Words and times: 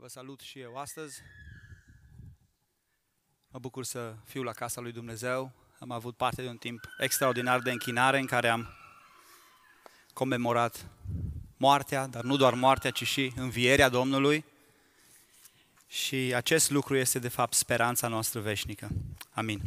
Vă 0.00 0.08
salut 0.08 0.40
și 0.40 0.60
eu 0.60 0.76
astăzi. 0.76 1.20
Mă 3.48 3.58
bucur 3.58 3.84
să 3.84 4.14
fiu 4.24 4.42
la 4.42 4.52
casa 4.52 4.80
lui 4.80 4.92
Dumnezeu. 4.92 5.52
Am 5.78 5.90
avut 5.90 6.16
parte 6.16 6.42
de 6.42 6.48
un 6.48 6.56
timp 6.56 6.84
extraordinar 6.98 7.60
de 7.60 7.70
închinare 7.70 8.18
în 8.18 8.26
care 8.26 8.48
am 8.48 8.68
comemorat 10.12 10.86
moartea, 11.56 12.06
dar 12.06 12.22
nu 12.22 12.36
doar 12.36 12.54
moartea, 12.54 12.90
ci 12.90 13.06
și 13.06 13.32
învierea 13.36 13.88
Domnului. 13.88 14.44
Și 15.86 16.16
acest 16.16 16.70
lucru 16.70 16.96
este 16.96 17.18
de 17.18 17.28
fapt 17.28 17.52
speranța 17.52 18.08
noastră 18.08 18.40
veșnică. 18.40 18.88
Amin. 19.30 19.60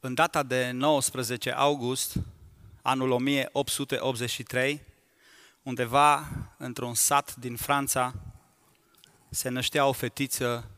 În 0.00 0.14
data 0.14 0.42
de 0.42 0.70
19 0.70 1.52
august 1.52 2.16
anul 2.82 3.10
1883, 3.10 4.82
undeva 5.62 6.28
într-un 6.56 6.94
sat 6.94 7.34
din 7.34 7.56
Franța, 7.56 8.14
se 9.30 9.48
năștea 9.48 9.86
o 9.86 9.92
fetiță 9.92 10.70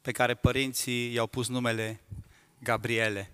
pe 0.00 0.12
care 0.12 0.34
părinții 0.34 1.12
i-au 1.12 1.26
pus 1.26 1.48
numele 1.48 2.00
Gabriele. 2.58 3.30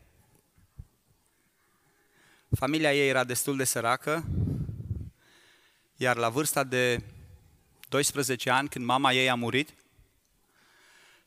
Familia 2.50 2.94
ei 2.94 3.08
era 3.08 3.24
destul 3.24 3.56
de 3.56 3.64
săracă, 3.64 4.24
iar 5.96 6.16
la 6.16 6.28
vârsta 6.28 6.64
de 6.64 7.02
12 7.88 8.50
ani, 8.50 8.68
când 8.68 8.84
mama 8.84 9.12
ei 9.12 9.30
a 9.30 9.34
murit, 9.34 9.74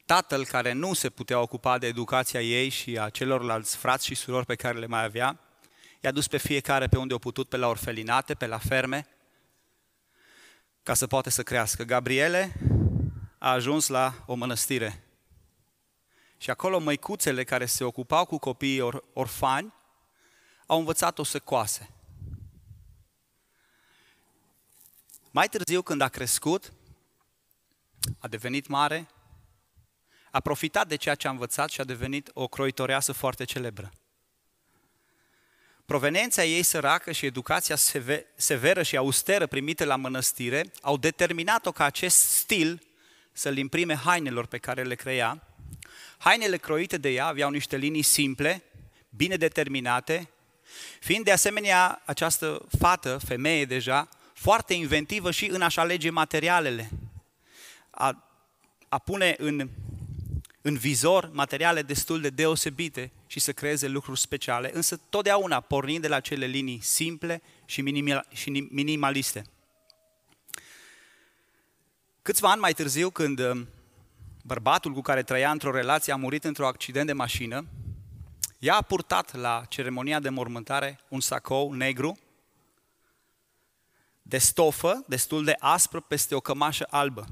tatăl 0.06 0.46
care 0.46 0.72
nu 0.72 0.94
se 0.94 1.10
putea 1.10 1.40
ocupa 1.40 1.78
de 1.78 1.88
educația 1.88 2.42
ei 2.42 2.70
și 2.70 2.98
a 2.98 3.10
celorlalți 3.10 3.78
frați 3.78 4.06
și 4.06 4.16
surori 4.16 4.46
pe 4.46 4.56
care 4.56 4.80
le 4.80 4.86
mai 4.86 5.04
avea, 5.04 5.40
i-a 6.00 6.12
dus 6.12 6.28
pe 6.28 6.38
fiecare 6.38 6.88
pe 6.88 6.98
unde 6.98 7.14
au 7.14 7.20
putut, 7.20 7.50
pe 7.50 7.58
la 7.58 7.68
orfelinate, 7.68 8.34
pe 8.34 8.46
la 8.46 8.58
ferme, 8.58 9.08
ca 10.84 10.94
să 10.94 11.08
poată 11.08 11.30
să 11.30 11.44
crească. 11.44 11.84
Gabriele 11.84 12.54
a 13.38 13.52
ajuns 13.52 13.88
la 13.88 14.24
o 14.26 14.34
mănăstire. 14.34 15.04
Și 16.38 16.50
acolo 16.50 16.80
măicuțele 16.80 17.44
care 17.44 17.66
se 17.66 17.84
ocupau 17.84 18.26
cu 18.26 18.38
copiii 18.38 18.80
or- 18.80 19.04
orfani 19.14 19.74
au 20.66 20.80
învățat-o 20.80 21.24
să 21.24 21.40
coase. 21.40 21.90
Mai 25.32 25.48
târziu, 25.48 25.82
când 25.82 26.02
a 26.02 26.08
crescut, 26.08 26.74
a 28.20 28.28
devenit 28.28 28.68
mare, 28.68 29.08
a 30.32 30.40
profitat 30.40 30.88
de 30.88 30.96
ceea 30.96 31.16
ce 31.16 31.28
a 31.28 31.32
învățat 31.32 31.70
și 31.70 31.82
a 31.82 31.84
devenit 31.84 32.32
o 32.34 32.48
croitoreasă 32.48 33.12
foarte 33.12 33.44
celebră. 33.44 33.92
Proveniența 35.90 36.44
ei 36.44 36.64
săracă 36.64 37.12
și 37.12 37.26
educația 37.26 37.76
severă 38.36 38.84
și 38.84 38.98
austeră 38.98 39.48
primită 39.48 39.86
la 39.86 39.96
mănăstire 39.96 40.72
au 40.82 40.98
determinat-o 40.98 41.72
ca 41.72 41.84
acest 41.84 42.18
stil 42.18 42.82
să-l 43.32 43.58
imprime 43.58 43.96
hainelor 43.96 44.46
pe 44.46 44.58
care 44.58 44.84
le 44.84 44.96
crea. 44.96 45.48
Hainele 46.18 46.58
croite 46.58 46.98
de 46.98 47.10
ea 47.10 47.26
aveau 47.26 47.50
niște 47.50 47.78
linii 47.78 48.02
simple, 48.02 48.64
bine 49.10 49.36
determinate, 49.36 50.30
fiind 51.00 51.26
de 51.26 51.32
asemenea 51.32 52.02
această 52.06 52.66
fată, 52.78 53.20
femeie 53.26 53.66
deja, 53.66 54.10
foarte 54.34 54.74
inventivă 54.74 55.32
și 55.32 55.46
în 55.46 55.62
a-și 55.62 55.80
alege 55.80 56.10
materialele, 56.10 56.90
a, 57.90 58.34
a 58.90 58.98
pune 58.98 59.36
în 59.38 59.70
în 60.62 60.78
vizor 60.78 61.30
materiale 61.34 61.82
destul 61.82 62.22
de 62.22 62.30
deosebite 62.30 63.12
și 63.28 63.40
să 63.40 63.54
creeze 63.54 63.88
lucruri 63.88 64.20
speciale, 64.20 64.72
însă 64.74 65.00
totdeauna 65.10 65.60
pornind 65.60 66.02
de 66.02 66.08
la 66.08 66.20
cele 66.20 66.46
linii 66.46 66.80
simple 66.82 67.42
și 67.66 67.82
minimaliste. 68.70 69.44
Câțiva 72.22 72.52
ani 72.52 72.62
mai 72.62 72.74
târziu, 72.74 73.10
când 73.10 73.40
um, 73.40 73.68
bărbatul 74.44 74.94
cu 74.94 75.02
care 75.02 75.24
trăia 75.24 75.52
într-o 75.52 75.72
relație 75.72 76.14
a 76.14 76.16
murit 76.16 76.44
într-un 76.44 76.66
accident 76.66 77.06
de 77.06 77.14
mașină, 77.14 77.66
ea 78.60 78.76
a 78.76 78.82
purtat 78.82 79.36
la 79.36 79.64
ceremonia 79.70 80.20
de 80.20 80.30
mormântare 80.30 81.00
un 81.08 81.20
sacou 81.20 81.74
negru 81.74 82.18
de 84.22 84.38
stofă 84.38 85.04
destul 85.08 85.44
de 85.44 85.56
aspră 85.60 86.00
peste 86.00 86.36
o 86.36 86.40
cămașă 86.40 86.88
albă, 86.90 87.26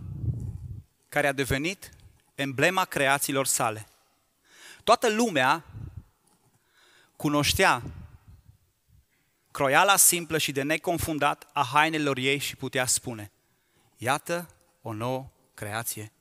care 1.10 1.28
a 1.28 1.32
devenit 1.32 1.92
emblema 2.38 2.86
creațiilor 2.86 3.46
sale. 3.46 3.88
Toată 4.84 5.10
lumea 5.10 5.64
cunoștea 7.16 7.84
croiala 9.52 9.96
simplă 9.96 10.38
și 10.38 10.52
de 10.52 10.62
neconfundat 10.62 11.50
a 11.54 11.64
hainelor 11.64 12.18
ei 12.18 12.38
și 12.38 12.56
putea 12.56 12.86
spune, 12.86 13.32
iată 13.98 14.50
o 14.82 14.94
nouă 14.94 15.30
creație, 15.54 16.12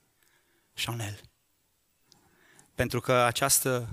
Chanel. 0.84 1.20
Pentru 2.74 3.00
că 3.00 3.12
această 3.12 3.88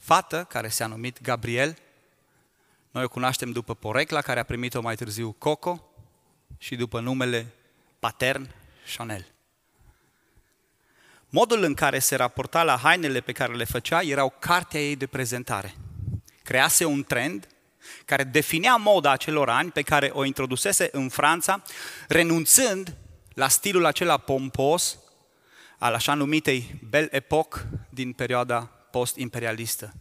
fată, 0.00 0.44
care 0.44 0.68
s-a 0.68 0.86
numit 0.86 1.20
Gabriel, 1.20 1.78
noi 2.90 3.04
o 3.04 3.08
cunoaștem 3.08 3.52
după 3.52 3.74
porecla 3.74 4.20
care 4.20 4.40
a 4.40 4.44
primit-o 4.44 4.80
mai 4.80 4.96
târziu 4.96 5.32
Coco 5.32 5.90
și 6.58 6.76
după 6.76 7.00
numele 7.00 7.46
patern 7.98 8.54
Chanel. 8.96 9.35
Modul 11.38 11.62
în 11.62 11.74
care 11.74 11.98
se 11.98 12.16
raporta 12.16 12.62
la 12.62 12.76
hainele 12.76 13.20
pe 13.20 13.32
care 13.32 13.54
le 13.54 13.64
făcea 13.64 14.02
erau 14.02 14.34
cartea 14.38 14.80
ei 14.80 14.96
de 14.96 15.06
prezentare. 15.06 15.74
Crease 16.42 16.84
un 16.84 17.04
trend 17.04 17.48
care 18.04 18.24
definea 18.24 18.76
moda 18.76 19.10
acelor 19.10 19.48
ani 19.48 19.70
pe 19.70 19.82
care 19.82 20.10
o 20.12 20.24
introdusese 20.24 20.88
în 20.92 21.08
Franța, 21.08 21.62
renunțând 22.08 22.96
la 23.34 23.48
stilul 23.48 23.84
acela 23.84 24.16
pompos 24.16 24.98
al 25.78 25.94
așa 25.94 26.14
numitei 26.14 26.80
Belle 26.88 27.08
Époque 27.12 27.60
din 27.90 28.12
perioada 28.12 28.60
post-imperialistă. 28.90 29.94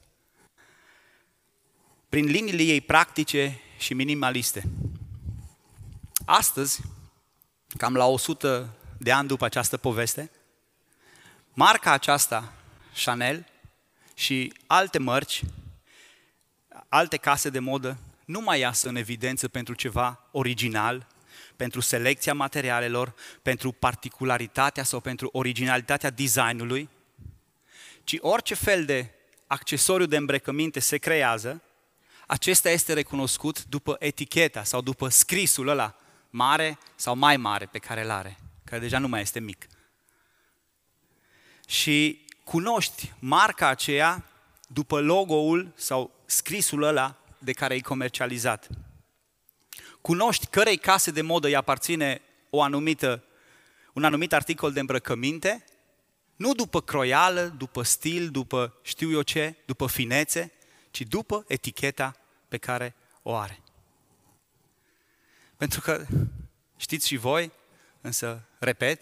Prin 2.10 2.26
liniile 2.26 2.64
ei 2.64 2.82
practice 2.82 3.60
și 3.78 3.94
minimaliste. 3.94 4.64
Astăzi, 6.26 6.82
cam 7.78 7.96
la 7.96 8.06
100 8.06 8.76
de 8.98 9.12
ani 9.12 9.28
după 9.28 9.46
această 9.46 9.78
poveste, 9.78 10.32
marca 11.56 11.92
aceasta, 11.92 12.54
Chanel, 13.04 13.46
și 14.14 14.54
alte 14.68 15.00
mărci, 15.00 15.42
alte 16.90 17.18
case 17.18 17.50
de 17.50 17.60
modă, 17.60 17.98
nu 18.26 18.42
mai 18.42 18.60
iasă 18.60 18.88
în 18.88 18.96
evidență 18.96 19.48
pentru 19.48 19.74
ceva 19.74 20.28
original, 20.32 21.08
pentru 21.56 21.80
selecția 21.80 22.34
materialelor, 22.34 23.14
pentru 23.42 23.72
particularitatea 23.72 24.84
sau 24.84 25.00
pentru 25.00 25.30
originalitatea 25.32 26.10
designului, 26.10 26.90
ci 28.04 28.18
orice 28.20 28.54
fel 28.54 28.86
de 28.86 29.10
accesoriu 29.48 30.06
de 30.06 30.18
îmbrăcăminte 30.18 30.80
se 30.80 30.98
creează, 30.98 31.62
acesta 32.28 32.70
este 32.70 32.94
recunoscut 32.94 33.66
după 33.66 33.96
eticheta 34.00 34.64
sau 34.64 34.82
după 34.82 35.10
scrisul 35.10 35.68
ăla 35.68 35.96
mare 36.30 36.78
sau 36.96 37.16
mai 37.16 37.38
mare 37.38 37.66
pe 37.66 37.78
care 37.78 38.04
îl 38.04 38.10
are, 38.10 38.40
care 38.64 38.82
deja 38.82 39.00
nu 39.00 39.08
mai 39.08 39.22
este 39.22 39.40
mic 39.40 39.68
și 41.68 42.26
cunoști 42.44 43.14
marca 43.20 43.68
aceea 43.68 44.26
după 44.68 45.02
logo-ul 45.02 45.74
sau 45.76 46.12
scrisul 46.26 46.84
ăla 46.84 47.18
de 47.38 47.52
care 47.52 47.76
e 47.76 47.80
comercializat. 47.80 48.68
Cunoști 50.02 50.46
cărei 50.46 50.78
case 50.78 51.12
de 51.12 51.22
modă 51.22 51.48
îi 51.48 51.56
aparține 51.56 52.22
o 52.50 52.62
anumită, 52.62 53.24
un 53.94 54.04
anumit 54.04 54.34
articol 54.34 54.72
de 54.72 54.80
îmbrăcăminte, 54.80 55.66
nu 56.36 56.54
după 56.54 56.82
croială, 56.82 57.54
după 57.58 57.84
stil, 57.84 58.30
după 58.30 58.80
știu 58.82 59.12
eu 59.12 59.22
ce, 59.22 59.56
după 59.66 59.88
finețe, 59.88 60.52
ci 60.92 61.02
după 61.02 61.44
eticheta 61.48 62.16
pe 62.48 62.58
care 62.58 62.96
o 63.22 63.36
are. 63.36 63.60
Pentru 65.58 65.82
că 65.82 66.06
știți 66.78 67.08
și 67.08 67.16
voi, 67.16 67.52
însă, 68.02 68.48
repet, 68.60 69.02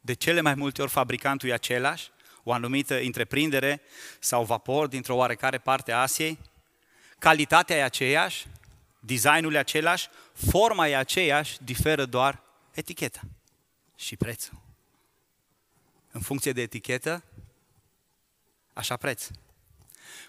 de 0.00 0.12
cele 0.12 0.40
mai 0.40 0.54
multe 0.54 0.82
ori 0.82 0.90
fabricantul 0.90 1.48
e 1.48 1.52
același, 1.52 2.10
o 2.42 2.52
anumită 2.52 3.00
întreprindere 3.00 3.80
sau 4.18 4.44
vapor 4.44 4.86
dintr-o 4.86 5.14
oarecare 5.14 5.58
parte 5.58 5.92
a 5.92 6.00
Asiei, 6.00 6.38
calitatea 7.18 7.76
e 7.76 7.82
aceeași, 7.82 8.46
designul 9.00 9.54
e 9.54 9.58
același, 9.58 10.08
forma 10.32 10.88
e 10.88 10.96
aceeași, 10.96 11.56
diferă 11.62 12.04
doar 12.04 12.42
eticheta 12.72 13.20
și 13.96 14.16
prețul. 14.16 14.58
În 16.10 16.20
funcție 16.20 16.52
de 16.52 16.60
etichetă, 16.60 17.22
așa 18.72 18.96
preț. 18.96 19.26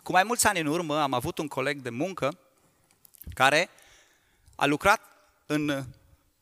Cu 0.04 0.12
mai 0.12 0.24
mulți 0.24 0.48
ani 0.48 0.60
în 0.60 0.66
urmă 0.66 1.02
am 1.02 1.14
avut 1.14 1.38
un 1.38 1.48
coleg 1.48 1.82
de 1.82 1.90
muncă 1.90 2.40
care 3.34 3.70
a 4.56 4.66
lucrat 4.66 5.02
în 5.46 5.86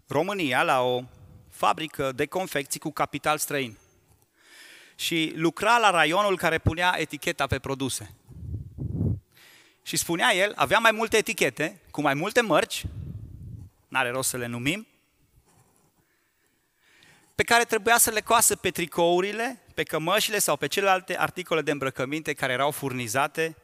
România 0.08 0.64
la 0.64 0.82
o 0.82 1.04
fabrică 1.60 2.12
de 2.12 2.26
confecții 2.26 2.80
cu 2.80 2.92
capital 2.92 3.38
străin. 3.38 3.78
Și 4.96 5.34
lucra 5.36 5.78
la 5.78 5.90
raionul 5.90 6.38
care 6.38 6.58
punea 6.58 6.96
eticheta 6.98 7.48
pe 7.48 7.60
produse. 7.60 8.16
Și 9.84 9.98
spunea 9.98 10.34
el, 10.34 10.54
avea 10.56 10.80
mai 10.80 10.92
multe 10.92 11.18
etichete, 11.18 11.82
cu 11.92 12.02
mai 12.02 12.14
multe 12.14 12.42
mărci, 12.42 12.84
n-are 13.88 14.10
rost 14.10 14.30
să 14.30 14.38
le 14.38 14.46
numim, 14.46 14.88
pe 17.36 17.44
care 17.44 17.64
trebuia 17.64 17.98
să 17.98 18.12
le 18.12 18.22
coasă 18.22 18.56
pe 18.56 18.72
tricourile, 18.72 19.62
pe 19.74 19.84
cămășile 19.84 20.40
sau 20.40 20.56
pe 20.58 20.68
celelalte 20.68 21.18
articole 21.18 21.62
de 21.62 21.72
îmbrăcăminte 21.72 22.34
care 22.34 22.54
erau 22.54 22.72
furnizate 22.72 23.56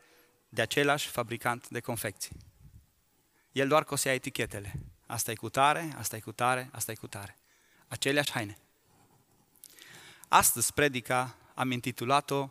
de 0.50 0.62
același 0.62 1.07
fabricant 1.07 1.69
de 1.69 1.80
confecții. 1.80 2.36
El 3.51 3.68
doar 3.68 3.83
cosea 3.83 4.13
etichetele. 4.13 4.74
Asta 5.06 5.31
e 5.31 5.36
cu 5.36 5.50
tare, 5.50 5.94
asta 5.97 6.15
e 6.15 6.19
cu 6.19 6.31
tare, 6.31 6.69
asta 6.71 6.92
e 6.92 6.95
cu 6.95 7.07
tare. 7.07 7.38
Aceleași 7.95 8.31
haine. 8.31 8.57
Astăzi 10.27 10.74
predica 10.74 11.36
am 11.53 11.71
intitulat-o 11.71 12.50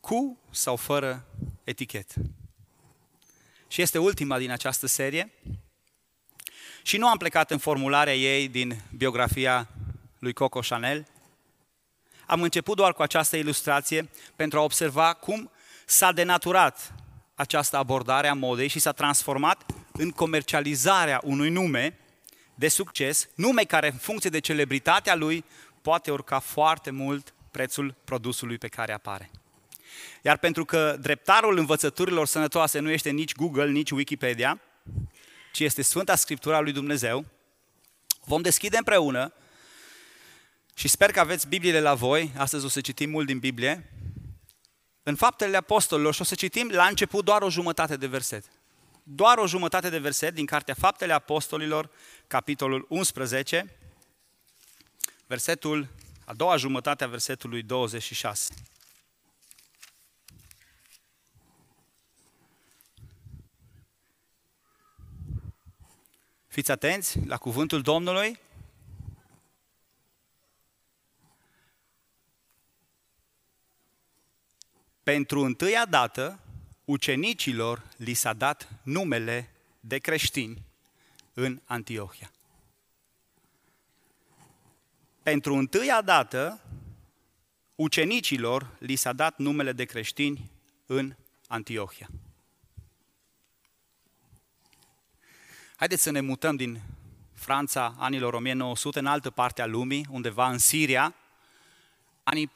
Cu 0.00 0.38
sau 0.50 0.76
fără 0.76 1.26
etichetă. 1.64 2.14
Și 3.68 3.82
este 3.82 3.98
ultima 3.98 4.38
din 4.38 4.50
această 4.50 4.86
serie. 4.86 5.32
Și 6.82 6.96
nu 6.96 7.08
am 7.08 7.16
plecat 7.16 7.50
în 7.50 7.58
formularea 7.58 8.16
ei 8.16 8.48
din 8.48 8.82
biografia 8.96 9.68
lui 10.18 10.32
Coco 10.32 10.60
Chanel. 10.60 11.06
Am 12.26 12.42
început 12.42 12.76
doar 12.76 12.92
cu 12.92 13.02
această 13.02 13.36
ilustrație 13.36 14.10
pentru 14.36 14.58
a 14.58 14.62
observa 14.62 15.14
cum 15.14 15.50
s-a 15.86 16.12
denaturat 16.12 16.94
această 17.34 17.76
abordare 17.76 18.28
a 18.28 18.34
modei 18.34 18.68
și 18.68 18.78
s-a 18.78 18.92
transformat 18.92 19.66
în 19.92 20.10
comercializarea 20.10 21.20
unui 21.24 21.50
nume 21.50 21.96
de 22.62 22.68
succes, 22.68 23.28
nume 23.34 23.62
care 23.62 23.90
în 23.90 23.98
funcție 23.98 24.30
de 24.30 24.38
celebritatea 24.38 25.14
lui 25.14 25.44
poate 25.80 26.10
urca 26.10 26.38
foarte 26.38 26.90
mult 26.90 27.34
prețul 27.50 27.94
produsului 28.04 28.58
pe 28.58 28.68
care 28.68 28.92
apare. 28.92 29.30
Iar 30.22 30.38
pentru 30.38 30.64
că 30.64 30.96
dreptarul 31.00 31.58
învățăturilor 31.58 32.26
sănătoase 32.26 32.78
nu 32.78 32.90
este 32.90 33.10
nici 33.10 33.34
Google, 33.34 33.70
nici 33.70 33.90
Wikipedia, 33.90 34.60
ci 35.52 35.60
este 35.60 35.82
Sfânta 35.82 36.14
Scriptura 36.14 36.60
lui 36.60 36.72
Dumnezeu, 36.72 37.24
vom 38.24 38.42
deschide 38.42 38.76
împreună 38.76 39.32
și 40.74 40.88
sper 40.88 41.10
că 41.10 41.20
aveți 41.20 41.48
Bibliile 41.48 41.80
la 41.80 41.94
voi, 41.94 42.32
astăzi 42.36 42.64
o 42.64 42.68
să 42.68 42.80
citim 42.80 43.10
mult 43.10 43.26
din 43.26 43.38
Biblie, 43.38 43.92
în 45.02 45.14
Faptele 45.14 45.56
Apostolilor 45.56 46.14
și 46.14 46.20
o 46.20 46.24
să 46.24 46.34
citim 46.34 46.68
la 46.68 46.86
început 46.86 47.24
doar 47.24 47.42
o 47.42 47.50
jumătate 47.50 47.96
de 47.96 48.06
verset. 48.06 48.44
Doar 49.02 49.38
o 49.38 49.46
jumătate 49.46 49.88
de 49.88 49.98
verset 49.98 50.34
din 50.34 50.46
Cartea 50.46 50.74
Faptele 50.74 51.12
Apostolilor, 51.12 51.90
capitolul 52.26 52.86
11, 52.88 53.76
versetul, 55.26 55.88
a 56.24 56.34
doua 56.34 56.56
jumătate 56.56 57.04
a 57.04 57.06
versetului 57.06 57.62
26. 57.62 58.54
Fiți 66.46 66.70
atenți 66.70 67.24
la 67.26 67.36
cuvântul 67.36 67.82
Domnului. 67.82 68.40
Pentru 75.02 75.40
întâia 75.40 75.86
dată, 75.86 76.41
ucenicilor 76.92 77.82
li 77.96 78.14
s-a 78.14 78.32
dat 78.32 78.68
numele 78.82 79.50
de 79.80 79.98
creștini 79.98 80.64
în 81.34 81.60
Antiohia. 81.64 82.32
Pentru 85.22 85.54
întâia 85.54 86.02
dată, 86.02 86.60
ucenicilor 87.74 88.76
li 88.78 88.96
s-a 88.96 89.12
dat 89.12 89.38
numele 89.38 89.72
de 89.72 89.84
creștini 89.84 90.50
în 90.86 91.16
Antiohia. 91.46 92.08
Haideți 95.76 96.02
să 96.02 96.10
ne 96.10 96.20
mutăm 96.20 96.56
din 96.56 96.80
Franța 97.32 97.94
anilor 97.98 98.34
1900 98.34 98.98
în 98.98 99.06
altă 99.06 99.30
parte 99.30 99.62
a 99.62 99.66
lumii, 99.66 100.06
undeva 100.10 100.48
în 100.48 100.58
Siria, 100.58 101.14
anii 102.22 102.50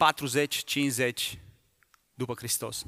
40-50 1.35 1.39
după 2.15 2.35
Hristos. 2.35 2.87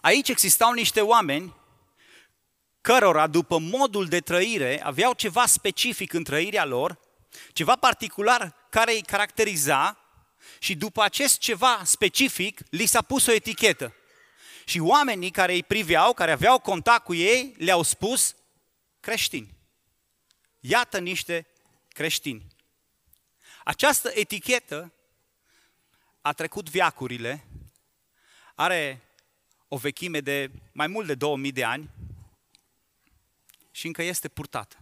Aici 0.00 0.28
existau 0.28 0.72
niște 0.72 1.00
oameni 1.00 1.54
cărora, 2.80 3.26
după 3.26 3.58
modul 3.58 4.06
de 4.06 4.20
trăire, 4.20 4.82
aveau 4.84 5.12
ceva 5.12 5.46
specific 5.46 6.12
în 6.12 6.24
trăirea 6.24 6.64
lor, 6.64 6.98
ceva 7.52 7.76
particular 7.76 8.54
care 8.70 8.92
îi 8.92 9.02
caracteriza 9.02 9.98
și 10.58 10.74
după 10.74 11.02
acest 11.02 11.38
ceva 11.38 11.80
specific 11.84 12.60
li 12.70 12.86
s-a 12.86 13.02
pus 13.02 13.26
o 13.26 13.32
etichetă. 13.32 13.94
Și 14.64 14.78
oamenii 14.78 15.30
care 15.30 15.52
îi 15.52 15.62
priveau, 15.62 16.12
care 16.12 16.30
aveau 16.30 16.58
contact 16.58 17.04
cu 17.04 17.14
ei, 17.14 17.54
le-au 17.58 17.82
spus 17.82 18.34
creștini. 19.00 19.54
Iată 20.60 20.98
niște 20.98 21.46
creștini. 21.88 22.46
Această 23.64 24.10
etichetă 24.14 24.92
a 26.20 26.32
trecut 26.32 26.70
viacurile, 26.70 27.46
are 28.54 29.02
o 29.72 29.76
vechime 29.76 30.20
de 30.20 30.50
mai 30.72 30.86
mult 30.86 31.06
de 31.06 31.14
2000 31.14 31.52
de 31.52 31.64
ani 31.64 31.90
și 33.70 33.86
încă 33.86 34.02
este 34.02 34.28
purtată. 34.28 34.76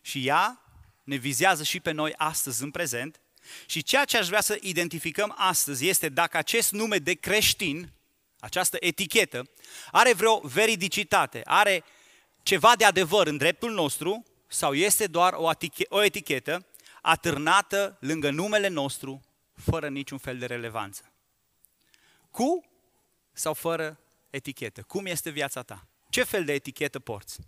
Și 0.00 0.26
ea 0.26 0.62
ne 1.02 1.16
vizează 1.16 1.62
și 1.62 1.80
pe 1.80 1.90
noi 1.90 2.14
astăzi 2.16 2.62
în 2.62 2.70
prezent 2.70 3.20
și 3.66 3.82
ceea 3.82 4.04
ce 4.04 4.16
aș 4.16 4.26
vrea 4.26 4.40
să 4.40 4.58
identificăm 4.60 5.34
astăzi 5.36 5.88
este 5.88 6.08
dacă 6.08 6.36
acest 6.36 6.72
nume 6.72 6.98
de 6.98 7.14
creștin, 7.14 7.92
această 8.38 8.76
etichetă, 8.80 9.50
are 9.90 10.12
vreo 10.12 10.38
veridicitate, 10.38 11.40
are 11.44 11.84
ceva 12.42 12.76
de 12.76 12.84
adevăr 12.84 13.26
în 13.26 13.36
dreptul 13.36 13.72
nostru 13.72 14.24
sau 14.46 14.74
este 14.74 15.06
doar 15.06 15.32
o, 15.32 15.50
o 15.88 16.02
etichetă 16.02 16.66
atârnată 17.02 17.96
lângă 18.00 18.30
numele 18.30 18.68
nostru 18.68 19.22
fără 19.54 19.88
niciun 19.88 20.18
fel 20.18 20.38
de 20.38 20.46
relevanță. 20.46 21.12
Cu 22.30 22.64
sau 23.36 23.54
fără 23.54 24.00
etichetă? 24.30 24.82
Cum 24.82 25.06
este 25.06 25.30
viața 25.30 25.62
ta? 25.62 25.86
Ce 26.08 26.22
fel 26.22 26.44
de 26.44 26.52
etichetă 26.52 26.98
porți? 26.98 27.38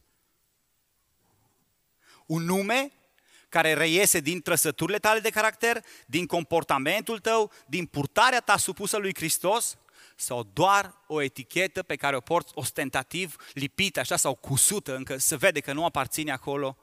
Un 2.27 2.43
nume 2.43 2.93
care 3.49 3.75
reiese 3.75 4.21
din 4.21 4.41
trăsăturile 4.41 4.99
tale 4.99 5.21
de 5.21 5.31
caracter, 5.31 5.85
din 6.07 6.27
comportamentul 6.27 7.19
tău, 7.19 7.53
din 7.67 7.87
purtarea 7.87 8.41
ta 8.41 8.57
supusă 8.57 8.97
lui 8.97 9.15
Hristos? 9.15 9.79
Sau 10.17 10.43
doar 10.53 11.03
o 11.07 11.23
etichetă 11.23 11.83
pe 11.83 11.97
care 11.97 12.17
o 12.17 12.21
porți 12.21 12.53
ostentativ, 12.55 13.37
lipită 13.53 14.01
așa 14.01 14.17
sau 14.17 14.35
cusută, 14.35 14.97
încă 14.97 15.17
se 15.17 15.37
vede 15.37 15.61
că 15.61 15.73
nu 15.73 15.85
aparține 15.85 16.33
acolo, 16.33 16.77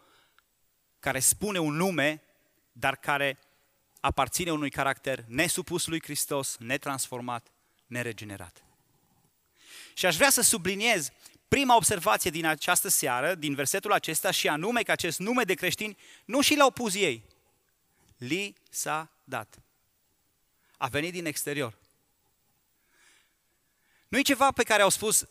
care 1.00 1.20
spune 1.20 1.60
un 1.60 1.76
nume, 1.76 2.24
dar 2.72 2.96
care 2.96 3.40
aparține 4.00 4.52
unui 4.52 4.70
caracter 4.70 5.24
nesupus 5.28 5.88
lui 5.88 6.02
Hristos, 6.02 6.58
netransformat, 6.58 7.52
neregenerat. 7.88 8.65
Și 9.98 10.06
aș 10.06 10.16
vrea 10.16 10.30
să 10.30 10.42
subliniez 10.42 11.12
prima 11.48 11.76
observație 11.76 12.32
din 12.32 12.46
această 12.46 12.88
seară, 12.88 13.36
din 13.36 13.56
versetul 13.56 13.92
acesta, 13.92 14.32
și 14.32 14.48
anume 14.48 14.82
că 14.82 14.92
acest 14.92 15.20
nume 15.20 15.44
de 15.44 15.54
creștini 15.54 15.98
nu 16.26 16.42
și 16.42 16.56
l-au 16.56 16.72
pus 16.72 16.96
ei. 16.96 17.24
Li 18.18 18.56
s-a 18.70 19.12
dat. 19.24 19.60
A 20.78 20.88
venit 20.88 21.12
din 21.12 21.26
exterior. 21.26 21.78
Nu 24.08 24.18
e 24.18 24.22
ceva 24.22 24.52
pe 24.52 24.64
care 24.64 24.82
au 24.82 24.90
spus 24.90 25.26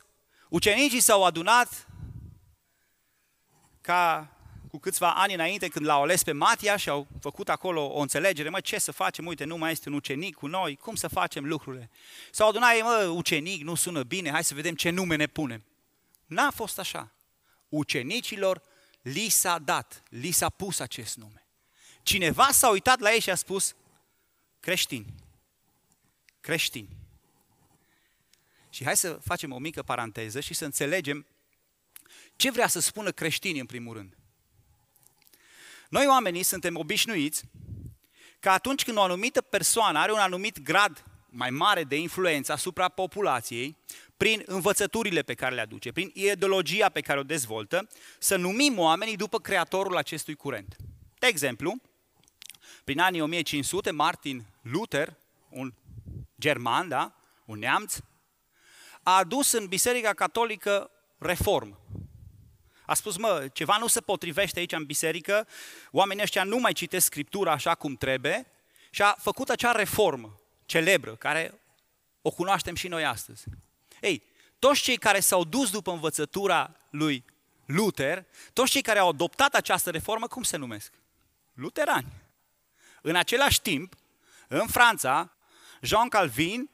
ucenicii 0.49 1.01
s-au 1.01 1.25
adunat 1.25 1.87
ca 3.81 4.34
cu 4.75 4.81
câțiva 4.81 5.15
ani 5.15 5.35
înainte 5.35 5.69
când 5.69 5.87
l-au 5.87 6.03
ales 6.03 6.23
pe 6.23 6.33
Matia 6.33 6.77
și 6.77 6.89
au 6.89 7.07
făcut 7.21 7.49
acolo 7.49 7.87
o 7.87 8.01
înțelegere, 8.01 8.49
mă, 8.49 8.61
ce 8.61 8.79
să 8.79 8.93
facem, 8.93 9.27
uite, 9.27 9.45
nu 9.45 9.57
mai 9.57 9.71
este 9.73 9.89
un 9.89 9.95
ucenic 9.95 10.35
cu 10.35 10.47
noi, 10.47 10.77
cum 10.77 10.95
să 10.95 11.09
facem 11.09 11.45
lucrurile? 11.45 11.91
S-au 12.31 12.49
adunat 12.49 12.75
ei, 12.75 12.83
mă, 12.83 13.11
ucenic, 13.15 13.63
nu 13.63 13.75
sună 13.75 14.03
bine, 14.03 14.31
hai 14.31 14.45
să 14.45 14.55
vedem 14.55 14.75
ce 14.75 14.91
nume 14.91 15.17
ne 15.17 15.27
punem. 15.27 15.65
N-a 16.27 16.51
fost 16.51 16.79
așa. 16.79 17.13
Ucenicilor 17.69 18.63
li 19.03 19.29
s-a 19.29 19.59
dat, 19.59 20.03
li 20.09 20.31
s-a 20.31 20.49
pus 20.49 20.79
acest 20.79 21.17
nume. 21.17 21.47
Cineva 22.03 22.49
s-a 22.51 22.69
uitat 22.69 23.01
la 23.01 23.13
ei 23.13 23.21
și 23.21 23.31
a 23.31 23.35
spus, 23.35 23.75
creștini, 24.61 25.15
creștini. 26.41 26.97
Și 28.71 28.85
hai 28.85 28.97
să 28.97 29.13
facem 29.13 29.53
o 29.53 29.59
mică 29.59 29.83
paranteză 29.83 30.41
și 30.41 30.55
să 30.55 30.65
înțelegem 30.65 31.27
ce 32.37 32.51
vrea 32.51 32.67
să 32.67 32.81
spună 32.81 33.11
creștini 33.11 33.61
în 33.61 33.67
primul 33.67 33.97
rând. 33.97 34.17
Noi 35.95 36.07
oamenii 36.07 36.43
suntem 36.43 36.77
obișnuiți 36.77 37.45
că 38.41 38.51
atunci 38.51 38.85
când 38.85 38.97
o 38.97 39.03
anumită 39.03 39.41
persoană 39.41 39.99
are 39.99 40.13
un 40.13 40.19
anumit 40.19 40.63
grad 40.63 41.05
mai 41.29 41.51
mare 41.51 41.85
de 41.85 41.97
influență 41.97 42.53
asupra 42.53 42.89
populației, 42.89 43.77
prin 44.17 44.43
învățăturile 44.47 45.23
pe 45.23 45.35
care 45.35 45.55
le 45.55 45.61
aduce, 45.61 45.93
prin 45.93 46.11
ideologia 46.15 46.89
pe 46.89 47.01
care 47.01 47.19
o 47.19 47.23
dezvoltă, 47.23 47.89
să 48.19 48.37
numim 48.37 48.79
oamenii 48.79 49.17
după 49.17 49.39
creatorul 49.41 49.97
acestui 49.97 50.35
curent. 50.35 50.77
De 51.19 51.27
exemplu, 51.27 51.81
prin 52.85 53.01
anii 53.01 53.21
1500, 53.21 53.91
Martin 53.91 54.45
Luther, 54.63 55.17
un 55.49 55.75
german, 56.41 56.89
da, 56.89 57.15
un 57.45 57.59
neamț, 57.59 57.97
a 59.03 59.17
adus 59.17 59.53
în 59.53 59.67
Biserica 59.67 60.13
Catolică 60.13 60.91
reformă. 61.19 61.79
A 62.87 62.95
spus, 62.95 63.17
mă, 63.17 63.49
ceva 63.53 63.77
nu 63.77 63.87
se 63.87 64.01
potrivește 64.01 64.59
aici 64.59 64.73
în 64.73 64.85
biserică, 64.85 65.47
oamenii 65.91 66.23
ăștia 66.23 66.45
nu 66.45 66.59
mai 66.59 66.73
citesc 66.73 67.05
Scriptura 67.05 67.53
așa 67.53 67.75
cum 67.75 67.97
trebuie 67.97 68.47
și 68.91 69.03
a 69.03 69.17
făcut 69.19 69.49
acea 69.49 69.73
reformă 69.73 70.41
celebră, 70.67 71.17
care 71.17 71.61
o 72.23 72.31
cunoaștem 72.31 72.75
și 72.75 72.89
noi 72.89 73.05
astăzi. 73.05 73.45
Ei, 74.01 74.23
toți 74.59 74.83
cei 74.83 74.97
care 74.97 75.21
s-au 75.21 75.45
dus 75.45 75.71
după 75.71 75.91
învățătura 75.91 76.77
lui 76.91 77.25
Luther, 77.67 78.25
toți 78.53 78.71
cei 78.71 78.83
care 78.83 78.99
au 78.99 79.09
adoptat 79.09 79.55
această 79.55 79.91
reformă, 79.91 80.27
cum 80.27 80.43
se 80.43 80.57
numesc? 80.57 80.93
Luterani. 81.53 82.13
În 83.03 83.17
același 83.17 83.61
timp, 83.61 83.95
în 84.49 84.67
Franța, 84.67 85.33
Jean 85.81 86.09
Calvin 86.09 86.71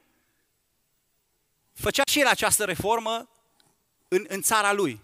făcea 1.72 2.02
și 2.10 2.20
el 2.20 2.26
această 2.26 2.64
reformă 2.64 3.28
în, 4.08 4.24
în 4.28 4.42
țara 4.42 4.72
lui. 4.72 5.00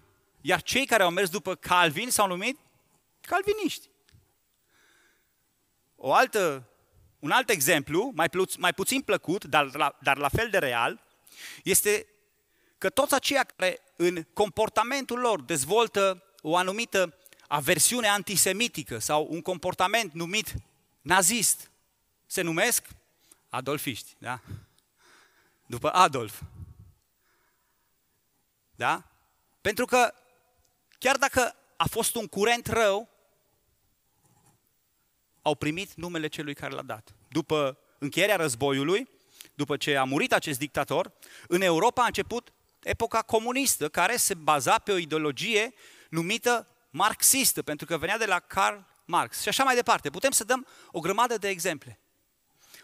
Iar 0.46 0.62
cei 0.62 0.86
care 0.86 1.02
au 1.02 1.10
mers 1.10 1.30
după 1.30 1.54
Calvin 1.54 2.10
s-au 2.10 2.26
numit 2.26 2.58
calviniști. 3.20 3.88
O 5.96 6.12
altă, 6.12 6.68
un 7.18 7.30
alt 7.30 7.48
exemplu, 7.48 8.12
mai, 8.14 8.28
pu- 8.28 8.58
mai 8.58 8.72
puțin 8.72 9.02
plăcut, 9.02 9.44
dar 9.44 9.74
la, 9.74 9.98
dar 10.02 10.16
la 10.16 10.28
fel 10.28 10.50
de 10.50 10.58
real, 10.58 11.02
este 11.64 12.06
că 12.78 12.90
toți 12.90 13.14
aceia 13.14 13.44
care 13.44 13.80
în 13.96 14.22
comportamentul 14.32 15.18
lor 15.18 15.40
dezvoltă 15.40 16.22
o 16.40 16.56
anumită 16.56 17.18
aversiune 17.48 18.08
antisemitică 18.08 18.98
sau 18.98 19.26
un 19.30 19.42
comportament 19.42 20.12
numit 20.12 20.54
nazist, 21.00 21.70
se 22.26 22.42
numesc 22.42 22.86
adolfiști, 23.48 24.16
da? 24.18 24.40
După 25.66 25.92
Adolf. 25.92 26.42
Da? 28.74 29.04
Pentru 29.60 29.84
că 29.84 30.14
chiar 30.98 31.16
dacă 31.16 31.56
a 31.76 31.86
fost 31.86 32.14
un 32.14 32.26
curent 32.26 32.66
rău, 32.66 33.08
au 35.42 35.54
primit 35.54 35.94
numele 35.94 36.28
celui 36.28 36.54
care 36.54 36.74
l-a 36.74 36.82
dat. 36.82 37.14
După 37.28 37.78
încheierea 37.98 38.36
războiului, 38.36 39.08
după 39.54 39.76
ce 39.76 39.96
a 39.96 40.04
murit 40.04 40.32
acest 40.32 40.58
dictator, 40.58 41.12
în 41.48 41.60
Europa 41.60 42.02
a 42.02 42.06
început 42.06 42.52
epoca 42.82 43.22
comunistă, 43.22 43.88
care 43.88 44.16
se 44.16 44.34
baza 44.34 44.78
pe 44.78 44.92
o 44.92 44.96
ideologie 44.96 45.74
numită 46.10 46.68
marxistă, 46.90 47.62
pentru 47.62 47.86
că 47.86 47.96
venea 47.96 48.18
de 48.18 48.26
la 48.26 48.38
Karl 48.38 48.78
Marx 49.04 49.40
și 49.42 49.48
așa 49.48 49.64
mai 49.64 49.74
departe. 49.74 50.10
Putem 50.10 50.30
să 50.30 50.44
dăm 50.44 50.66
o 50.90 51.00
grămadă 51.00 51.36
de 51.36 51.48
exemple. 51.48 52.00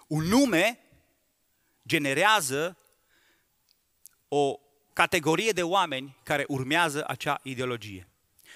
Un 0.07 0.25
nume 0.25 0.79
generează 1.87 2.77
o 4.29 4.61
categorie 4.93 5.51
de 5.51 5.63
oameni 5.63 6.17
care 6.23 6.45
urmează 6.49 7.05
acea 7.07 7.41
ideologie. 7.43 8.09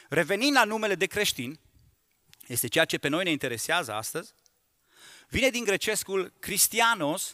Revenind 0.09 0.57
la 0.57 0.65
numele 0.65 0.95
de 0.95 1.07
creștin, 1.07 1.59
este 2.47 2.69
ceea 2.69 2.85
ce 2.85 2.99
pe 2.99 3.09
noi 3.09 3.25
ne 3.25 3.31
interesează 3.31 3.93
astăzi, 3.93 4.35
vine 5.29 5.49
din 5.49 5.65
grecescul 5.65 6.33
Christianos 6.39 7.33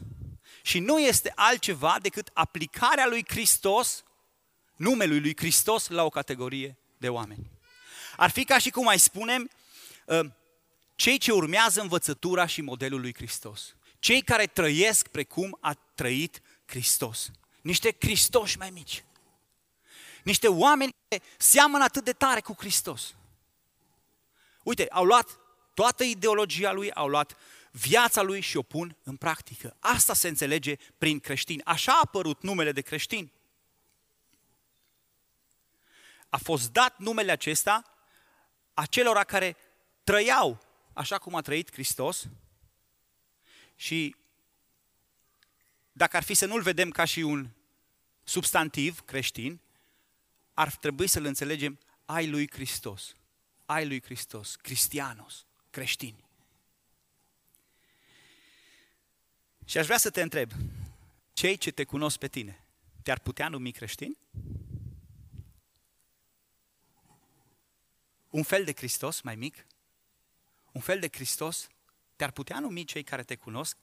și 0.62 0.78
nu 0.78 0.98
este 0.98 1.32
altceva 1.34 1.96
decât 2.02 2.30
aplicarea 2.32 3.06
lui 3.06 3.24
Hristos, 3.28 4.04
numelui 4.76 5.20
lui 5.20 5.36
Hristos 5.36 5.88
la 5.88 6.04
o 6.04 6.08
categorie 6.08 6.76
de 6.98 7.08
oameni. 7.08 7.50
Ar 8.16 8.30
fi 8.30 8.44
ca 8.44 8.58
și 8.58 8.70
cum 8.70 8.84
mai 8.84 8.98
spunem, 8.98 9.50
ă, 10.08 10.36
cei 10.94 11.18
ce 11.18 11.32
urmează 11.32 11.80
învățătura 11.80 12.46
și 12.46 12.60
modelul 12.60 13.00
lui 13.00 13.14
Hristos. 13.14 13.76
Cei 13.98 14.22
care 14.22 14.46
trăiesc 14.46 15.08
precum 15.08 15.58
a 15.60 15.74
trăit 15.94 16.40
Hristos. 16.66 17.30
Niște 17.62 17.96
Hristoși 18.00 18.58
mai 18.58 18.70
mici. 18.70 19.04
Niște 20.24 20.48
oameni 20.48 20.94
care 21.08 21.22
seamănă 21.38 21.84
atât 21.84 22.04
de 22.04 22.12
tare 22.12 22.40
cu 22.40 22.54
Hristos. 22.58 23.14
Uite, 24.62 24.86
au 24.90 25.04
luat 25.04 25.38
toată 25.74 26.04
ideologia 26.04 26.72
lui, 26.72 26.92
au 26.92 27.08
luat 27.08 27.36
viața 27.70 28.22
lui 28.22 28.40
și 28.40 28.56
o 28.56 28.62
pun 28.62 28.96
în 29.02 29.16
practică. 29.16 29.76
Asta 29.78 30.14
se 30.14 30.28
înțelege 30.28 30.76
prin 30.98 31.20
creștin. 31.20 31.60
Așa 31.64 31.92
a 31.92 32.00
apărut 32.02 32.42
numele 32.42 32.72
de 32.72 32.80
creștin. 32.80 33.30
A 36.28 36.36
fost 36.36 36.72
dat 36.72 36.98
numele 36.98 37.32
acesta 37.32 37.82
acelora 38.74 39.24
care 39.24 39.56
trăiau 40.04 40.60
așa 40.92 41.18
cum 41.18 41.34
a 41.34 41.40
trăit 41.40 41.72
Hristos 41.72 42.24
și 43.76 44.16
dacă 45.92 46.16
ar 46.16 46.22
fi 46.22 46.34
să 46.34 46.46
nu-l 46.46 46.62
vedem 46.62 46.90
ca 46.90 47.04
și 47.04 47.20
un 47.20 47.48
substantiv 48.24 49.00
creștin, 49.00 49.60
ar 50.54 50.74
trebui 50.74 51.06
să-l 51.06 51.24
înțelegem 51.24 51.78
ai 52.04 52.28
lui 52.28 52.50
Hristos. 52.50 53.14
Ai 53.66 53.86
lui 53.86 54.02
Hristos, 54.02 54.56
cristianos, 54.56 55.46
creștini. 55.70 56.24
Și 59.64 59.78
aș 59.78 59.84
vrea 59.84 59.98
să 59.98 60.10
te 60.10 60.22
întreb, 60.22 60.52
cei 61.32 61.56
ce 61.56 61.70
te 61.70 61.84
cunosc 61.84 62.18
pe 62.18 62.28
tine, 62.28 62.64
te-ar 63.02 63.18
putea 63.18 63.48
numi 63.48 63.72
creștin? 63.72 64.16
Un 68.30 68.42
fel 68.42 68.64
de 68.64 68.72
Hristos 68.72 69.20
mai 69.20 69.36
mic? 69.36 69.66
Un 70.72 70.80
fel 70.80 71.00
de 71.00 71.08
Hristos 71.12 71.68
te-ar 72.16 72.30
putea 72.30 72.58
numi 72.58 72.84
cei 72.84 73.02
care 73.02 73.22
te 73.22 73.36
cunosc? 73.36 73.76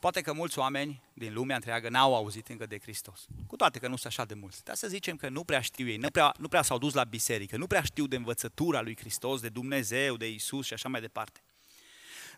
Poate 0.00 0.20
că 0.20 0.32
mulți 0.32 0.58
oameni 0.58 1.02
din 1.12 1.32
lumea 1.32 1.56
întreagă 1.56 1.88
n-au 1.88 2.14
auzit 2.14 2.48
încă 2.48 2.66
de 2.66 2.78
Hristos. 2.78 3.26
Cu 3.46 3.56
toate 3.56 3.78
că 3.78 3.88
nu 3.88 3.96
sunt 3.96 4.12
așa 4.12 4.24
de 4.24 4.34
mulți. 4.34 4.64
Dar 4.64 4.74
să 4.74 4.88
zicem 4.88 5.16
că 5.16 5.28
nu 5.28 5.44
prea 5.44 5.60
știu 5.60 5.88
ei, 5.88 5.96
nu 5.96 6.10
prea, 6.10 6.34
nu 6.38 6.48
prea 6.48 6.62
s-au 6.62 6.78
dus 6.78 6.94
la 6.94 7.04
biserică, 7.04 7.56
nu 7.56 7.66
prea 7.66 7.82
știu 7.82 8.06
de 8.06 8.16
învățătura 8.16 8.80
lui 8.80 8.96
Hristos, 8.96 9.40
de 9.40 9.48
Dumnezeu, 9.48 10.16
de 10.16 10.30
Isus 10.30 10.66
și 10.66 10.72
așa 10.72 10.88
mai 10.88 11.00
departe. 11.00 11.40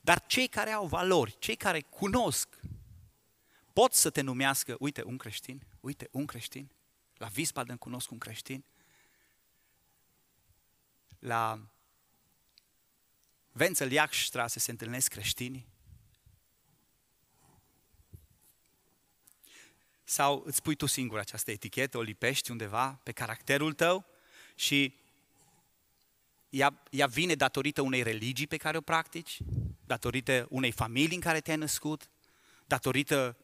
Dar 0.00 0.26
cei 0.26 0.48
care 0.48 0.70
au 0.70 0.86
valori, 0.86 1.36
cei 1.38 1.56
care 1.56 1.80
cunosc, 1.80 2.48
pot 3.72 3.92
să 3.94 4.10
te 4.10 4.20
numească, 4.20 4.76
uite, 4.78 5.02
un 5.04 5.16
creștin, 5.16 5.62
uite, 5.80 6.08
un 6.10 6.26
creștin. 6.26 6.70
La 7.14 7.28
Wiesbaden 7.36 7.76
cunosc 7.76 8.10
un 8.10 8.18
creștin. 8.18 8.64
La 11.18 11.60
Wenzel-Jagdstraße 13.60 14.58
se 14.58 14.70
întâlnesc 14.70 15.10
creștini. 15.10 15.66
Sau 20.04 20.42
îți 20.46 20.62
pui 20.62 20.74
tu 20.74 20.86
singur 20.86 21.18
această 21.18 21.50
etichetă, 21.50 21.98
o 21.98 22.02
lipești 22.02 22.50
undeva 22.50 23.00
pe 23.02 23.12
caracterul 23.12 23.72
tău 23.72 24.06
și 24.54 24.94
ea, 26.48 26.82
ea 26.90 27.06
vine 27.06 27.34
datorită 27.34 27.80
unei 27.80 28.02
religii 28.02 28.46
pe 28.46 28.56
care 28.56 28.76
o 28.76 28.80
practici, 28.80 29.38
datorită 29.84 30.46
unei 30.50 30.70
familii 30.70 31.14
în 31.14 31.20
care 31.20 31.40
te-ai 31.40 31.56
născut, 31.56 32.10
datorită 32.66 33.36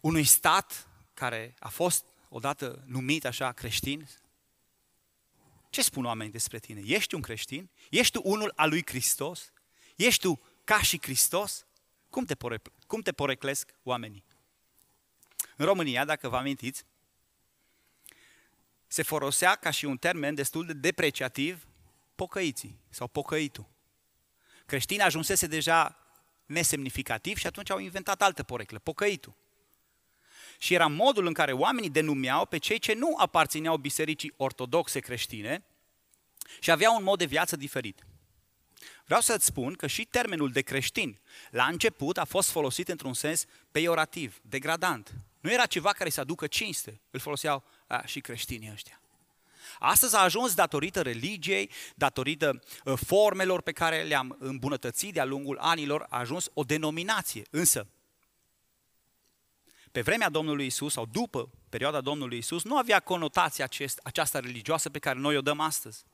unui 0.00 0.24
stat 0.24 0.88
care 1.14 1.54
a 1.58 1.68
fost 1.68 2.04
odată 2.28 2.84
numit 2.86 3.24
așa 3.24 3.52
creștin. 3.52 4.08
Ce 5.70 5.82
spun 5.82 6.04
oamenii 6.04 6.32
despre 6.32 6.58
tine? 6.58 6.80
Ești 6.84 7.14
un 7.14 7.20
creștin? 7.20 7.70
Ești 7.90 8.12
tu 8.12 8.20
unul 8.24 8.52
al 8.56 8.68
lui 8.68 8.82
Hristos? 8.86 9.52
Ești 9.96 10.20
tu 10.20 10.40
ca 10.64 10.82
și 10.82 10.98
Hristos? 11.02 11.66
Cum 12.10 12.24
te, 12.24 12.34
pore, 12.34 12.62
cum 12.86 13.00
te 13.00 13.12
poreclesc 13.12 13.74
oamenii? 13.82 14.24
În 15.62 15.68
România, 15.68 16.04
dacă 16.04 16.28
vă 16.28 16.36
amintiți, 16.36 16.84
se 18.86 19.02
folosea 19.02 19.54
ca 19.54 19.70
și 19.70 19.84
un 19.84 19.96
termen 19.96 20.34
destul 20.34 20.66
de 20.66 20.72
depreciativ 20.72 21.66
pocăiții 22.14 22.78
sau 22.90 23.06
pocăitul. 23.06 23.68
Creștinii 24.66 25.02
ajunsese 25.02 25.46
deja 25.46 25.96
nesemnificativ 26.46 27.36
și 27.36 27.46
atunci 27.46 27.70
au 27.70 27.78
inventat 27.78 28.22
altă 28.22 28.42
poreclă, 28.42 28.78
pocăitul. 28.78 29.34
Și 30.58 30.74
era 30.74 30.86
modul 30.86 31.26
în 31.26 31.32
care 31.32 31.52
oamenii 31.52 31.90
denumeau 31.90 32.46
pe 32.46 32.58
cei 32.58 32.78
ce 32.78 32.94
nu 32.94 33.14
aparțineau 33.18 33.76
bisericii 33.76 34.34
ortodoxe 34.36 35.00
creștine 35.00 35.64
și 36.60 36.70
aveau 36.70 36.96
un 36.96 37.02
mod 37.02 37.18
de 37.18 37.24
viață 37.24 37.56
diferit. 37.56 38.06
Vreau 39.04 39.20
să-ți 39.20 39.46
spun 39.46 39.74
că 39.74 39.86
și 39.86 40.04
termenul 40.04 40.50
de 40.50 40.60
creștin 40.60 41.20
la 41.50 41.64
început 41.64 42.18
a 42.18 42.24
fost 42.24 42.50
folosit 42.50 42.88
într-un 42.88 43.14
sens 43.14 43.44
peiorativ, 43.70 44.40
degradant. 44.42 45.14
Nu 45.42 45.52
era 45.52 45.66
ceva 45.66 45.92
care 45.92 46.10
să 46.10 46.20
aducă 46.20 46.46
cinste, 46.46 47.00
îl 47.10 47.20
foloseau 47.20 47.64
a, 47.86 48.02
și 48.06 48.20
creștinii 48.20 48.70
ăștia. 48.72 49.00
Astăzi 49.78 50.16
a 50.16 50.18
ajuns 50.18 50.54
datorită 50.54 51.02
religiei, 51.02 51.70
datorită 51.94 52.62
uh, 52.84 52.98
formelor 53.06 53.62
pe 53.62 53.72
care 53.72 54.02
le-am 54.02 54.36
îmbunătățit 54.38 55.12
de-a 55.12 55.24
lungul 55.24 55.58
anilor, 55.58 56.06
a 56.08 56.18
ajuns 56.18 56.50
o 56.54 56.62
denominație. 56.62 57.42
Însă, 57.50 57.86
pe 59.92 60.00
vremea 60.00 60.28
Domnului 60.28 60.66
Isus 60.66 60.92
sau 60.92 61.06
după 61.06 61.50
perioada 61.68 62.00
Domnului 62.00 62.38
Isus, 62.38 62.62
nu 62.62 62.76
avea 62.76 63.00
conotația 63.00 63.64
acest, 63.64 64.00
aceasta 64.02 64.40
religioasă 64.40 64.90
pe 64.90 64.98
care 64.98 65.18
noi 65.18 65.36
o 65.36 65.40
dăm 65.40 65.60
astăzi. 65.60 66.04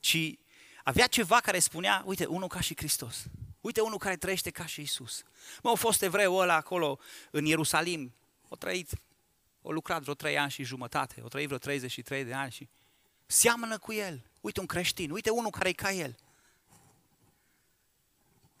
Ci 0.00 0.38
avea 0.84 1.06
ceva 1.06 1.40
care 1.40 1.58
spunea, 1.58 2.02
uite, 2.06 2.24
unul 2.24 2.48
ca 2.48 2.60
și 2.60 2.76
Hristos. 2.76 3.26
Uite 3.68 3.80
unul 3.80 3.98
care 3.98 4.16
trăiește 4.16 4.50
ca 4.50 4.66
și 4.66 4.80
Isus. 4.80 5.22
Mă, 5.62 5.70
a 5.70 5.74
fost 5.74 6.02
evreu 6.02 6.34
ăla 6.34 6.54
acolo 6.54 6.98
în 7.30 7.44
Ierusalim, 7.44 8.14
a 8.50 8.54
trăit, 8.54 8.92
a 9.62 9.70
lucrat 9.70 10.02
vreo 10.02 10.14
trei 10.14 10.38
ani 10.38 10.50
și 10.50 10.62
jumătate, 10.62 11.20
a 11.24 11.28
trăit 11.28 11.46
vreo 11.46 11.58
33 11.58 12.24
de 12.24 12.34
ani 12.34 12.50
și 12.50 12.68
seamănă 13.26 13.78
cu 13.78 13.92
el. 13.92 14.30
Uite 14.40 14.60
un 14.60 14.66
creștin, 14.66 15.10
uite 15.10 15.30
unul 15.30 15.50
care 15.50 15.68
e 15.68 15.72
ca 15.72 15.92
el. 15.92 16.16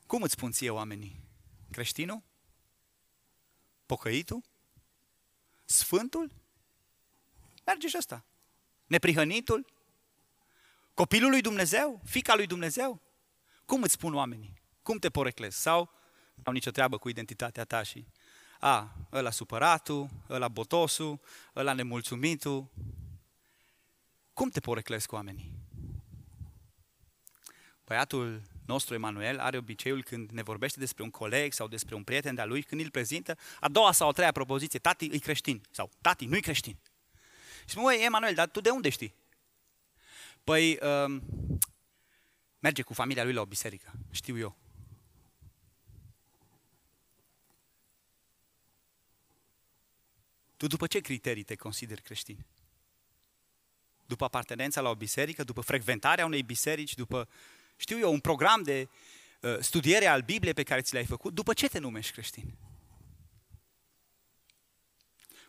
Cum 0.06 0.22
îți 0.22 0.32
spun 0.32 0.50
ție 0.50 0.70
oamenii? 0.70 1.20
Creștinul? 1.70 2.22
Pocăitul? 3.86 4.42
Sfântul? 5.64 6.32
Merge 7.64 7.88
și 7.88 7.96
ăsta. 7.98 8.24
Neprihănitul? 8.86 9.66
Copilul 10.94 11.30
lui 11.30 11.40
Dumnezeu? 11.40 12.00
Fica 12.04 12.34
lui 12.34 12.46
Dumnezeu? 12.46 13.00
Cum 13.64 13.82
îți 13.82 13.92
spun 13.92 14.14
oamenii? 14.14 14.57
Cum 14.88 14.98
te 14.98 15.10
poreclezi? 15.10 15.60
Sau 15.60 15.90
nu 16.34 16.42
au 16.44 16.52
nicio 16.52 16.70
treabă 16.70 16.98
cu 16.98 17.08
identitatea 17.08 17.64
ta 17.64 17.82
și 17.82 18.06
a, 18.60 18.96
ăla 19.12 19.30
supăratul, 19.30 20.08
ăla 20.28 20.48
botosul, 20.48 21.20
ăla 21.56 21.72
nemulțumitul. 21.72 22.68
Cum 24.32 24.48
te 24.48 24.60
poreclezi 24.60 25.06
cu 25.06 25.14
oamenii? 25.14 25.52
Băiatul 27.84 28.42
nostru, 28.66 28.94
Emanuel, 28.94 29.38
are 29.38 29.56
obiceiul 29.56 30.02
când 30.02 30.30
ne 30.30 30.42
vorbește 30.42 30.78
despre 30.78 31.02
un 31.02 31.10
coleg 31.10 31.52
sau 31.52 31.68
despre 31.68 31.94
un 31.94 32.04
prieten 32.04 32.34
de-a 32.34 32.44
lui, 32.44 32.62
când 32.62 32.80
îl 32.80 32.90
prezintă, 32.90 33.38
a 33.60 33.68
doua 33.68 33.92
sau 33.92 34.08
a 34.08 34.12
treia 34.12 34.32
propoziție, 34.32 34.78
tati 34.78 35.04
e 35.12 35.18
creștin 35.18 35.62
sau 35.70 35.90
tati 36.00 36.26
nu-i 36.26 36.42
creștin. 36.42 36.78
Și 37.58 37.68
spune, 37.68 37.84
măi, 37.84 38.04
Emanuel, 38.04 38.34
dar 38.34 38.48
tu 38.48 38.60
de 38.60 38.70
unde 38.70 38.88
știi? 38.88 39.14
Păi, 40.44 40.78
um, 40.82 41.22
merge 42.58 42.82
cu 42.82 42.94
familia 42.94 43.24
lui 43.24 43.32
la 43.32 43.40
o 43.40 43.46
biserică, 43.46 43.92
știu 44.10 44.38
eu. 44.38 44.66
Tu 50.58 50.66
după 50.66 50.86
ce 50.86 51.00
criterii 51.00 51.42
te 51.42 51.54
consideri 51.54 52.02
creștin? 52.02 52.44
După 54.06 54.24
apartenența 54.24 54.80
la 54.80 54.88
o 54.88 54.94
biserică, 54.94 55.44
după 55.44 55.60
frecventarea 55.60 56.24
unei 56.24 56.42
biserici, 56.42 56.94
după, 56.94 57.28
știu 57.76 57.98
eu, 57.98 58.12
un 58.12 58.20
program 58.20 58.62
de 58.62 58.88
uh, 59.40 59.58
studiere 59.60 60.06
al 60.06 60.22
Bibliei 60.22 60.54
pe 60.54 60.62
care 60.62 60.80
ți 60.80 60.94
l-ai 60.94 61.04
făcut, 61.04 61.34
după 61.34 61.52
ce 61.52 61.68
te 61.68 61.78
numești 61.78 62.12
creștin? 62.12 62.54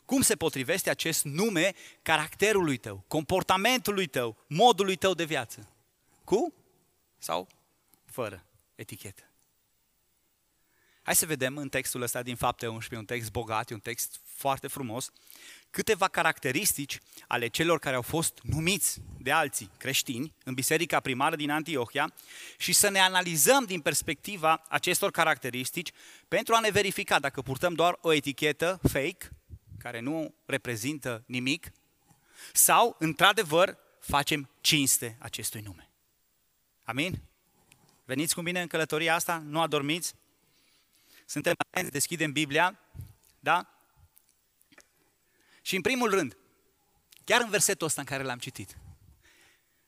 Cum 0.06 0.22
se 0.22 0.36
potrivește 0.36 0.89
acest 0.89 1.24
nume 1.24 1.74
caracterului 2.01 2.78
tău, 2.78 3.04
comportamentului 3.08 4.08
tău, 4.08 4.46
modului 4.48 4.96
tău 4.96 5.13
de 5.13 5.24
viață? 5.24 5.70
Cu 6.24 6.54
sau 7.18 7.48
fără 8.06 8.46
etichetă? 8.75 9.28
Hai 11.10 11.18
să 11.18 11.25
vedem 11.25 11.58
în 11.58 11.70
textul 11.70 12.01
ăsta 12.01 12.24
din 12.24 12.36
Fapte 12.36 12.68
11, 12.68 12.96
un 12.96 13.06
text 13.06 13.32
bogat, 13.32 13.70
un 13.70 13.80
text 13.80 14.20
foarte 14.24 14.68
frumos, 14.68 15.12
câteva 15.70 16.08
caracteristici 16.08 17.00
ale 17.28 17.48
celor 17.48 17.80
care 17.80 17.96
au 17.96 18.01
fost 18.01 18.39
numiți 18.44 19.01
de 19.18 19.32
alții 19.32 19.70
creștini 19.78 20.34
în 20.44 20.54
biserica 20.54 21.00
primară 21.00 21.36
din 21.36 21.51
Antiohia 21.51 22.13
și 22.58 22.74
să 22.74 22.89
ne 22.89 23.00
analizăm 23.00 23.66
din 23.66 23.82
perspectiva 23.82 24.63
acestor 24.68 25.12
caracteristici 25.12 25.92
pentru 26.28 26.54
a 26.54 26.60
ne 26.60 26.70
verifica 26.70 27.20
dacă 27.20 27.42
purtăm 27.42 27.74
doar 27.74 27.98
o 28.01 28.13
etichetă 28.13 28.80
fake, 28.84 29.30
care 29.78 30.00
nu 30.00 30.34
reprezintă 30.46 31.24
nimic, 31.25 31.72
sau, 32.54 32.96
într-adevăr, 33.00 33.78
facem 34.00 34.50
cinste 34.62 35.18
acestui 35.20 35.62
nume. 35.62 35.89
Amin? 36.84 37.22
Veniți 38.06 38.34
cu 38.34 38.42
mine 38.42 38.62
în 38.62 38.68
călătoria 38.68 39.16
asta? 39.16 39.44
Nu 39.46 39.62
adormiți? 39.62 40.13
Suntem 41.29 41.53
atenți, 41.57 41.91
deschidem 41.91 42.31
Biblia, 42.31 42.79
da? 43.39 43.69
Și 45.62 45.75
în 45.75 45.81
primul 45.81 46.09
rând, 46.09 46.38
chiar 47.24 47.41
în 47.41 47.50
versetul 47.50 47.88
ăsta 47.88 48.01
în 48.01 48.07
care 48.07 48.24
l-am 48.24 48.37
citit, 48.37 48.77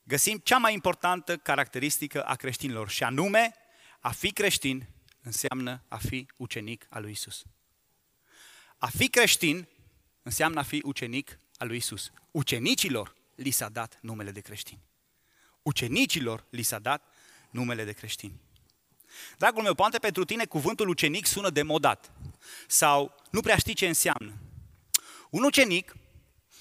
găsim 0.03 0.37
cea 0.37 0.57
mai 0.57 0.73
importantă 0.73 1.37
caracteristică 1.37 2.23
a 2.23 2.35
creștinilor 2.35 2.89
și 2.89 3.03
anume, 3.03 3.53
a 3.99 4.11
fi 4.11 4.31
creștin 4.31 4.87
înseamnă 5.21 5.83
a 5.87 5.97
fi 5.97 6.25
ucenic 6.37 6.85
al 6.89 7.01
lui 7.01 7.11
Isus. 7.11 7.43
A 8.77 8.87
fi 8.87 9.09
creștin 9.09 9.67
înseamnă 10.21 10.59
a 10.59 10.63
fi 10.63 10.81
ucenic 10.83 11.39
al 11.57 11.67
lui 11.67 11.77
Isus. 11.77 12.11
Ucenicilor 12.31 13.15
li 13.35 13.51
s-a 13.51 13.69
dat 13.69 13.99
numele 14.01 14.31
de 14.31 14.39
creștini. 14.39 14.81
Ucenicilor 15.61 16.45
li 16.49 16.61
s-a 16.61 16.79
dat 16.79 17.13
numele 17.49 17.83
de 17.83 17.93
creștini. 17.93 18.41
Dragul 19.37 19.63
meu, 19.63 19.73
poate 19.73 19.97
pentru 19.97 20.25
tine 20.25 20.45
cuvântul 20.45 20.87
ucenic 20.87 21.25
sună 21.25 21.49
demodat 21.49 22.11
sau 22.67 23.15
nu 23.31 23.41
prea 23.41 23.57
știi 23.57 23.73
ce 23.73 23.87
înseamnă. 23.87 24.33
Un 25.29 25.43
ucenic 25.43 25.95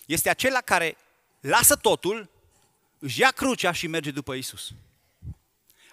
este 0.06 0.28
acela 0.28 0.60
care 0.60 0.96
lasă 1.40 1.76
totul, 1.76 2.30
își 2.98 3.20
ia 3.20 3.30
crucea 3.30 3.72
și 3.72 3.86
merge 3.86 4.10
după 4.10 4.34
Isus. 4.34 4.72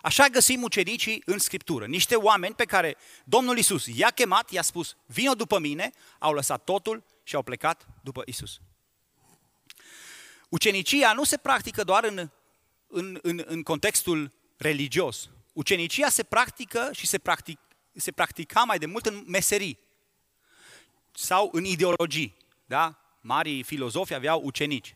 Așa 0.01 0.27
găsim 0.27 0.63
ucenicii 0.63 1.21
în 1.25 1.37
Scriptură. 1.37 1.85
Niște 1.85 2.15
oameni 2.15 2.55
pe 2.55 2.65
care 2.65 2.97
Domnul 3.23 3.57
Isus 3.57 3.85
i-a 3.85 4.09
chemat, 4.09 4.51
i-a 4.51 4.61
spus, 4.61 4.95
vină 5.05 5.33
după 5.33 5.59
mine, 5.59 5.91
au 6.19 6.33
lăsat 6.33 6.63
totul 6.63 7.03
și 7.23 7.35
au 7.35 7.41
plecat 7.41 7.87
după 8.03 8.21
Isus. 8.25 8.59
Ucenicia 10.49 11.13
nu 11.13 11.23
se 11.23 11.37
practică 11.37 11.83
doar 11.83 12.03
în, 12.03 12.29
în, 12.87 13.19
în, 13.21 13.43
în 13.45 13.63
contextul 13.63 14.31
religios. 14.57 15.29
Ucenicia 15.57 16.09
se 16.09 16.23
practică 16.23 16.89
și 16.91 17.07
se, 17.07 17.17
practic, 17.17 17.59
se 17.95 18.11
practica 18.11 18.63
mai 18.63 18.77
de 18.77 18.85
mult 18.85 19.05
în 19.05 19.23
meserii 19.27 19.79
sau 21.11 21.49
în 21.51 21.63
ideologii. 21.63 22.37
Da? 22.65 22.99
Marii 23.21 23.63
filozofi 23.63 24.13
aveau 24.13 24.41
ucenici. 24.43 24.95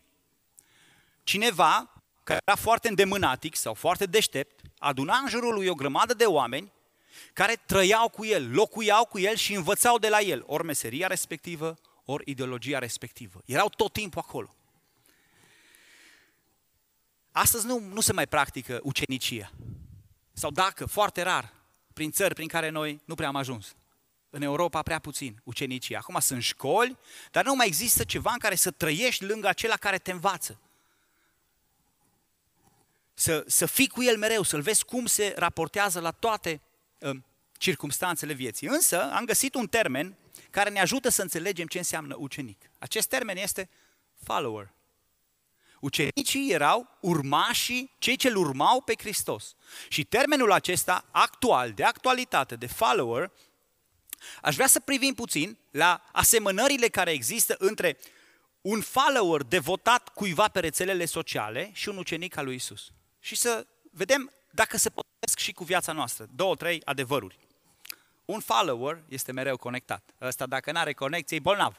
Cineva 1.23 2.03
care 2.23 2.39
era 2.45 2.57
foarte 2.57 2.87
îndemânatic 2.87 3.55
sau 3.55 3.73
foarte 3.73 4.05
deștept, 4.05 4.61
aduna 4.77 5.17
în 5.17 5.27
jurul 5.27 5.53
lui 5.53 5.67
o 5.67 5.73
grămadă 5.73 6.13
de 6.13 6.25
oameni 6.25 6.71
care 7.33 7.55
trăiau 7.65 8.09
cu 8.09 8.25
el, 8.25 8.53
locuiau 8.53 9.05
cu 9.05 9.19
el 9.19 9.35
și 9.35 9.53
învățau 9.53 9.97
de 9.97 10.09
la 10.09 10.19
el, 10.19 10.43
ori 10.45 10.65
meseria 10.65 11.07
respectivă, 11.07 11.77
ori 12.05 12.29
ideologia 12.29 12.79
respectivă. 12.79 13.41
Erau 13.45 13.69
tot 13.69 13.93
timpul 13.93 14.21
acolo. 14.27 14.55
Astăzi 17.31 17.65
nu, 17.65 17.79
nu 17.79 18.01
se 18.01 18.13
mai 18.13 18.27
practică 18.27 18.79
ucenicia. 18.83 19.51
Sau 20.33 20.51
dacă, 20.51 20.85
foarte 20.85 21.21
rar, 21.21 21.53
prin 21.93 22.11
țări 22.11 22.33
prin 22.33 22.47
care 22.47 22.69
noi 22.69 23.01
nu 23.05 23.15
prea 23.15 23.27
am 23.27 23.35
ajuns. 23.35 23.75
În 24.29 24.41
Europa 24.41 24.81
prea 24.81 24.99
puțin, 24.99 25.41
ucenicii. 25.43 25.95
Acum 25.95 26.19
sunt 26.19 26.43
școli, 26.43 26.97
dar 27.31 27.45
nu 27.45 27.55
mai 27.55 27.67
există 27.67 28.03
ceva 28.03 28.31
în 28.31 28.37
care 28.37 28.55
să 28.55 28.71
trăiești 28.71 29.25
lângă 29.25 29.47
acela 29.47 29.75
care 29.75 29.97
te 29.97 30.11
învață. 30.11 30.59
Să, 33.13 33.43
să 33.47 33.65
fii 33.65 33.87
cu 33.87 34.03
el 34.03 34.17
mereu, 34.17 34.43
să-l 34.43 34.61
vezi 34.61 34.85
cum 34.85 35.05
se 35.05 35.33
raportează 35.37 35.99
la 35.99 36.11
toate 36.11 36.61
uh, 36.99 37.17
circumstanțele 37.57 38.33
vieții. 38.33 38.67
Însă 38.67 39.11
am 39.11 39.25
găsit 39.25 39.55
un 39.55 39.67
termen 39.67 40.15
care 40.49 40.69
ne 40.69 40.79
ajută 40.79 41.09
să 41.09 41.21
înțelegem 41.21 41.67
ce 41.67 41.77
înseamnă 41.77 42.15
ucenic. 42.17 42.69
Acest 42.79 43.07
termen 43.07 43.37
este 43.37 43.69
follower. 44.23 44.73
Ucenicii 45.81 46.51
erau 46.51 46.97
urmașii, 46.99 47.95
cei 47.97 48.15
ce-L 48.15 48.35
urmau 48.35 48.81
pe 48.81 48.93
Hristos. 48.97 49.55
Și 49.87 50.03
termenul 50.03 50.51
acesta 50.51 51.05
actual, 51.11 51.71
de 51.71 51.83
actualitate, 51.83 52.55
de 52.55 52.67
follower, 52.67 53.31
aș 54.41 54.55
vrea 54.55 54.67
să 54.67 54.79
privim 54.79 55.13
puțin 55.13 55.57
la 55.71 56.03
asemănările 56.11 56.87
care 56.87 57.11
există 57.11 57.55
între 57.57 57.97
un 58.61 58.81
follower 58.81 59.43
devotat 59.43 60.09
cuiva 60.09 60.47
pe 60.47 60.59
rețelele 60.59 61.05
sociale 61.05 61.69
și 61.73 61.89
un 61.89 61.97
ucenic 61.97 62.37
al 62.37 62.45
lui 62.45 62.55
Isus. 62.55 62.91
Și 63.19 63.35
să 63.35 63.67
vedem 63.91 64.31
dacă 64.51 64.77
se 64.77 64.89
potrivesc 64.89 65.39
și 65.39 65.51
cu 65.51 65.63
viața 65.63 65.91
noastră. 65.91 66.27
Două, 66.35 66.55
trei 66.55 66.81
adevăruri. 66.85 67.39
Un 68.25 68.39
follower 68.39 69.03
este 69.07 69.31
mereu 69.31 69.57
conectat. 69.57 70.13
Ăsta 70.21 70.45
dacă 70.45 70.71
nu 70.71 70.79
are 70.79 70.93
conexie, 70.93 71.37
e 71.37 71.39
bolnav. 71.39 71.77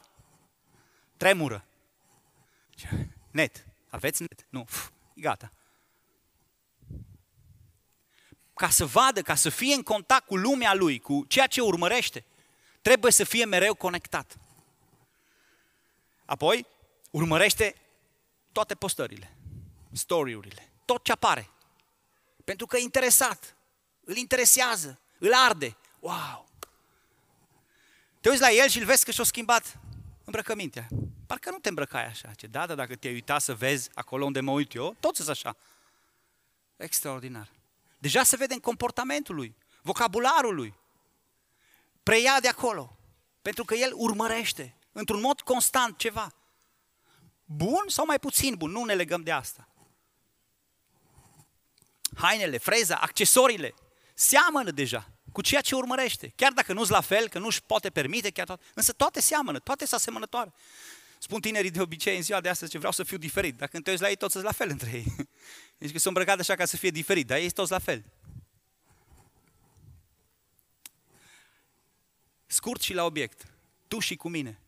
Tremură. 1.17 1.65
Net. 3.31 3.65
Aveți 3.93 4.21
net? 4.21 4.45
Nu. 4.49 4.59
Uf, 4.59 4.89
gata. 5.15 5.51
Ca 8.53 8.69
să 8.69 8.85
vadă, 8.85 9.21
ca 9.21 9.35
să 9.35 9.49
fie 9.49 9.73
în 9.73 9.83
contact 9.83 10.25
cu 10.25 10.35
lumea 10.35 10.73
lui, 10.73 10.99
cu 10.99 11.25
ceea 11.27 11.47
ce 11.47 11.61
urmărește, 11.61 12.25
trebuie 12.81 13.11
să 13.11 13.23
fie 13.23 13.45
mereu 13.45 13.73
conectat. 13.73 14.37
Apoi, 16.25 16.65
urmărește 17.11 17.75
toate 18.51 18.75
postările, 18.75 19.37
story-urile, 19.91 20.71
tot 20.85 21.03
ce 21.03 21.11
apare. 21.11 21.49
Pentru 22.43 22.65
că 22.65 22.77
e 22.77 22.81
interesat, 22.81 23.55
îl 24.03 24.15
interesează, 24.15 24.99
îl 25.17 25.33
arde. 25.33 25.77
Wow! 25.99 26.49
Te 28.19 28.29
uiți 28.29 28.41
la 28.41 28.51
el 28.51 28.67
și 28.67 28.79
îl 28.79 28.85
vezi 28.85 29.05
că 29.05 29.11
și-a 29.11 29.23
schimbat 29.23 29.79
îmbrăcămintea. 30.23 30.87
Parcă 31.33 31.51
nu 31.51 31.59
te 31.59 31.69
îmbrăcai 31.69 32.05
așa. 32.05 32.31
Ce 32.35 32.47
da, 32.47 32.65
dar 32.65 32.75
dacă 32.75 32.95
te-ai 32.95 33.13
uitat 33.13 33.41
să 33.41 33.55
vezi 33.55 33.89
acolo 33.93 34.25
unde 34.25 34.39
mă 34.39 34.51
uit 34.51 34.73
eu, 34.73 34.95
toți 34.99 35.15
sunt 35.15 35.29
așa. 35.29 35.55
Extraordinar. 36.77 37.49
Deja 37.97 38.23
se 38.23 38.35
vede 38.35 38.53
în 38.53 38.59
comportamentul 38.59 39.35
lui. 39.35 39.55
vocabularul 39.81 40.55
lui. 40.55 40.73
Preia 42.03 42.39
de 42.41 42.47
acolo. 42.47 42.97
Pentru 43.41 43.65
că 43.65 43.75
el 43.75 43.91
urmărește, 43.95 44.75
într-un 44.91 45.21
mod 45.21 45.41
constant, 45.41 45.97
ceva. 45.97 46.33
Bun 47.45 47.83
sau 47.87 48.05
mai 48.05 48.19
puțin 48.19 48.55
bun, 48.55 48.71
nu 48.71 48.83
ne 48.83 48.93
legăm 48.93 49.21
de 49.21 49.31
asta. 49.31 49.67
Hainele, 52.15 52.57
freza, 52.57 52.95
accesoriile, 52.95 53.73
seamănă 54.13 54.71
deja 54.71 55.13
cu 55.31 55.41
ceea 55.41 55.61
ce 55.61 55.75
urmărește. 55.75 56.33
Chiar 56.35 56.51
dacă 56.51 56.73
nu-s 56.73 56.89
la 56.89 57.01
fel, 57.01 57.29
că 57.29 57.39
nu-și 57.39 57.63
poate 57.63 57.89
permite, 57.89 58.29
chiar 58.29 58.45
toate, 58.45 58.63
însă 58.73 58.91
toate 58.91 59.21
seamănă, 59.21 59.59
toate 59.59 59.85
sunt 59.85 59.99
asemănătoare. 59.99 60.53
Spun 61.23 61.41
tinerii 61.41 61.71
de 61.71 61.81
obicei 61.81 62.15
în 62.15 62.21
ziua 62.21 62.41
de 62.41 62.49
astăzi 62.49 62.71
că 62.71 62.77
vreau 62.77 62.93
să 62.93 63.03
fiu 63.03 63.17
diferit. 63.17 63.57
Dacă 63.57 63.79
te 63.79 63.89
uiți 63.89 64.01
la 64.01 64.09
ei, 64.09 64.15
toți 64.15 64.31
sunt 64.31 64.43
la 64.43 64.51
fel 64.51 64.69
între 64.69 64.91
ei. 64.91 65.15
Deci 65.77 65.91
că 65.91 65.97
sunt 65.97 66.05
îmbrăcat 66.05 66.39
așa 66.39 66.55
ca 66.55 66.65
să 66.65 66.77
fie 66.77 66.89
diferit, 66.89 67.27
dar 67.27 67.37
ei 67.37 67.43
sunt 67.43 67.55
toți 67.55 67.71
la 67.71 67.79
fel. 67.79 68.03
Scurt 72.45 72.81
și 72.81 72.93
la 72.93 73.03
obiect. 73.03 73.47
Tu 73.87 73.99
și 73.99 74.15
cu 74.15 74.29
mine. 74.29 74.59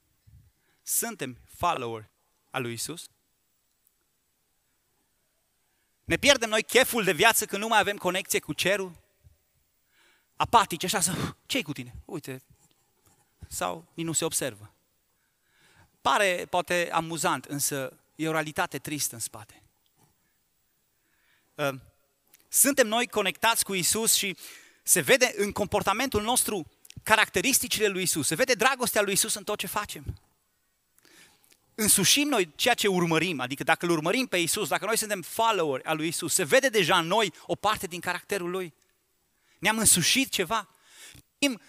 Suntem 0.83 1.37
follower 1.55 2.09
al 2.49 2.61
lui 2.61 2.73
Isus? 2.73 3.09
Ne 6.03 6.17
pierdem 6.17 6.49
noi 6.49 6.63
cheful 6.63 7.03
de 7.03 7.13
viață 7.13 7.45
când 7.45 7.61
nu 7.61 7.67
mai 7.67 7.79
avem 7.79 7.97
conexie 7.97 8.39
cu 8.39 8.53
cerul? 8.53 8.95
Apatici, 10.35 10.83
așa 10.83 10.99
să, 10.99 11.35
ce 11.45 11.61
cu 11.61 11.73
tine? 11.73 11.95
Uite, 12.05 12.41
sau 13.47 13.91
nici 13.93 14.05
nu 14.05 14.11
se 14.11 14.25
observă. 14.25 14.74
Pare 16.11 16.47
poate 16.49 16.89
amuzant, 16.91 17.45
însă 17.45 17.97
e 18.15 18.27
o 18.27 18.31
realitate 18.31 18.77
tristă 18.77 19.15
în 19.15 19.21
spate. 19.21 19.61
Ă, 21.57 21.79
suntem 22.49 22.87
noi 22.87 23.07
conectați 23.07 23.63
cu 23.63 23.73
Isus 23.73 24.13
și 24.13 24.37
se 24.83 25.01
vede 25.01 25.33
în 25.37 25.51
comportamentul 25.51 26.21
nostru 26.21 26.71
caracteristicile 27.03 27.87
lui 27.87 28.01
Isus, 28.01 28.27
se 28.27 28.35
vede 28.35 28.53
dragostea 28.53 29.01
lui 29.01 29.13
Isus 29.13 29.33
în 29.33 29.43
tot 29.43 29.57
ce 29.57 29.67
facem. 29.67 30.03
Însușim 31.75 32.27
noi 32.27 32.51
ceea 32.55 32.73
ce 32.73 32.87
urmărim, 32.87 33.39
adică 33.39 33.63
dacă 33.63 33.85
îl 33.85 33.91
urmărim 33.91 34.25
pe 34.25 34.37
Isus, 34.37 34.67
dacă 34.67 34.85
noi 34.85 34.97
suntem 34.97 35.21
follower 35.21 35.81
al 35.83 35.97
lui 35.97 36.07
Isus, 36.07 36.33
se 36.33 36.43
vede 36.43 36.69
deja 36.69 36.97
în 36.97 37.07
noi 37.07 37.33
o 37.45 37.55
parte 37.55 37.87
din 37.87 37.99
caracterul 37.99 38.49
lui. 38.49 38.73
Ne-am 39.59 39.77
însușit 39.77 40.29
ceva. 40.29 40.69
Citim 41.11 41.61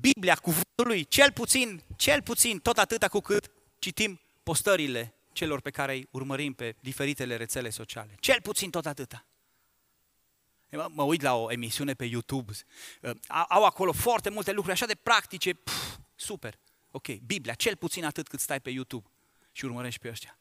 Biblia, 0.00 0.34
cuvântul 0.34 0.86
lui, 0.86 1.04
cel 1.04 1.32
puțin, 1.32 1.82
cel 1.96 2.22
puțin, 2.22 2.58
tot 2.58 2.78
atâta 2.78 3.08
cu 3.08 3.20
cât 3.20 3.50
citim 3.82 4.20
postările 4.42 5.14
celor 5.32 5.60
pe 5.60 5.70
care 5.70 5.92
îi 5.92 6.08
urmărim 6.10 6.52
pe 6.52 6.76
diferitele 6.80 7.36
rețele 7.36 7.70
sociale. 7.70 8.14
Cel 8.20 8.40
puțin 8.42 8.70
tot 8.70 8.86
atâta. 8.86 9.26
Mă, 10.70 10.88
mă 10.90 11.02
uit 11.02 11.20
la 11.20 11.34
o 11.34 11.52
emisiune 11.52 11.94
pe 11.94 12.04
YouTube, 12.04 12.52
uh, 13.00 13.10
au 13.48 13.64
acolo 13.64 13.92
foarte 13.92 14.30
multe 14.30 14.52
lucruri 14.52 14.72
așa 14.72 14.86
de 14.86 14.94
practice, 14.94 15.52
pf, 15.52 15.98
super. 16.14 16.58
Ok, 16.90 17.06
Biblia, 17.08 17.54
cel 17.54 17.76
puțin 17.76 18.04
atât 18.04 18.28
cât 18.28 18.40
stai 18.40 18.60
pe 18.60 18.70
YouTube 18.70 19.08
și 19.52 19.64
urmărești 19.64 20.00
pe 20.00 20.08
ăștia. 20.08 20.38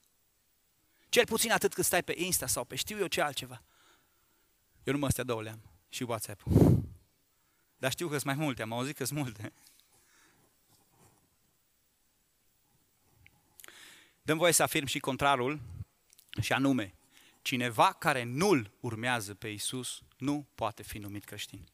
Cel 1.10 1.26
puțin 1.26 1.52
atât 1.52 1.74
cât 1.74 1.86
stai 1.86 2.04
pe 2.04 2.14
Insta 2.18 2.48
sau 2.48 2.64
pe 2.64 2.76
știu 2.76 2.98
eu 2.98 3.08
ce 3.08 3.22
altceva. 3.22 3.64
Eu 4.84 4.94
numai 4.94 5.08
astea 5.08 5.24
două 5.24 5.42
le 5.42 5.50
am 5.50 5.62
și 5.90 6.04
WhatsApp. 6.04 6.44
Dar 7.78 7.92
știu 7.92 8.08
că 8.08 8.14
sunt 8.14 8.26
mai 8.26 8.46
multe, 8.46 8.62
am 8.62 8.74
auzit 8.74 8.96
că 8.96 9.06
sunt 9.06 9.20
multe. 9.20 9.54
Dăm 14.32 14.40
voie 14.40 14.52
să 14.52 14.64
afirm 14.64 14.86
și 14.86 15.00
contrarul, 15.00 15.60
și 16.42 16.54
anume, 16.54 16.94
cineva 17.42 17.94
care 17.94 18.24
nu-L 18.24 18.72
urmează 18.80 19.34
pe 19.34 19.48
Isus 19.48 20.02
nu 20.18 20.46
poate 20.56 20.84
fi 20.84 20.98
numit 20.98 21.24
creștin. 21.24 21.68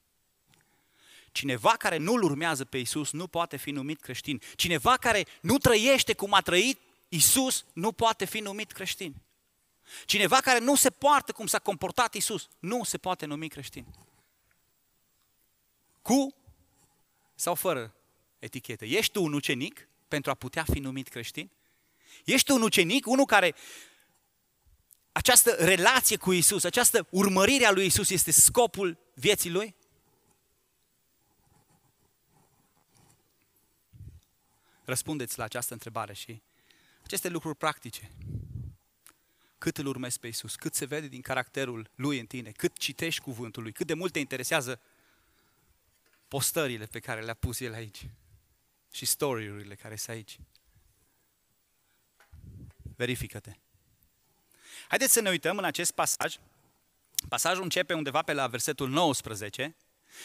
Cineva 1.32 1.70
care 1.70 1.98
nu-L 1.98 2.24
urmează 2.24 2.66
pe 2.66 2.78
Isus 2.78 3.12
nu 3.12 3.28
poate 3.28 3.58
fi 3.58 3.72
numit 3.72 4.02
creștin. 4.02 4.42
Cineva 4.56 4.98
care 4.98 5.26
nu 5.42 5.58
trăiește 5.58 6.14
cum 6.14 6.34
a 6.34 6.42
trăit 6.42 6.80
Isus 7.10 7.66
nu 7.74 7.92
poate 7.92 8.26
fi 8.26 8.40
numit 8.40 8.72
creștin. 8.72 9.16
Cineva 10.06 10.38
care 10.38 10.60
nu 10.60 10.76
se 10.76 10.90
poartă 10.90 11.32
cum 11.32 11.48
s-a 11.48 11.60
comportat 11.60 12.14
Isus 12.14 12.48
nu 12.60 12.84
se 12.84 12.98
poate 12.98 13.26
numi 13.26 13.48
creștin. 13.48 13.86
Cu 16.02 16.36
sau 17.36 17.56
fără 17.56 17.96
etichetă. 18.40 18.86
Ești 18.86 19.12
tu 19.12 19.24
un 19.24 19.34
ucenic 19.34 19.88
pentru 20.08 20.32
a 20.32 20.34
putea 20.34 20.64
fi 20.64 20.80
numit 20.80 21.08
creștin? 21.08 21.52
Ești 22.26 22.52
un 22.52 22.62
ucenic, 22.62 23.06
unul 23.06 23.26
care 23.26 23.56
această 25.12 25.52
relație 25.52 26.18
cu 26.18 26.32
Isus, 26.32 26.64
această 26.64 27.08
urmărire 27.10 27.66
a 27.66 27.72
lui 27.72 27.86
Isus 27.86 28.10
este 28.10 28.32
scopul 28.32 28.98
vieții 29.14 29.50
lui? 29.50 29.76
Răspundeți 34.86 35.38
la 35.38 35.44
această 35.44 35.74
întrebare 35.74 36.14
și 36.14 36.42
aceste 37.04 37.30
lucruri 37.30 37.58
practice. 37.58 38.12
Cât 39.58 39.78
îl 39.78 39.86
urmezi 39.86 40.20
pe 40.20 40.28
Isus, 40.28 40.56
cât 40.56 40.74
se 40.74 40.86
vede 40.86 41.08
din 41.08 41.22
caracterul 41.22 41.90
lui 41.96 42.20
în 42.20 42.26
tine, 42.26 42.52
cât 42.52 42.78
citești 42.78 43.22
cuvântul 43.22 43.64
lui, 43.64 43.72
cât 43.72 43.88
de 43.88 43.94
mult 43.94 44.12
te 44.12 44.20
interesează 44.20 44.82
postările 46.28 46.86
pe 46.86 47.00
care 47.00 47.22
le-a 47.22 47.34
pus 47.34 47.60
el 47.60 47.74
aici 47.74 48.10
și 48.92 49.06
story-urile 49.06 49.76
care 49.76 49.96
sunt 49.96 50.16
aici. 50.16 50.38
Verifică-te. 52.98 53.52
Haideți 54.88 55.14
să 55.14 55.22
ne 55.22 55.30
uităm 55.30 55.58
în 55.58 55.64
acest 55.64 55.92
pasaj. 55.92 56.36
Pasajul 57.30 57.64
începe 57.64 57.94
undeva 57.94 58.22
pe 58.22 58.34
la 58.34 58.48
versetul 58.48 58.90
19 58.90 59.76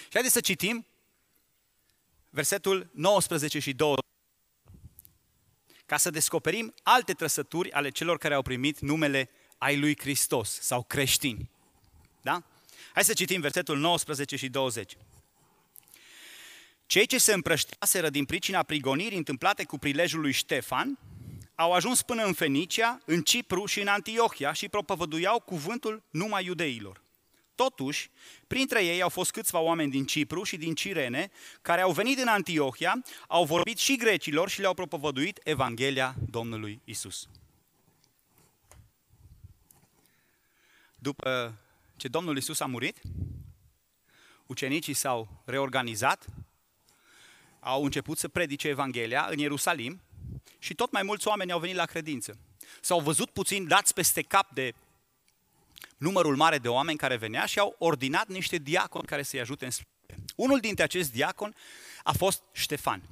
și 0.03 0.09
haideți 0.13 0.35
să 0.35 0.41
citim 0.41 0.87
versetul 2.31 2.91
19 2.93 3.59
și 3.59 3.73
20 3.73 4.01
ca 5.87 5.97
să 5.97 6.11
descoperim 6.11 6.75
alte 6.83 7.13
trăsături 7.13 7.73
ale 7.73 7.91
celor 7.91 8.19
care 8.19 8.35
au 8.35 8.43
primit 8.43 8.79
numele 8.81 9.31
ai 9.59 9.79
lui 9.79 9.99
Hristos 9.99 10.61
sau 10.61 10.83
creștini. 10.83 11.51
Da? 12.23 12.43
Hai 12.95 13.05
să 13.05 13.13
citim 13.13 13.41
versetul 13.41 13.79
19 13.79 14.37
și 14.37 14.49
20. 14.49 14.97
Cei 16.87 17.07
ce 17.07 17.19
se 17.19 17.33
împrășteaseră 17.33 18.11
din 18.11 18.25
pricina 18.25 18.63
prigonirii 18.63 19.17
întâmplate 19.17 19.65
cu 19.65 19.79
prilejul 19.79 20.21
lui 20.21 20.33
Ștefan, 20.33 20.99
au 21.55 21.73
ajuns 21.73 22.03
până 22.03 22.25
în 22.25 22.33
Fenicia, 22.33 23.01
în 23.05 23.23
Cipru 23.23 23.67
și 23.67 23.81
în 23.81 23.87
Antiohia 23.87 24.53
și 24.53 24.69
propovăduiau 24.69 25.41
cuvântul 25.41 26.03
numai 26.11 26.45
iudeilor. 26.45 27.03
Totuși, 27.55 28.11
printre 28.47 28.85
ei 28.85 29.03
au 29.03 29.09
fost 29.09 29.31
câțiva 29.31 29.59
oameni 29.59 29.91
din 29.91 30.05
Cipru 30.05 30.43
și 30.43 30.57
din 30.57 30.75
Cirene, 30.75 31.31
care 31.63 31.81
au 31.81 31.93
venit 31.93 32.19
în 32.19 32.29
Antiohia, 32.29 33.03
au 33.29 33.45
vorbit 33.45 33.79
și 33.79 33.97
grecilor 33.97 34.49
și 34.49 34.61
le-au 34.61 34.75
propovăduit 34.75 35.41
Evanghelia 35.43 36.15
Domnului 36.31 36.81
Isus. 36.85 37.29
După 40.95 41.55
ce 41.97 42.09
Domnul 42.09 42.37
Isus 42.37 42.61
a 42.61 42.67
murit, 42.67 43.01
ucenicii 44.47 44.95
s-au 44.95 45.43
reorganizat, 45.45 46.25
au 47.61 47.85
început 47.85 48.19
să 48.19 48.29
predice 48.29 48.69
Evanghelia 48.69 49.27
în 49.31 49.39
Ierusalim 49.39 50.01
și 50.63 50.75
tot 50.75 50.93
mai 50.93 51.03
mulți 51.03 51.29
oameni 51.29 51.53
au 51.53 51.59
venit 51.59 51.77
la 51.77 51.85
credință. 51.85 52.39
S-au 52.81 53.01
văzut 53.01 53.31
puțin 53.31 53.67
dați 53.67 53.95
peste 53.95 54.23
cap 54.23 54.53
de 54.55 54.75
numărul 55.97 56.37
mare 56.37 56.59
de 56.59 56.69
oameni 56.69 56.99
care 56.99 57.17
venea 57.17 57.45
și 57.45 57.59
au 57.59 57.75
ordinat 57.79 58.29
niște 58.29 58.57
diaconi 58.57 59.07
care 59.07 59.23
să-i 59.23 59.41
ajute 59.41 59.65
în 59.65 59.71
slujbe. 59.71 60.25
Unul 60.37 60.59
dintre 60.59 60.85
acești 60.85 61.13
diaconi 61.13 61.55
a 62.03 62.13
fost 62.13 62.43
Ștefan. 62.53 63.03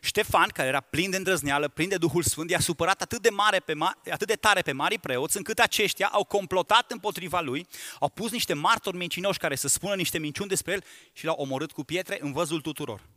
Ștefan, 0.00 0.48
care 0.48 0.68
era 0.68 0.80
plin 0.80 1.10
de 1.10 1.16
îndrăzneală, 1.16 1.68
plin 1.68 1.88
de 1.88 1.96
Duhul 1.96 2.22
Sfânt, 2.22 2.50
i-a 2.50 2.60
supărat 2.60 3.02
atât 3.02 3.22
de, 3.22 3.30
mare 3.30 3.58
pe, 3.58 3.74
atât 4.10 4.26
de 4.26 4.34
tare 4.34 4.62
pe 4.62 4.72
mari 4.72 4.98
preoți, 4.98 5.36
încât 5.36 5.58
aceștia 5.58 6.06
au 6.06 6.24
complotat 6.24 6.90
împotriva 6.90 7.40
lui, 7.40 7.66
au 7.98 8.08
pus 8.08 8.30
niște 8.30 8.54
martori 8.54 8.96
mincinoși 8.96 9.38
care 9.38 9.54
să 9.54 9.68
spună 9.68 9.94
niște 9.94 10.18
minciuni 10.18 10.48
despre 10.48 10.72
el 10.72 10.84
și 11.12 11.24
l-au 11.24 11.36
omorât 11.36 11.72
cu 11.72 11.84
pietre 11.84 12.18
în 12.20 12.32
văzul 12.32 12.60
tuturor. 12.60 13.08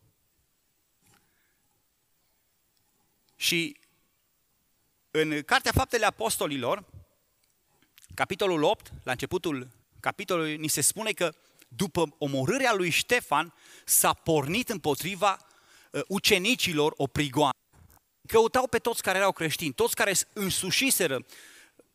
Și 3.36 3.78
în 5.12 5.41
Cartea 5.41 5.72
Faptele 5.72 6.06
Apostolilor, 6.06 6.86
capitolul 8.13 8.63
8, 8.63 8.91
la 9.04 9.12
începutul 9.12 9.67
capitolului, 10.00 10.58
ni 10.58 10.67
se 10.67 10.82
spune 10.82 11.12
că 11.12 11.34
după 11.67 12.15
omorârea 12.17 12.74
lui 12.74 12.89
Ștefan 12.89 13.54
s-a 13.86 14.13
pornit 14.13 14.69
împotriva 14.69 15.38
uh, 15.91 16.02
ucenicilor 16.08 16.93
o 16.98 17.08
prigoană. 17.08 17.52
Căutau 18.28 18.67
pe 18.67 18.78
toți 18.78 19.02
care 19.02 19.17
erau 19.17 19.32
creștini, 19.32 19.74
toți 19.74 19.96
care 19.96 20.13
însușiseră 20.34 21.26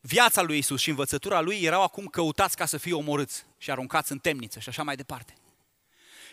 viața 0.01 0.41
lui 0.41 0.57
Isus 0.57 0.81
și 0.81 0.89
învățătura 0.89 1.41
lui 1.41 1.61
erau 1.61 1.83
acum 1.83 2.05
căutați 2.05 2.55
ca 2.55 2.65
să 2.65 2.77
fie 2.77 2.93
omorâți 2.93 3.45
și 3.57 3.71
aruncați 3.71 4.11
în 4.11 4.19
temniță 4.19 4.59
și 4.59 4.69
așa 4.69 4.83
mai 4.83 4.95
departe. 4.95 5.33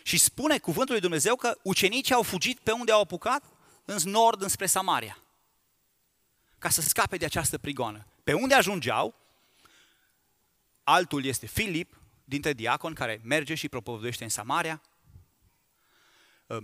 Și 0.03 0.17
spune 0.17 0.57
cuvântul 0.57 0.91
lui 0.91 1.01
Dumnezeu 1.01 1.35
că 1.35 1.57
ucenicii 1.61 2.13
au 2.13 2.23
fugit 2.23 2.59
pe 2.59 2.71
unde 2.71 2.91
au 2.91 3.01
apucat? 3.01 3.43
În 3.87 4.11
nord 4.11 4.41
înspre 4.41 4.65
Samaria, 4.65 5.17
ca 6.57 6.69
să 6.69 6.81
scape 6.81 7.17
de 7.17 7.25
această 7.25 7.57
prigoană. 7.57 8.07
Pe 8.23 8.33
unde 8.33 8.53
ajungeau, 8.53 9.15
altul 10.83 11.25
este 11.25 11.45
Filip, 11.45 12.01
dintre 12.23 12.53
diacon, 12.53 12.93
care 12.93 13.21
merge 13.23 13.55
și 13.55 13.69
propovăduiește 13.69 14.23
în 14.23 14.29
Samaria, 14.29 14.81
uh, 16.47 16.63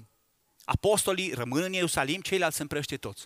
apostolii 0.63 1.33
rămân 1.33 1.63
în 1.63 1.73
Ierusalim, 1.73 2.21
ceilalți 2.21 2.55
se 2.55 2.61
împrăște 2.61 2.97
toți. 2.97 3.25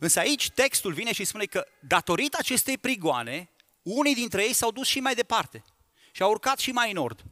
Însă 0.00 0.18
aici 0.18 0.50
textul 0.50 0.92
vine 0.92 1.12
și 1.12 1.24
spune 1.24 1.44
că 1.44 1.66
datorită 1.80 2.36
acestei 2.40 2.78
prigoane, 2.78 3.50
unii 3.82 4.14
dintre 4.14 4.42
ei 4.42 4.52
s-au 4.52 4.70
dus 4.70 4.86
și 4.86 5.00
mai 5.00 5.14
departe 5.14 5.64
și 6.12 6.22
au 6.22 6.30
urcat 6.30 6.58
și 6.58 6.72
mai 6.72 6.88
în 6.88 6.96
nord. 6.96 7.24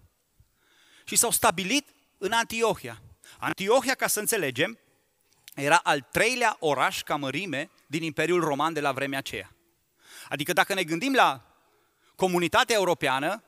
Și 1.05 1.17
s-au 1.17 1.31
stabilit 1.31 1.89
în 2.19 2.33
Antiohia. 2.33 3.03
Antiohia, 3.39 3.95
ca 3.95 4.07
să 4.07 4.21
înțelegem, 4.21 4.79
era 5.63 5.77
al 5.77 6.01
treilea 6.01 6.57
oraș 6.61 7.03
ca 7.03 7.17
mărime 7.17 7.71
din 7.87 8.03
Imperiul 8.03 8.41
Roman 8.41 8.73
de 8.73 8.81
la 8.81 8.93
vremea 8.93 9.19
aceea. 9.19 9.51
Adică 10.29 10.53
dacă 10.53 10.75
ne 10.75 10.83
gândim 10.83 11.15
la 11.15 11.43
comunitatea 12.15 12.77
europeană, 12.77 13.43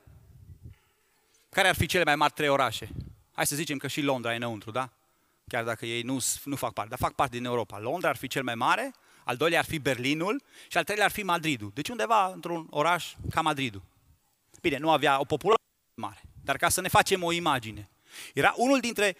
care 1.49 1.67
ar 1.67 1.75
fi 1.75 1.85
cele 1.85 2.03
mai 2.03 2.15
mari 2.15 2.33
trei 2.33 2.47
orașe? 2.47 2.89
Hai 3.33 3.47
să 3.47 3.55
zicem 3.55 3.77
că 3.77 3.87
și 3.87 4.01
Londra 4.01 4.33
e 4.33 4.35
înăuntru, 4.35 4.71
da? 4.71 4.89
Chiar 5.47 5.63
dacă 5.63 5.85
ei 5.85 6.01
nu, 6.01 6.17
nu 6.43 6.55
fac 6.55 6.73
parte, 6.73 6.89
dar 6.89 6.99
fac 6.99 7.13
parte 7.13 7.35
din 7.35 7.45
Europa. 7.45 7.79
Londra 7.79 8.09
ar 8.09 8.15
fi 8.15 8.27
cel 8.27 8.43
mai 8.43 8.55
mare, 8.55 8.93
al 9.23 9.35
doilea 9.35 9.59
ar 9.59 9.65
fi 9.65 9.79
Berlinul 9.79 10.43
și 10.67 10.77
al 10.77 10.83
treilea 10.83 11.05
ar 11.05 11.11
fi 11.11 11.23
Madridul. 11.23 11.71
Deci 11.73 11.89
undeva 11.89 12.31
într-un 12.33 12.67
oraș 12.69 13.13
ca 13.29 13.41
Madridul. 13.41 13.81
Bine, 14.61 14.77
nu 14.77 14.91
avea 14.91 15.19
o 15.19 15.23
populație 15.23 15.65
mare, 15.95 16.21
dar 16.43 16.57
ca 16.57 16.69
să 16.69 16.81
ne 16.81 16.87
facem 16.87 17.23
o 17.23 17.31
imagine. 17.31 17.89
Era 18.33 18.53
unul 18.57 18.79
dintre 18.79 19.15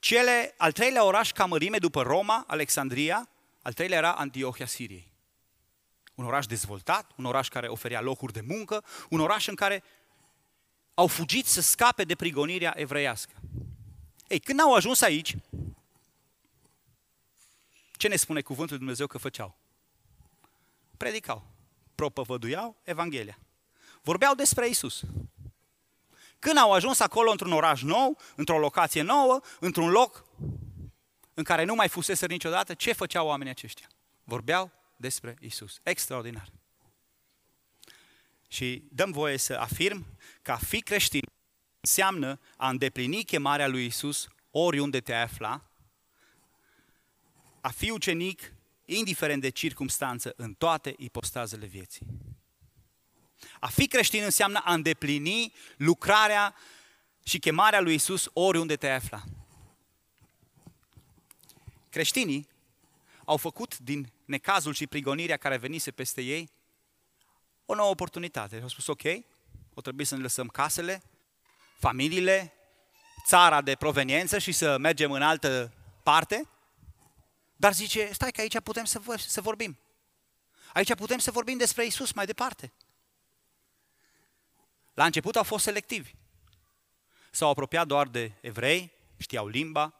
cele, 0.00 0.54
al 0.56 0.72
treilea 0.72 1.04
oraș 1.04 1.32
ca 1.32 1.44
mărime 1.44 1.78
după 1.78 2.02
Roma, 2.02 2.44
Alexandria, 2.46 3.28
al 3.62 3.72
treilea 3.72 3.98
era 3.98 4.12
Antiohia 4.12 4.66
Siriei. 4.66 5.12
Un 6.14 6.24
oraș 6.24 6.46
dezvoltat, 6.46 7.10
un 7.16 7.24
oraș 7.24 7.48
care 7.48 7.68
oferea 7.68 8.00
locuri 8.00 8.32
de 8.32 8.40
muncă, 8.40 8.84
un 9.08 9.20
oraș 9.20 9.46
în 9.46 9.54
care 9.54 9.82
au 10.94 11.06
fugit 11.06 11.46
să 11.46 11.60
scape 11.60 12.04
de 12.04 12.14
prigonirea 12.14 12.74
evreiască. 12.76 13.32
Ei, 14.28 14.38
când 14.38 14.60
au 14.60 14.74
ajuns 14.74 15.00
aici, 15.00 15.36
ce 17.92 18.08
ne 18.08 18.16
spune 18.16 18.40
cuvântul 18.40 18.68
lui 18.70 18.78
Dumnezeu 18.78 19.06
că 19.06 19.18
făceau? 19.18 19.56
Predicau, 20.96 21.46
propovăduiau 21.94 22.76
Evanghelia. 22.82 23.38
Vorbeau 24.02 24.34
despre 24.34 24.68
Isus. 24.68 25.02
Când 26.40 26.56
au 26.56 26.72
ajuns 26.72 27.00
acolo 27.00 27.30
într-un 27.30 27.52
oraș 27.52 27.82
nou, 27.82 28.18
într-o 28.34 28.58
locație 28.58 29.02
nouă, 29.02 29.40
într-un 29.60 29.88
loc 29.88 30.24
în 31.34 31.44
care 31.44 31.64
nu 31.64 31.74
mai 31.74 31.88
fusese 31.88 32.26
niciodată, 32.26 32.74
ce 32.74 32.92
făceau 32.92 33.26
oamenii 33.26 33.52
aceștia? 33.52 33.88
Vorbeau 34.24 34.70
despre 34.96 35.36
Isus. 35.40 35.80
Extraordinar. 35.82 36.52
Și 38.48 38.84
dăm 38.90 39.10
voie 39.10 39.36
să 39.36 39.54
afirm 39.54 40.06
că 40.42 40.52
a 40.52 40.56
fi 40.56 40.80
creștin 40.80 41.22
înseamnă 41.80 42.40
a 42.56 42.68
îndeplini 42.68 43.24
chemarea 43.24 43.68
lui 43.68 43.86
Isus 43.86 44.28
oriunde 44.50 45.00
te 45.00 45.14
afla, 45.14 45.62
a 47.60 47.68
fi 47.68 47.90
ucenic, 47.90 48.52
indiferent 48.84 49.40
de 49.40 49.48
circumstanță, 49.48 50.32
în 50.36 50.54
toate 50.54 50.94
ipostazele 50.98 51.66
vieții. 51.66 52.06
A 53.60 53.66
fi 53.66 53.86
creștin 53.86 54.22
înseamnă 54.22 54.60
a 54.64 54.72
îndeplini 54.72 55.52
lucrarea 55.76 56.54
și 57.22 57.38
chemarea 57.38 57.80
lui 57.80 57.94
Isus 57.94 58.30
oriunde 58.32 58.76
te 58.76 58.88
afla. 58.88 59.22
Creștinii 61.90 62.48
au 63.24 63.36
făcut 63.36 63.78
din 63.78 64.12
necazul 64.24 64.74
și 64.74 64.86
prigonirea 64.86 65.36
care 65.36 65.56
venise 65.56 65.90
peste 65.90 66.20
ei 66.20 66.50
o 67.66 67.74
nouă 67.74 67.90
oportunitate. 67.90 68.58
Au 68.62 68.68
spus, 68.68 68.86
ok, 68.86 69.02
o 69.74 69.80
trebuie 69.80 70.06
să 70.06 70.16
ne 70.16 70.22
lăsăm 70.22 70.48
casele, 70.48 71.02
familiile, 71.78 72.52
țara 73.26 73.60
de 73.60 73.74
proveniență 73.74 74.38
și 74.38 74.52
să 74.52 74.78
mergem 74.78 75.12
în 75.12 75.22
altă 75.22 75.72
parte. 76.02 76.48
Dar 77.56 77.72
zice, 77.72 78.10
stai 78.12 78.30
că 78.30 78.40
aici 78.40 78.60
putem 78.60 78.84
să, 78.84 79.00
să 79.16 79.40
vorbim. 79.40 79.78
Aici 80.72 80.94
putem 80.94 81.18
să 81.18 81.30
vorbim 81.30 81.58
despre 81.58 81.86
Isus 81.86 82.12
mai 82.12 82.26
departe. 82.26 82.72
La 84.94 85.04
început 85.04 85.36
au 85.36 85.42
fost 85.42 85.64
selectivi. 85.64 86.14
S-au 87.30 87.50
apropiat 87.50 87.86
doar 87.86 88.08
de 88.08 88.32
evrei, 88.40 88.92
știau 89.16 89.48
limba, 89.48 89.94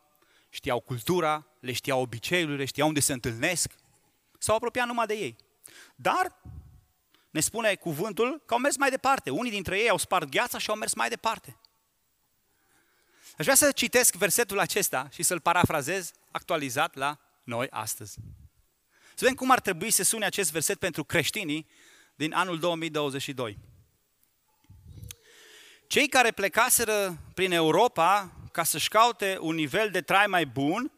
știau 0.48 0.80
cultura, 0.80 1.46
le 1.60 1.72
știau 1.72 2.00
obiceiurile, 2.00 2.64
știau 2.64 2.88
unde 2.88 3.00
se 3.00 3.12
întâlnesc. 3.12 3.72
S-au 4.38 4.56
apropiat 4.56 4.86
numai 4.86 5.06
de 5.06 5.14
ei. 5.14 5.36
Dar 5.94 6.40
ne 7.30 7.40
spune 7.40 7.74
cuvântul 7.74 8.42
că 8.46 8.54
au 8.54 8.60
mers 8.60 8.76
mai 8.76 8.90
departe. 8.90 9.30
Unii 9.30 9.50
dintre 9.50 9.78
ei 9.78 9.88
au 9.88 9.98
spart 9.98 10.28
gheața 10.28 10.58
și 10.58 10.70
au 10.70 10.76
mers 10.76 10.94
mai 10.94 11.08
departe. 11.08 11.56
Aș 13.38 13.44
vrea 13.44 13.54
să 13.54 13.72
citesc 13.72 14.14
versetul 14.14 14.58
acesta 14.58 15.08
și 15.12 15.22
să-l 15.22 15.40
parafrazez 15.40 16.10
actualizat 16.30 16.94
la 16.94 17.18
noi 17.44 17.66
astăzi. 17.70 18.18
Să 19.08 19.26
vedem 19.26 19.34
cum 19.34 19.50
ar 19.50 19.60
trebui 19.60 19.90
să 19.90 20.02
sune 20.02 20.24
acest 20.24 20.52
verset 20.52 20.78
pentru 20.78 21.04
creștinii 21.04 21.66
din 22.14 22.32
anul 22.32 22.58
2022. 22.58 23.58
Cei 25.90 26.08
care 26.08 26.30
plecaseră 26.30 27.18
prin 27.34 27.52
Europa 27.52 28.32
ca 28.52 28.62
să-și 28.62 28.88
caute 28.88 29.38
un 29.40 29.54
nivel 29.54 29.90
de 29.90 30.00
trai 30.00 30.26
mai 30.26 30.46
bun, 30.46 30.92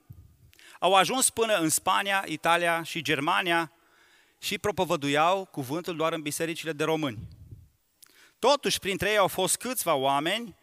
au 0.78 0.94
ajuns 0.94 1.31
până 1.31 1.55
în 1.55 1.68
Spania, 1.68 2.24
Italia 2.26 2.83
și 2.83 3.02
Germania 3.02 3.72
și 4.38 4.59
propovăduiau 4.59 5.44
cuvântul 5.44 5.96
doar 5.96 6.12
în 6.12 6.22
bisericile 6.22 6.72
de 6.72 6.85
români. 6.85 7.18
Totuși, 8.38 8.78
printre 8.78 9.11
ei 9.11 9.16
au 9.16 9.28
fost 9.28 9.57
câțiva 9.57 9.94
oameni 9.94 10.57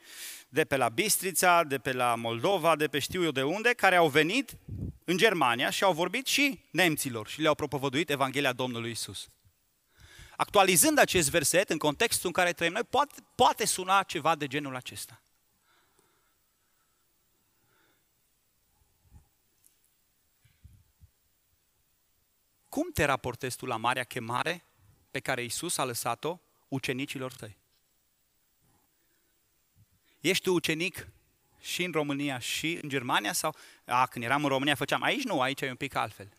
de 0.49 0.63
pe 0.63 0.77
la 0.77 0.89
Bistrița, 0.89 1.63
de 1.63 1.77
pe 1.77 1.91
la 1.91 2.15
Moldova, 2.15 2.75
de 2.75 2.87
pe 2.87 2.99
știu 2.99 3.23
eu 3.23 3.31
de 3.31 3.43
unde, 3.43 3.69
care 3.69 3.95
au 3.95 4.07
venit 4.07 4.57
în 5.05 5.17
Germania 5.17 5.69
și 5.69 5.83
au 5.83 5.93
vorbit 5.93 6.27
și 6.27 6.59
nemților 6.71 7.27
și 7.27 7.41
le-au 7.41 7.55
propovăduit 7.55 8.09
Evanghelia 8.09 8.53
Domnului 8.53 8.91
Isus. 8.91 9.29
Actualizând 10.39 10.97
acest 10.97 11.29
verset 11.29 11.69
în 11.69 11.77
contextul 11.77 12.27
în 12.27 12.31
care 12.31 12.53
trăim 12.53 12.71
noi, 12.71 12.83
poate, 12.83 13.23
poate 13.35 13.65
suna 13.65 14.03
ceva 14.03 14.35
de 14.35 14.47
genul 14.47 14.75
acesta. 14.75 15.21
Cum 22.69 22.91
te 22.91 23.03
raportezi 23.03 23.57
tu 23.57 23.65
la 23.65 23.75
marea 23.75 24.03
chemare 24.03 24.63
pe 25.11 25.19
care 25.19 25.43
Isus 25.43 25.77
a 25.77 25.85
lăsat-o 25.85 26.39
ucenicilor 26.67 27.33
tăi? 27.33 27.57
Ești 30.19 30.43
tu 30.43 30.53
ucenic 30.53 31.07
și 31.59 31.83
în 31.83 31.91
România 31.91 32.39
și 32.39 32.79
în 32.81 32.89
Germania? 32.89 33.33
Sau, 33.33 33.55
a, 33.85 34.05
când 34.05 34.25
eram 34.25 34.43
în 34.43 34.49
România 34.49 34.75
făceam, 34.75 35.01
aici 35.01 35.23
nu, 35.23 35.41
aici 35.41 35.61
e 35.61 35.69
un 35.69 35.75
pic 35.75 35.95
altfel. 35.95 36.38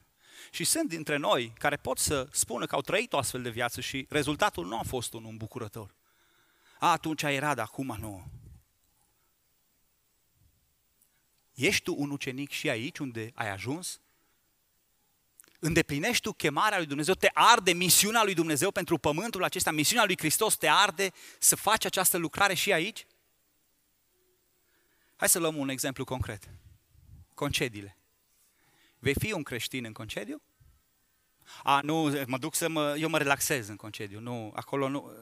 Și 0.50 0.64
sunt 0.64 0.88
dintre 0.88 1.16
noi 1.16 1.52
care 1.58 1.76
pot 1.76 1.98
să 1.98 2.28
spună 2.32 2.66
că 2.66 2.74
au 2.74 2.80
trăit 2.80 3.12
o 3.12 3.18
astfel 3.18 3.42
de 3.42 3.50
viață 3.50 3.80
și 3.80 4.06
rezultatul 4.08 4.66
nu 4.66 4.78
a 4.78 4.82
fost 4.82 5.12
unul 5.12 5.30
îmbucurător. 5.30 5.94
A, 6.78 6.90
atunci 6.90 7.22
era, 7.22 7.54
dar 7.54 7.64
acum 7.64 7.96
nu. 8.00 8.24
Ești 11.54 11.82
tu 11.82 11.94
un 11.98 12.10
ucenic 12.10 12.50
și 12.50 12.70
aici 12.70 12.98
unde 12.98 13.30
ai 13.34 13.50
ajuns? 13.50 14.00
îndeplinești 15.60 16.22
tu 16.22 16.32
chemarea 16.32 16.78
lui 16.78 16.86
Dumnezeu, 16.86 17.14
te 17.14 17.30
arde 17.32 17.72
misiunea 17.72 18.22
lui 18.22 18.34
Dumnezeu 18.34 18.70
pentru 18.70 18.98
pământul 18.98 19.44
acesta, 19.44 19.70
misiunea 19.70 20.04
lui 20.04 20.16
Hristos 20.18 20.56
te 20.56 20.68
arde 20.68 21.12
să 21.38 21.56
faci 21.56 21.84
această 21.84 22.16
lucrare 22.16 22.54
și 22.54 22.72
aici? 22.72 23.06
Hai 25.16 25.28
să 25.28 25.38
luăm 25.38 25.56
un 25.56 25.68
exemplu 25.68 26.04
concret. 26.04 26.48
Concediile. 27.34 27.99
Vei 29.00 29.14
fi 29.18 29.32
un 29.32 29.42
creștin 29.42 29.84
în 29.84 29.92
concediu? 29.92 30.42
A, 31.62 31.80
nu, 31.82 32.24
mă 32.26 32.38
duc 32.38 32.54
să 32.54 32.68
mă, 32.68 32.96
eu 32.98 33.08
mă 33.08 33.18
relaxez 33.18 33.68
în 33.68 33.76
concediu, 33.76 34.20
nu, 34.20 34.52
acolo 34.54 34.88
nu. 34.88 35.12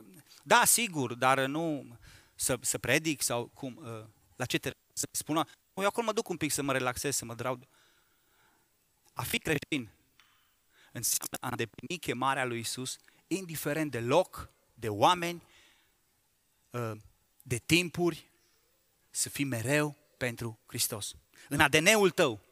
Da, 0.42 0.64
sigur, 0.64 1.14
dar 1.14 1.46
nu 1.46 1.86
să, 2.34 2.58
să 2.60 2.78
predic 2.78 3.22
sau 3.22 3.46
cum, 3.46 3.80
ă, 3.84 4.10
la 4.36 4.44
ce 4.44 4.58
te 4.58 4.70
să 4.92 5.06
spună, 5.10 5.44
eu 5.74 5.86
acolo 5.86 6.06
mă 6.06 6.12
duc 6.12 6.28
un 6.28 6.36
pic 6.36 6.50
să 6.50 6.62
mă 6.62 6.72
relaxez, 6.72 7.16
să 7.16 7.24
mă 7.24 7.34
drau. 7.34 7.68
A 9.12 9.22
fi 9.22 9.38
creștin 9.38 9.90
înseamnă 10.92 11.36
a 11.40 11.48
îndeplini 11.48 11.98
chemarea 12.00 12.44
lui 12.44 12.58
Isus, 12.58 12.98
indiferent 13.26 13.90
de 13.90 14.00
loc, 14.00 14.50
de 14.74 14.88
oameni, 14.88 15.42
ă, 16.74 16.96
de 17.42 17.58
timpuri, 17.58 18.30
să 19.10 19.28
fii 19.28 19.44
mereu 19.44 19.96
pentru 20.16 20.58
Hristos. 20.66 21.14
În 21.48 21.60
ADN-ul 21.60 22.10
tău 22.10 22.47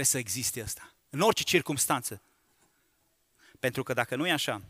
trebuie 0.00 0.22
să 0.22 0.28
existe 0.28 0.62
asta, 0.62 0.94
în 1.10 1.20
orice 1.20 1.42
circunstanță. 1.42 2.22
Pentru 3.58 3.82
că 3.82 3.92
dacă 3.92 4.16
nu 4.16 4.26
e 4.26 4.32
așa, 4.32 4.62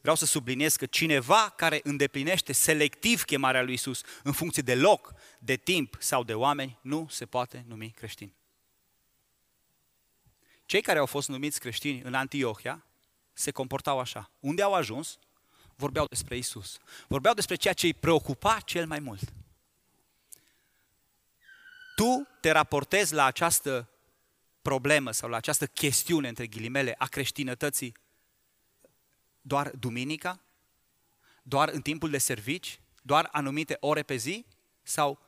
vreau 0.00 0.16
să 0.16 0.24
subliniez 0.24 0.76
că 0.76 0.86
cineva 0.86 1.52
care 1.56 1.80
îndeplinește 1.82 2.52
selectiv 2.52 3.22
chemarea 3.22 3.62
lui 3.62 3.72
Isus 3.74 4.00
în 4.22 4.32
funcție 4.32 4.62
de 4.62 4.74
loc, 4.74 5.14
de 5.38 5.56
timp 5.56 5.96
sau 5.98 6.24
de 6.24 6.34
oameni, 6.34 6.78
nu 6.80 7.06
se 7.10 7.26
poate 7.26 7.64
numi 7.68 7.90
creștin. 7.96 8.32
Cei 10.66 10.82
care 10.82 10.98
au 10.98 11.06
fost 11.06 11.28
numiți 11.28 11.60
creștini 11.60 12.00
în 12.00 12.14
Antiohia 12.14 12.84
se 13.32 13.50
comportau 13.50 13.98
așa. 13.98 14.30
Unde 14.40 14.62
au 14.62 14.74
ajuns, 14.74 15.18
vorbeau 15.74 16.06
despre 16.08 16.36
Isus. 16.36 16.78
Vorbeau 17.08 17.34
despre 17.34 17.54
ceea 17.54 17.74
ce 17.74 17.86
îi 17.86 17.94
preocupa 17.94 18.60
cel 18.60 18.86
mai 18.86 18.98
mult. 18.98 19.32
tu 21.96 22.28
te 22.40 22.50
raportezi 22.50 23.14
la 23.14 23.24
această 23.24 23.88
problemă 24.66 25.10
sau 25.10 25.28
la 25.28 25.36
această 25.36 25.66
chestiune, 25.66 26.28
între 26.28 26.46
ghilimele, 26.46 26.94
a 26.98 27.06
creștinătății 27.06 27.96
doar 29.40 29.70
duminica? 29.70 30.40
Doar 31.42 31.68
în 31.68 31.80
timpul 31.80 32.10
de 32.10 32.18
servici? 32.18 32.80
Doar 33.02 33.28
anumite 33.32 33.76
ore 33.80 34.02
pe 34.02 34.16
zi? 34.16 34.46
Sau 34.82 35.18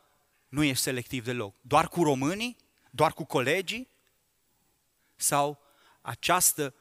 nu 0.48 0.62
ești 0.62 0.82
selectiv 0.82 1.24
deloc? 1.24 1.54
Doar 1.60 1.88
cu 1.88 2.02
românii? 2.02 2.56
Doar 2.90 3.12
cu 3.12 3.24
colegii? 3.24 3.88
Sau 5.16 5.58
această 6.00 6.74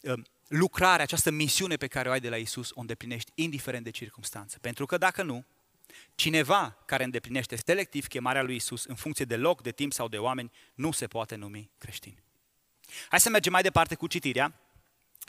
uh, 0.00 0.24
lucrare, 0.48 1.02
această 1.02 1.30
misiune 1.30 1.76
pe 1.76 1.86
care 1.86 2.08
o 2.08 2.12
ai 2.12 2.20
de 2.20 2.28
la 2.28 2.36
Isus 2.36 2.70
o 2.70 2.80
îndeplinești 2.80 3.32
indiferent 3.34 3.84
de 3.84 3.90
circunstanță. 3.90 4.58
Pentru 4.58 4.86
că 4.86 4.98
dacă 4.98 5.22
nu, 5.22 5.44
cineva 6.14 6.82
care 6.86 7.04
îndeplinește 7.04 7.56
selectiv 7.56 8.06
chemarea 8.06 8.42
lui 8.42 8.54
Isus 8.54 8.84
în 8.84 8.94
funcție 8.94 9.24
de 9.24 9.36
loc, 9.36 9.62
de 9.62 9.70
timp 9.70 9.92
sau 9.92 10.08
de 10.08 10.18
oameni, 10.18 10.50
nu 10.74 10.90
se 10.90 11.06
poate 11.06 11.34
numi 11.34 11.70
creștin. 11.78 12.22
Hai 13.08 13.20
să 13.20 13.30
mergem 13.30 13.52
mai 13.52 13.62
departe 13.62 13.94
cu 13.94 14.06
citirea 14.06 14.60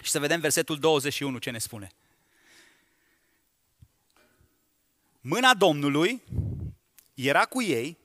și 0.04 0.12
să 0.12 0.20
vedem 0.20 0.40
versetul 0.40 0.80
21 0.80 1.38
ce 1.38 1.50
ne 1.50 1.58
spune. 1.58 1.92
Mâna 5.22 5.54
Domnului 5.54 6.24
era 7.14 7.46
cu 7.46 7.62
ei 7.62 7.98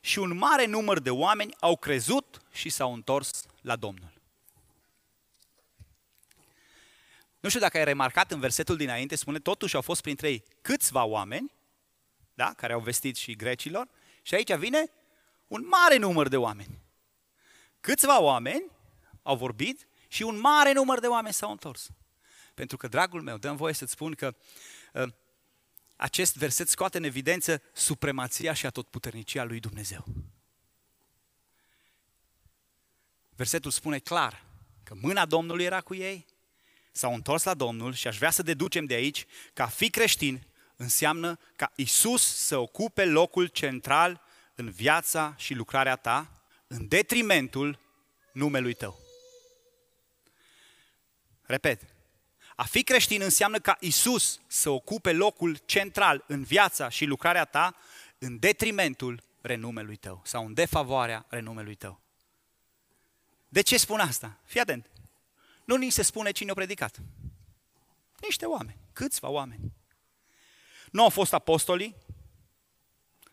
și 0.00 0.18
un 0.18 0.36
mare 0.36 0.66
număr 0.66 0.98
de 0.98 1.10
oameni 1.10 1.54
au 1.60 1.76
crezut 1.76 2.42
și 2.52 2.68
s-au 2.68 2.92
întors 2.92 3.44
la 3.60 3.76
Domnul. 3.76 4.12
Nu 7.40 7.48
știu 7.48 7.60
dacă 7.60 7.76
ai 7.78 7.84
remarcat 7.84 8.30
în 8.30 8.40
versetul 8.40 8.76
dinainte, 8.76 9.16
spune, 9.16 9.38
totuși 9.38 9.74
au 9.74 9.82
fost 9.82 10.00
printre 10.00 10.30
ei 10.30 10.44
câțiva 10.60 11.04
oameni, 11.04 11.52
da, 12.40 12.52
care 12.52 12.72
au 12.72 12.80
vestit 12.80 13.16
și 13.16 13.36
grecilor, 13.36 13.88
și 14.22 14.34
aici 14.34 14.54
vine 14.54 14.90
un 15.46 15.66
mare 15.66 15.96
număr 15.96 16.28
de 16.28 16.36
oameni. 16.36 16.78
Câțiva 17.80 18.20
oameni 18.20 18.64
au 19.22 19.36
vorbit 19.36 19.86
și 20.08 20.22
un 20.22 20.38
mare 20.38 20.72
număr 20.72 21.00
de 21.00 21.06
oameni 21.06 21.34
s-au 21.34 21.50
întors. 21.50 21.88
Pentru 22.54 22.76
că, 22.76 22.88
dragul 22.88 23.22
meu, 23.22 23.36
dăm 23.36 23.56
voie 23.56 23.74
să-ți 23.74 23.92
spun 23.92 24.14
că 24.14 24.36
uh, 24.92 25.08
acest 25.96 26.36
verset 26.36 26.68
scoate 26.68 26.96
în 26.96 27.04
evidență 27.04 27.62
supremația 27.72 28.52
și 28.52 28.66
atotputernicia 28.66 29.44
lui 29.44 29.60
Dumnezeu. 29.60 30.04
Versetul 33.36 33.70
spune 33.70 33.98
clar 33.98 34.44
că 34.82 34.94
mâna 35.00 35.26
Domnului 35.26 35.64
era 35.64 35.80
cu 35.80 35.94
ei, 35.94 36.26
s-au 36.92 37.14
întors 37.14 37.42
la 37.42 37.54
Domnul 37.54 37.92
și 37.92 38.06
aș 38.06 38.16
vrea 38.16 38.30
să 38.30 38.42
deducem 38.42 38.84
de 38.84 38.94
aici 38.94 39.26
că 39.52 39.62
a 39.62 39.66
fi 39.66 39.90
creștin 39.90 40.48
înseamnă 40.80 41.38
ca 41.56 41.72
Isus 41.74 42.36
să 42.36 42.56
ocupe 42.56 43.04
locul 43.04 43.46
central 43.46 44.22
în 44.54 44.70
viața 44.70 45.34
și 45.36 45.54
lucrarea 45.54 45.96
ta, 45.96 46.42
în 46.66 46.88
detrimentul 46.88 47.78
numelui 48.32 48.74
tău. 48.74 48.98
Repet, 51.42 51.94
a 52.56 52.64
fi 52.64 52.82
creștin 52.82 53.22
înseamnă 53.22 53.58
ca 53.58 53.76
Isus 53.80 54.40
să 54.46 54.70
ocupe 54.70 55.12
locul 55.12 55.56
central 55.56 56.24
în 56.26 56.42
viața 56.42 56.88
și 56.88 57.04
lucrarea 57.04 57.44
ta, 57.44 57.76
în 58.18 58.38
detrimentul 58.38 59.22
renumelui 59.40 59.96
tău 59.96 60.22
sau 60.24 60.46
în 60.46 60.54
defavoarea 60.54 61.26
renumelui 61.28 61.74
tău. 61.74 62.00
De 63.48 63.60
ce 63.60 63.76
spun 63.76 64.00
asta? 64.00 64.38
Fii 64.44 64.60
atent. 64.60 64.90
Nu 65.64 65.76
ni 65.76 65.90
se 65.90 66.02
spune 66.02 66.30
cine 66.30 66.50
a 66.50 66.54
predicat. 66.54 67.00
Niște 68.20 68.46
oameni, 68.46 68.78
câțiva 68.92 69.28
oameni. 69.28 69.78
Nu 70.90 71.02
au 71.02 71.08
fost 71.08 71.32
apostolii, 71.32 71.96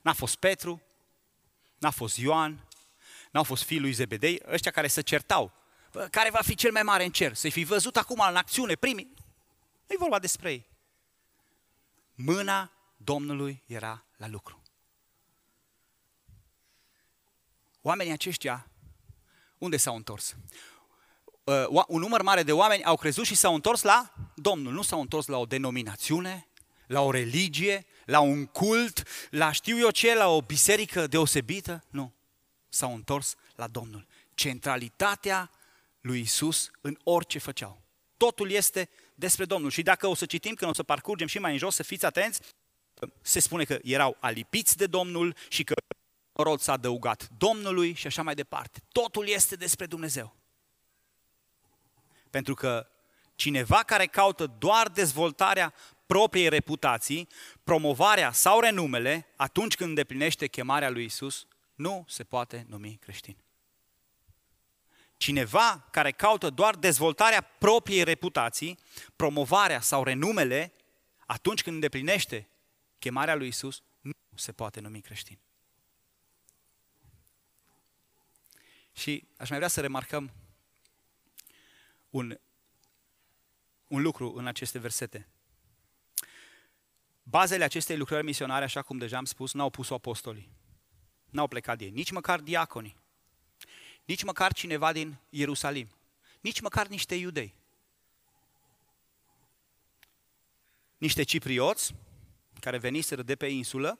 n-a 0.02 0.14
fost 0.14 0.36
Petru, 0.36 0.82
n-a 1.78 1.90
fost 1.90 2.18
Ioan, 2.18 2.68
n-au 3.32 3.44
fost 3.44 3.64
fiul 3.64 3.82
lui 3.82 3.92
Zebedei, 3.92 4.42
ăștia 4.48 4.72
care 4.72 4.88
se 4.88 5.02
certau. 5.02 5.54
Bă, 5.92 6.08
care 6.12 6.30
va 6.30 6.42
fi 6.42 6.56
cel 6.56 6.72
mai 6.72 6.84
mare 6.84 7.04
în 7.04 7.12
cer? 7.12 7.34
Să-i 7.34 7.52
fi 7.52 7.64
văzut 7.64 7.98
acum 7.98 8.24
în 8.30 8.36
acțiune, 8.36 8.76
primii. 8.76 9.14
Nu 9.88 9.94
e 9.94 9.98
vorba 10.00 10.20
despre 10.20 10.52
ei. 10.52 10.70
Mâna 12.16 12.72
Domnului 12.98 13.64
era 13.66 14.06
la 14.18 14.28
lucru. 14.28 14.62
Oamenii 17.82 18.12
aceștia, 18.12 18.70
unde 19.58 19.78
s-au 19.78 19.96
întors? 19.96 20.36
Uh, 21.44 21.84
un 21.88 22.00
număr 22.00 22.22
mare 22.22 22.44
de 22.44 22.52
oameni 22.52 22.84
au 22.84 22.96
crezut 22.96 23.26
și 23.26 23.36
s-au 23.36 23.54
întors 23.54 23.82
la 23.82 24.14
Domnul. 24.36 24.74
Nu 24.74 24.82
s-au 24.82 25.02
întors 25.02 25.26
la 25.26 25.38
o 25.38 25.46
denominațiune, 25.46 26.48
la 26.88 27.02
o 27.02 27.12
religie, 27.12 27.86
la 28.06 28.20
un 28.20 28.46
cult, 28.46 29.04
la 29.30 29.52
știu 29.52 29.78
eu 29.78 29.90
ce, 29.90 30.16
la 30.16 30.28
o 30.28 30.42
biserică 30.42 31.08
deosebită. 31.08 31.84
Nu. 31.90 32.14
S-au 32.70 32.94
întors 32.94 33.36
la 33.56 33.68
Domnul. 33.68 34.08
Centralitatea 34.34 35.52
lui 36.02 36.20
Isus 36.20 36.72
în 36.82 36.98
orice 37.04 37.40
făceau. 37.40 37.82
Totul 38.18 38.50
este 38.50 38.90
despre 39.16 39.46
Domnul. 39.46 39.70
Și 39.70 39.82
dacă 39.82 40.08
o 40.08 40.16
să 40.16 40.26
citim, 40.26 40.54
când 40.54 40.72
o 40.72 40.74
să 40.74 40.84
parcurgem 40.84 41.28
și 41.28 41.40
mai 41.40 41.52
în 41.52 41.58
jos, 41.58 41.76
să 41.76 41.84
fiți 41.84 42.06
atenți, 42.06 42.42
se 43.22 43.40
spune 43.40 43.64
că 43.64 43.80
erau 43.84 44.18
alipiți 44.20 44.78
de 44.78 44.86
Domnul 44.86 45.36
și 45.50 45.64
că 45.64 45.74
rod 46.34 46.60
s-a 46.60 46.72
adăugat 46.72 47.30
Domnului 47.38 47.94
și 47.94 48.08
așa 48.08 48.22
mai 48.22 48.36
departe. 48.36 48.80
Totul 48.92 49.28
este 49.28 49.56
despre 49.56 49.86
Dumnezeu. 49.86 50.36
Pentru 52.30 52.54
că 52.54 52.88
cineva 53.36 53.84
care 53.84 54.06
caută 54.06 54.56
doar 54.58 54.88
dezvoltarea 54.88 55.74
propriei 56.08 56.50
reputații, 56.50 57.28
promovarea 57.64 58.32
sau 58.32 58.60
renumele, 58.60 59.28
atunci 59.36 59.76
când 59.76 59.90
îndeplinește 59.90 60.48
chemarea 60.48 60.90
lui 60.90 61.04
Isus, 61.04 61.48
nu 61.76 62.06
se 62.08 62.24
poate 62.24 62.66
numi 62.70 62.98
creștin. 63.02 63.38
Cineva 65.18 65.88
care 65.92 66.12
caută 66.12 66.50
doar 66.50 66.76
dezvoltarea 66.76 67.42
propriei 67.42 68.04
reputații, 68.04 68.80
promovarea 69.16 69.82
sau 69.82 70.04
renumele, 70.04 70.74
atunci 71.26 71.62
când 71.62 71.76
îndeplinește 71.76 72.50
chemarea 73.00 73.36
lui 73.36 73.48
Isus, 73.48 73.84
nu 74.02 74.12
se 74.36 74.52
poate 74.52 74.80
numi 74.80 75.02
creștin. 75.02 75.40
Și 78.92 79.28
aș 79.38 79.50
mai 79.50 79.58
vrea 79.58 79.70
să 79.70 79.82
remarcăm 79.82 80.32
un, 82.10 82.40
un 83.88 84.02
lucru 84.02 84.34
în 84.34 84.48
aceste 84.48 84.80
versete. 84.80 85.28
Bazele 87.30 87.64
acestei 87.64 87.98
lucrări 87.98 88.24
misionare, 88.24 88.64
așa 88.64 88.82
cum 88.82 88.98
deja 88.98 89.18
am 89.18 89.26
spus, 89.26 89.54
n-au 89.54 89.70
pus 89.70 89.90
apostolii. 89.90 90.50
N-au 91.30 91.48
plecat 91.48 91.82
ei, 91.82 91.90
nici 91.90 92.12
măcar 92.12 92.40
diaconii, 92.40 92.98
nici 94.06 94.24
măcar 94.24 94.54
cineva 94.54 94.92
din 94.92 95.18
Ierusalim, 95.30 95.90
nici 96.42 96.60
măcar 96.60 96.88
niște 96.88 97.16
iudei. 97.16 97.56
Niște 100.98 101.24
ciprioți 101.24 101.96
care 102.60 102.78
veniseră 102.78 103.22
de 103.22 103.36
pe 103.36 103.46
insulă 103.46 104.00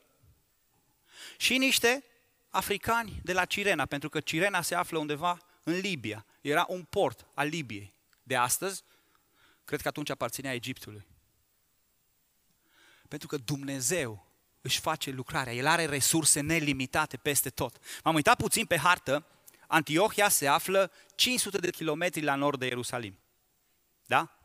și 1.38 1.58
niște 1.58 2.04
africani 2.50 3.20
de 3.24 3.34
la 3.34 3.46
Cirena, 3.46 3.86
pentru 3.86 4.10
că 4.10 4.20
Cirena 4.20 4.62
se 4.62 4.76
află 4.76 4.98
undeva 4.98 5.38
în 5.64 5.80
Libia. 5.80 6.26
Era 6.42 6.66
un 6.70 6.84
port 6.84 7.28
al 7.34 7.48
Libiei. 7.48 7.94
De 8.24 8.36
astăzi, 8.36 8.84
cred 9.66 9.82
că 9.82 9.88
atunci 9.88 10.10
aparținea 10.10 10.54
Egiptului. 10.54 11.06
Pentru 13.08 13.28
că 13.28 13.38
Dumnezeu 13.38 14.26
își 14.62 14.80
face 14.80 15.12
lucrarea, 15.12 15.54
El 15.54 15.68
are 15.68 15.86
resurse 15.86 16.40
nelimitate 16.40 17.18
peste 17.18 17.50
tot. 17.50 17.78
M-am 18.04 18.16
uitat 18.16 18.38
puțin 18.38 18.66
pe 18.66 18.78
hartă, 18.78 19.26
Antiohia 19.68 20.30
se 20.30 20.48
află 20.48 20.92
500 21.16 21.58
de 21.58 21.72
kilometri 21.72 22.22
la 22.22 22.36
nord 22.36 22.60
de 22.60 22.66
Ierusalim. 22.66 23.20
Da? 24.06 24.38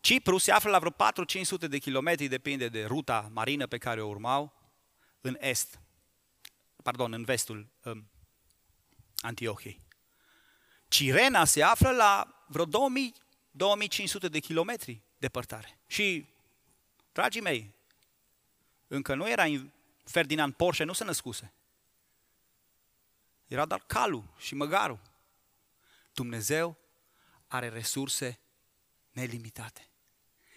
Cipru 0.00 0.38
se 0.38 0.52
află 0.52 0.70
la 0.70 0.78
vreo 0.78 0.90
4-500 0.90 1.68
de 1.68 1.78
kilometri, 1.78 2.28
depinde 2.28 2.68
de 2.68 2.84
ruta 2.84 3.30
marină 3.32 3.66
pe 3.66 3.78
care 3.78 4.02
o 4.02 4.08
urmau, 4.08 4.52
în 5.20 5.36
est, 5.40 5.80
pardon, 6.82 7.12
în 7.12 7.24
vestul 7.24 7.68
um, 7.82 8.10
Antiohiei. 9.16 9.80
Cirena 10.88 11.44
se 11.44 11.62
află 11.62 11.90
la 11.90 12.44
vreo 12.46 12.64
2000, 12.64 13.14
2500 13.50 14.28
de 14.28 14.38
kilometri 14.38 15.02
departare. 15.18 15.78
Și, 15.86 16.28
dragii 17.12 17.40
mei, 17.40 17.74
încă 18.86 19.14
nu 19.14 19.28
era 19.28 19.44
Ferdinand 20.04 20.54
Porsche, 20.54 20.84
nu 20.84 20.92
se 20.92 21.04
născuse. 21.04 21.52
Era 23.46 23.64
doar 23.64 23.82
calul 23.86 24.34
și 24.38 24.54
măgarul. 24.54 25.00
Dumnezeu 26.12 26.78
are 27.46 27.68
resurse 27.68 28.40
nelimitate. 29.10 29.90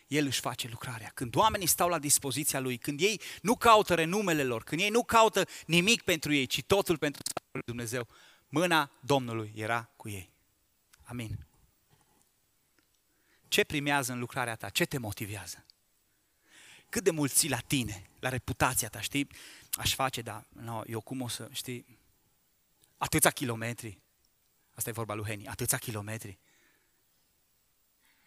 El 0.08 0.26
își 0.26 0.40
face 0.40 0.68
lucrarea. 0.68 1.12
Când 1.14 1.36
oamenii 1.36 1.68
stau 1.68 1.90
la 1.90 2.00
dispoziția 2.00 2.60
Lui, 2.60 2.78
când 2.78 3.02
ei 3.02 3.22
nu 3.42 3.56
caută 3.56 3.96
renumele 3.96 4.44
lor, 4.44 4.64
când 4.64 4.82
ei 4.82 4.90
nu 4.90 5.04
caută 5.04 5.48
nimic 5.66 6.02
pentru 6.02 6.34
ei, 6.34 6.46
ci 6.46 6.64
totul 6.64 6.98
pentru 6.98 7.22
Dumnezeu, 7.66 8.08
mâna 8.48 8.92
Domnului 9.00 9.52
era 9.56 9.90
cu 9.96 10.10
ei. 10.10 10.32
Amin. 11.04 11.46
Ce 13.48 13.64
primează 13.64 14.12
în 14.12 14.20
lucrarea 14.20 14.56
ta? 14.56 14.70
Ce 14.70 14.86
te 14.86 14.98
motivează? 14.98 15.66
Cât 16.94 17.04
de 17.04 17.12
mult 17.12 17.32
ții 17.32 17.50
la 17.50 17.60
tine, 17.60 18.10
la 18.20 18.30
reputația 18.30 18.88
ta, 18.88 19.02
știi? 19.02 19.28
Aș 19.72 19.94
face, 19.94 20.22
dar 20.22 20.46
no, 20.50 20.82
eu 20.86 21.02
cum 21.02 21.22
o 21.22 21.28
să, 21.28 21.50
știi, 21.52 22.00
atâția 22.98 23.30
kilometri. 23.30 24.02
Asta 24.74 24.90
e 24.90 24.94
vorba 24.94 25.14
lui 25.14 25.26
Heni, 25.26 25.48
atâția 25.48 25.78
kilometri. 25.78 26.40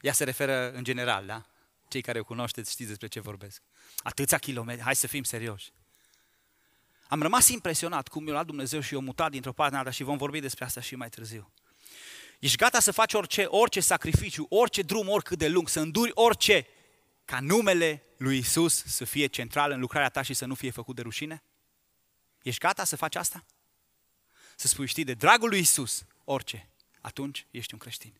Ea 0.01 0.13
se 0.13 0.25
referă 0.25 0.73
în 0.73 0.85
general, 0.85 1.27
da? 1.27 1.47
Cei 1.89 2.01
care 2.01 2.21
o 2.21 2.25
cunoașteți 2.25 2.71
știți 2.71 2.89
despre 2.89 3.07
ce 3.07 3.21
vorbesc. 3.21 3.63
Atâția 3.99 4.39
kilometri, 4.39 4.85
hai 4.85 4.97
să 4.97 5.07
fim 5.07 5.23
serioși. 5.23 5.73
Am 7.09 7.23
rămas 7.23 7.49
impresionat 7.49 8.09
cum 8.09 8.23
mi-a 8.23 8.33
luat 8.33 8.47
Dumnezeu 8.47 8.81
și 8.81 8.95
eu 8.95 9.01
mutat 9.01 9.31
dintr-o 9.31 9.53
parte 9.53 9.73
în 9.73 9.79
alta 9.79 9.91
și 9.91 10.03
vom 10.03 10.17
vorbi 10.17 10.41
despre 10.41 10.65
asta 10.65 10.81
și 10.81 10.95
mai 10.95 11.09
târziu. 11.09 11.53
Ești 12.39 12.57
gata 12.57 12.81
să 12.81 12.93
faci 12.93 13.15
orice, 13.15 13.45
orice 13.45 13.81
sacrificiu, 13.81 14.47
orice 14.49 14.83
drum, 14.83 15.09
oricât 15.09 15.39
de 15.39 15.49
lung, 15.49 15.69
să 15.69 15.81
înduri 15.81 16.11
orice, 16.15 16.67
ca 17.27 17.41
numele 17.41 18.03
lui 18.17 18.39
Isus 18.39 18.85
să 18.85 19.05
fie 19.05 19.27
central 19.27 19.71
în 19.71 19.81
lucrarea 19.81 20.09
ta 20.09 20.23
și 20.23 20.35
să 20.35 20.47
nu 20.47 20.55
fie 20.55 20.71
făcut 20.71 20.95
de 20.95 21.03
rușine? 21.03 21.43
Ești 22.43 22.61
gata 22.61 22.85
să 22.85 22.97
faci 22.97 23.15
asta? 23.15 23.45
Să 24.57 24.67
spui, 24.67 24.87
știi, 24.87 25.05
de 25.05 25.15
dragul 25.15 25.49
lui 25.49 25.59
Isus, 25.59 26.05
orice, 26.25 26.69
atunci 27.01 27.47
ești 27.51 27.73
un 27.73 27.79
creștin. 27.79 28.13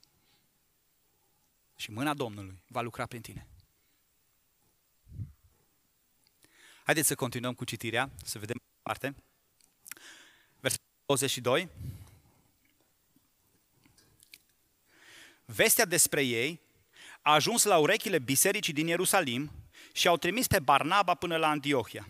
Și 1.77 1.91
mâna 1.91 2.15
Domnului 2.15 2.63
va 2.67 2.81
lucra 2.81 3.07
prin 3.07 3.21
tine. 3.21 3.47
Haideți 6.85 7.09
să 7.09 7.15
continuăm 7.15 7.55
cu 7.55 7.65
citirea, 7.65 8.11
să 8.25 8.39
vedem 8.39 8.57
parte. 8.83 9.15
Versetul 10.61 10.87
22. 11.07 11.69
Vestea 15.45 15.85
despre 15.85 16.23
ei 16.23 16.61
a 17.27 17.33
ajuns 17.33 17.65
la 17.65 17.79
urechile 17.79 18.19
bisericii 18.19 18.73
din 18.73 18.87
Ierusalim 18.87 19.51
și 19.93 20.09
au 20.09 20.17
trimis 20.17 20.47
pe 20.47 20.59
Barnaba 20.59 21.15
până 21.15 21.37
la 21.37 21.49
Antiohia. 21.49 22.09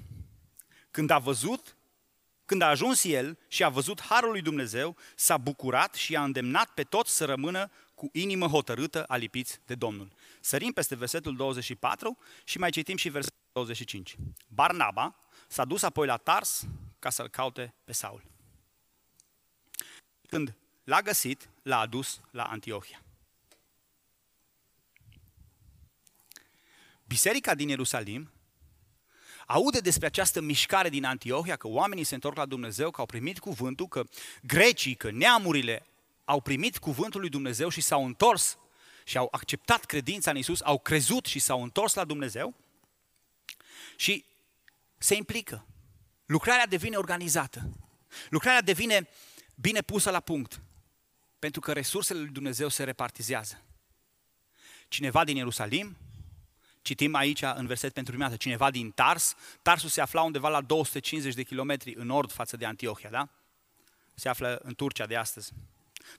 Când 0.91 1.11
a 1.11 1.19
văzut, 1.19 1.77
când 2.45 2.63
a 2.63 2.67
ajuns 2.67 3.05
el 3.05 3.39
și 3.49 3.65
a 3.65 3.69
văzut 3.69 4.01
harul 4.01 4.31
lui 4.31 4.43
Dumnezeu, 4.43 4.97
s-a 5.15 5.37
bucurat 5.37 5.95
și 5.95 6.17
a 6.17 6.25
îndemnat 6.25 6.71
pe 6.71 6.83
toți 6.83 7.17
să 7.17 7.25
rămână 7.25 7.71
cu 7.95 8.09
inimă 8.13 8.47
hotărâtă 8.47 9.05
alipiți 9.09 9.61
de 9.67 9.75
Domnul. 9.75 10.13
Sărim 10.41 10.73
peste 10.73 10.95
versetul 10.95 11.37
24 11.37 12.19
și 12.45 12.59
mai 12.59 12.71
citim 12.71 12.97
și 12.97 13.09
versetul 13.09 13.39
25. 13.53 14.17
Barnaba 14.49 15.17
s-a 15.49 15.65
dus 15.65 15.83
apoi 15.83 16.07
la 16.07 16.17
Tars 16.17 16.67
ca 16.99 17.11
să-l 17.11 17.29
caute 17.29 17.75
pe 17.85 17.93
Saul. 17.93 18.23
Când 20.29 20.55
l-a 20.85 21.01
găsit, 21.01 21.49
l-a 21.63 21.79
adus 21.79 22.21
la 22.31 22.45
Antiohia. 22.45 23.01
Biserica 27.07 27.55
din 27.55 27.69
Ierusalim 27.69 28.31
aude 29.47 29.81
despre 29.81 30.07
această 30.07 30.41
mișcare 30.41 30.89
din 30.89 31.05
Antiohia, 31.05 31.57
că 31.57 31.69
oamenii 31.69 32.05
se 32.05 32.15
întorc 32.15 32.37
la 32.37 32.47
Dumnezeu, 32.47 32.91
că 32.91 33.01
au 33.01 33.07
primit 33.07 33.39
cuvântul, 33.39 33.89
că 33.89 34.05
grecii, 34.43 34.95
că 34.95 35.11
neamurile 35.11 35.87
au 36.25 36.41
primit 36.41 36.79
cuvântul 36.79 37.21
lui 37.21 37.29
Dumnezeu 37.29 37.69
și 37.69 37.81
s-au 37.81 38.05
întors 38.05 38.59
și 39.05 39.17
au 39.17 39.29
acceptat 39.31 39.85
credința 39.85 40.31
în 40.31 40.37
Isus, 40.37 40.61
au 40.61 40.79
crezut 40.79 41.27
și 41.27 41.39
s-au 41.39 41.63
întors 41.63 41.95
la 41.95 42.05
Dumnezeu 42.05 42.55
și 43.97 44.25
se 44.99 45.15
implică. 45.15 45.67
Lucrarea 46.25 46.67
devine 46.67 46.97
organizată. 46.97 47.71
Lucrarea 48.31 48.61
devine 48.61 49.09
bine 49.55 49.81
pusă 49.81 50.11
la 50.11 50.21
punct. 50.21 50.61
Pentru 51.39 51.61
că 51.61 51.73
resursele 51.73 52.19
lui 52.19 52.29
Dumnezeu 52.29 52.69
se 52.69 52.85
repartizează. 52.85 53.63
Cineva 54.89 55.25
din 55.25 55.37
Ierusalim, 55.37 55.97
citim 56.87 57.15
aici 57.15 57.43
în 57.43 57.67
verset 57.67 57.93
pentru 57.93 58.13
prima 58.13 58.29
dată, 58.29 58.41
cineva 58.41 58.71
din 58.71 58.91
Tars, 58.91 59.35
Tarsul 59.63 59.89
se 59.89 60.01
afla 60.01 60.23
undeva 60.23 60.49
la 60.49 60.61
250 60.61 61.35
de 61.35 61.43
kilometri 61.43 61.95
în 61.95 62.07
nord 62.07 62.33
față 62.33 62.57
de 62.57 62.65
Antiohia, 62.67 63.11
da? 63.11 63.29
Se 64.15 64.29
află 64.29 64.61
în 64.63 64.75
Turcia 64.75 65.07
de 65.07 65.17
astăzi. 65.17 65.53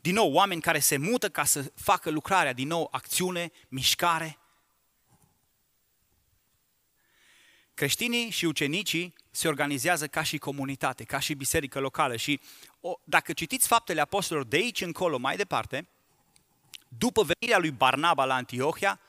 Din 0.02 0.14
nou, 0.14 0.32
oameni 0.32 0.62
care 0.62 0.80
se 0.80 0.98
mută 0.98 1.30
ca 1.30 1.44
să 1.44 1.72
facă 1.76 2.10
lucrarea, 2.10 2.54
din 2.54 2.68
nou, 2.68 2.88
acțiune, 2.92 3.52
mișcare. 3.68 4.38
Creștinii 7.74 8.30
și 8.30 8.46
ucenicii 8.46 9.14
se 9.32 9.48
organizează 9.48 10.08
ca 10.08 10.24
și 10.24 10.38
comunitate, 10.38 11.04
ca 11.04 11.20
și 11.20 11.34
biserică 11.34 11.80
locală 11.80 12.16
și 12.16 12.40
o, 12.82 12.94
dacă 13.04 13.34
citiți 13.34 13.68
faptele 13.68 14.02
apostolilor 14.02 14.50
de 14.50 14.56
aici 14.56 14.82
încolo, 14.82 15.18
mai 15.18 15.36
departe, 15.36 15.88
după 16.88 17.24
venirea 17.24 17.60
lui 17.60 17.72
Barnaba 17.72 18.26
la 18.26 18.34
Antiohia, 18.34 19.00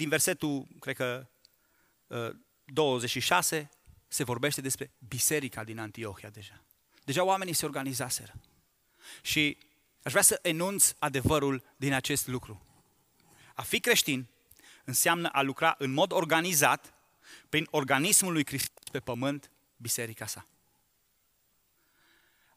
din 0.00 0.08
versetul, 0.08 0.66
cred 0.78 0.96
că, 0.96 1.26
26, 2.64 3.58
ă, 3.58 3.76
se 4.08 4.24
vorbește 4.24 4.60
despre 4.60 4.90
biserica 5.08 5.64
din 5.64 5.78
Antiohia 5.78 6.28
deja. 6.30 6.64
Deja 7.04 7.24
oamenii 7.24 7.52
se 7.52 7.64
organizaseră. 7.64 8.34
Și 9.22 9.58
aș 10.02 10.10
vrea 10.10 10.22
să 10.22 10.38
enunț 10.42 10.92
adevărul 10.98 11.62
din 11.76 11.92
acest 11.92 12.26
lucru. 12.26 12.66
A 13.54 13.62
fi 13.62 13.80
creștin 13.80 14.28
înseamnă 14.84 15.28
a 15.28 15.42
lucra 15.42 15.74
în 15.78 15.92
mod 15.92 16.12
organizat 16.12 16.94
prin 17.48 17.66
organismul 17.70 18.32
lui 18.32 18.46
Hristos 18.46 18.88
pe 18.90 19.00
pământ, 19.00 19.50
biserica 19.76 20.26
sa. 20.26 20.46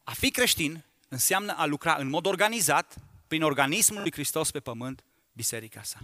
A 0.02 0.12
fi 0.12 0.30
creștin 0.30 0.84
înseamnă 1.08 1.52
a 1.56 1.64
lucra 1.64 1.94
în 1.94 2.08
mod 2.08 2.26
organizat 2.26 2.96
prin 3.26 3.42
organismul 3.42 4.00
lui 4.00 4.12
Hristos 4.12 4.50
pe 4.50 4.60
pământ, 4.60 5.04
biserica 5.32 5.82
sa. 5.82 5.98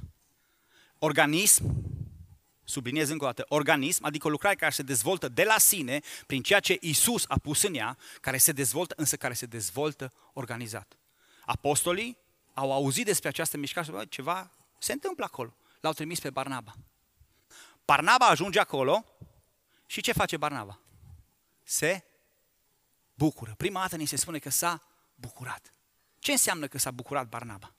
Organism, 1.02 1.84
subliniez 2.64 3.08
încă 3.08 3.24
o 3.24 3.26
dată, 3.26 3.44
organism, 3.48 4.04
adică 4.04 4.26
o 4.26 4.30
lucrare 4.30 4.54
care 4.54 4.72
se 4.72 4.82
dezvoltă 4.82 5.28
de 5.28 5.44
la 5.44 5.58
sine 5.58 6.00
prin 6.26 6.42
ceea 6.42 6.60
ce 6.60 6.78
Isus 6.80 7.24
a 7.28 7.38
pus 7.38 7.62
în 7.62 7.74
ea, 7.74 7.98
care 8.20 8.38
se 8.38 8.52
dezvoltă, 8.52 8.94
însă 8.96 9.16
care 9.16 9.34
se 9.34 9.46
dezvoltă 9.46 10.12
organizat. 10.32 10.98
Apostolii 11.44 12.18
au 12.54 12.72
auzit 12.72 13.04
despre 13.04 13.28
această 13.28 13.56
mișcare 13.56 13.86
și 13.86 14.08
ceva 14.08 14.50
se 14.78 14.92
întâmplă 14.92 15.24
acolo. 15.24 15.56
L-au 15.80 15.92
trimis 15.92 16.20
pe 16.20 16.30
Barnaba. 16.30 16.74
Barnaba 17.84 18.26
ajunge 18.26 18.58
acolo 18.58 19.04
și 19.86 20.00
ce 20.00 20.12
face 20.12 20.36
Barnaba? 20.36 20.80
Se 21.62 22.04
bucură. 23.14 23.54
Prima 23.56 23.80
dată 23.80 23.96
ni 23.96 24.06
se 24.06 24.16
spune 24.16 24.38
că 24.38 24.50
s-a 24.50 24.82
bucurat. 25.14 25.72
Ce 26.18 26.32
înseamnă 26.32 26.66
că 26.66 26.78
s-a 26.78 26.90
bucurat 26.90 27.28
Barnaba? 27.28 27.74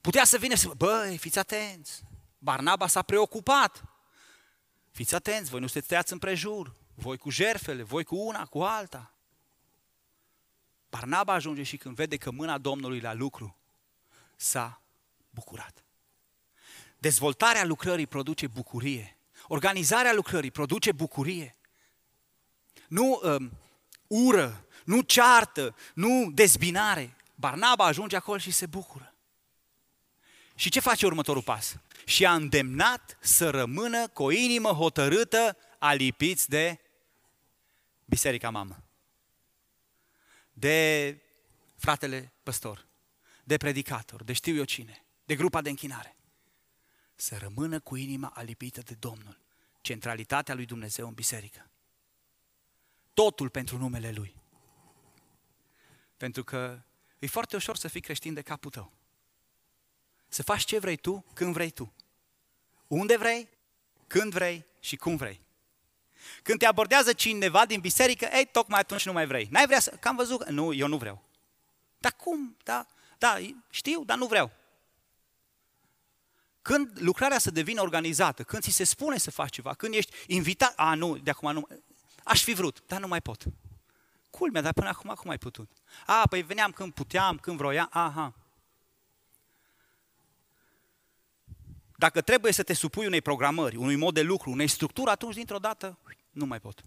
Putea 0.00 0.24
să 0.24 0.38
vină 0.38 0.54
să 0.54 0.68
băi, 0.76 1.18
fiți 1.18 1.38
atenți, 1.38 2.02
Barnaba 2.38 2.86
s-a 2.86 3.02
preocupat. 3.02 3.84
Fiți 4.90 5.14
atenți, 5.14 5.50
voi 5.50 5.60
nu 5.60 5.66
sunteți 5.66 5.88
tăiați 5.88 6.12
împrejur, 6.12 6.74
voi 6.94 7.16
cu 7.18 7.30
jerfele, 7.30 7.82
voi 7.82 8.04
cu 8.04 8.16
una, 8.16 8.46
cu 8.46 8.62
alta. 8.62 9.12
Barnaba 10.90 11.32
ajunge 11.32 11.62
și 11.62 11.76
când 11.76 11.94
vede 11.94 12.16
că 12.16 12.30
mâna 12.30 12.58
Domnului 12.58 13.00
la 13.00 13.12
lucru, 13.12 13.56
s-a 14.36 14.82
bucurat. 15.30 15.84
Dezvoltarea 16.98 17.64
lucrării 17.64 18.06
produce 18.06 18.46
bucurie. 18.46 19.16
Organizarea 19.46 20.12
lucrării 20.12 20.50
produce 20.50 20.92
bucurie. 20.92 21.56
Nu 22.88 23.20
um, 23.22 23.50
ură, 24.06 24.64
nu 24.84 25.00
ceartă, 25.00 25.76
nu 25.94 26.30
dezbinare. 26.30 27.16
Barnaba 27.34 27.84
ajunge 27.84 28.16
acolo 28.16 28.38
și 28.38 28.50
se 28.50 28.66
bucură. 28.66 29.14
Și 30.54 30.70
ce 30.70 30.80
face 30.80 31.06
următorul 31.06 31.42
pas? 31.42 31.76
Și 32.08 32.26
a 32.26 32.34
îndemnat 32.34 33.18
să 33.20 33.50
rămână 33.50 34.08
cu 34.08 34.22
o 34.22 34.30
inimă 34.30 34.68
hotărâtă 34.68 35.56
alipiți 35.78 36.48
de 36.48 36.80
biserica 38.04 38.50
mamă. 38.50 38.82
De 40.52 41.18
fratele 41.76 42.32
păstor, 42.42 42.86
de 43.44 43.56
predicator, 43.56 44.24
de 44.24 44.32
știu 44.32 44.54
eu 44.54 44.64
cine, 44.64 45.04
de 45.24 45.36
grupa 45.36 45.60
de 45.60 45.68
închinare 45.68 46.16
să 47.14 47.36
rămână 47.36 47.80
cu 47.80 47.96
inima 47.96 48.32
alipită 48.34 48.80
de 48.80 48.94
Domnul, 48.94 49.40
centralitatea 49.80 50.54
lui 50.54 50.66
Dumnezeu 50.66 51.06
în 51.08 51.14
biserică. 51.14 51.70
Totul 53.14 53.48
pentru 53.48 53.78
numele 53.78 54.10
Lui. 54.10 54.36
Pentru 56.16 56.44
că 56.44 56.82
e 57.18 57.26
foarte 57.26 57.56
ușor 57.56 57.76
să 57.76 57.88
fii 57.88 58.00
creștin 58.00 58.34
de 58.34 58.42
capul 58.42 58.70
tău. 58.70 58.92
Să 60.28 60.42
faci 60.42 60.64
ce 60.64 60.78
vrei 60.78 60.96
tu, 60.96 61.24
când 61.34 61.52
vrei 61.52 61.70
tu. 61.70 61.92
Unde 62.88 63.16
vrei, 63.16 63.48
când 64.06 64.32
vrei 64.32 64.64
și 64.80 64.96
cum 64.96 65.16
vrei. 65.16 65.40
Când 66.42 66.58
te 66.58 66.66
abordează 66.66 67.12
cineva 67.12 67.66
din 67.66 67.80
biserică, 67.80 68.28
ei, 68.32 68.46
tocmai 68.46 68.80
atunci 68.80 69.06
nu 69.06 69.12
mai 69.12 69.26
vrei. 69.26 69.48
N-ai 69.50 69.66
vrea 69.66 69.80
să... 69.80 69.90
Că 69.90 70.08
am 70.08 70.16
văzut... 70.16 70.48
Nu, 70.48 70.72
eu 70.72 70.86
nu 70.86 70.96
vreau. 70.96 71.22
Dar 71.98 72.12
cum? 72.12 72.56
Da, 72.64 72.86
da, 73.18 73.36
știu, 73.70 74.04
dar 74.04 74.16
nu 74.16 74.26
vreau. 74.26 74.50
Când 76.62 76.90
lucrarea 77.00 77.38
să 77.38 77.50
devină 77.50 77.80
organizată, 77.80 78.42
când 78.42 78.62
ți 78.62 78.70
se 78.70 78.84
spune 78.84 79.18
să 79.18 79.30
faci 79.30 79.52
ceva, 79.52 79.74
când 79.74 79.94
ești 79.94 80.12
invitat, 80.26 80.72
a, 80.76 80.94
nu, 80.94 81.16
de 81.16 81.30
acum 81.30 81.52
nu, 81.52 81.68
aș 82.24 82.42
fi 82.42 82.52
vrut, 82.52 82.82
dar 82.86 83.00
nu 83.00 83.06
mai 83.06 83.20
pot. 83.20 83.44
Culmea, 84.30 84.62
dar 84.62 84.72
până 84.72 84.88
acum 84.88 85.14
cum 85.14 85.30
ai 85.30 85.38
putut? 85.38 85.70
A, 86.06 86.22
păi 86.28 86.42
veneam 86.42 86.70
când 86.70 86.92
puteam, 86.92 87.36
când 87.36 87.56
vroiam, 87.56 87.88
aha. 87.92 88.34
Dacă 91.98 92.20
trebuie 92.20 92.52
să 92.52 92.62
te 92.62 92.72
supui 92.72 93.06
unei 93.06 93.22
programări, 93.22 93.76
unui 93.76 93.96
mod 93.96 94.14
de 94.14 94.22
lucru, 94.22 94.50
unei 94.50 94.68
structuri, 94.68 95.10
atunci 95.10 95.34
dintr-o 95.34 95.58
dată 95.58 95.98
nu 96.30 96.46
mai 96.46 96.60
pot. 96.60 96.80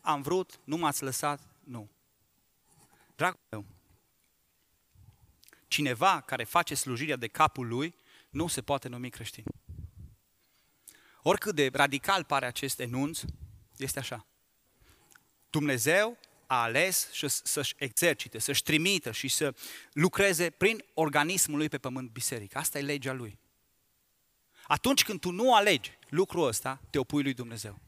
Am 0.00 0.22
vrut, 0.22 0.60
nu 0.64 0.76
m-ați 0.76 1.02
lăsat, 1.02 1.40
nu. 1.64 1.90
Dragul 3.16 3.40
meu, 3.50 3.64
cineva 5.68 6.20
care 6.20 6.44
face 6.44 6.74
slujirea 6.74 7.16
de 7.16 7.28
capul 7.28 7.66
lui 7.66 7.94
nu 8.30 8.46
se 8.46 8.62
poate 8.62 8.88
numi 8.88 9.10
creștin. 9.10 9.44
Oricât 11.22 11.54
de 11.54 11.70
radical 11.72 12.24
pare 12.24 12.46
acest 12.46 12.80
enunț, 12.80 13.20
este 13.76 13.98
așa. 13.98 14.26
Dumnezeu 15.50 16.18
a 16.46 16.62
ales 16.62 17.08
să-și 17.42 17.74
exercite, 17.78 18.38
să-și 18.38 18.62
trimită 18.62 19.12
și 19.12 19.28
să 19.28 19.54
lucreze 19.92 20.50
prin 20.50 20.84
organismul 20.94 21.58
lui 21.58 21.68
pe 21.68 21.78
pământ 21.78 22.10
biserică. 22.10 22.58
Asta 22.58 22.78
e 22.78 22.82
legea 22.82 23.12
lui. 23.12 23.38
Atunci 24.66 25.04
când 25.04 25.20
tu 25.20 25.30
nu 25.30 25.54
alegi 25.54 25.98
lucrul 26.08 26.46
ăsta, 26.46 26.80
te 26.90 26.98
opui 26.98 27.22
lui 27.22 27.34
Dumnezeu. 27.34 27.80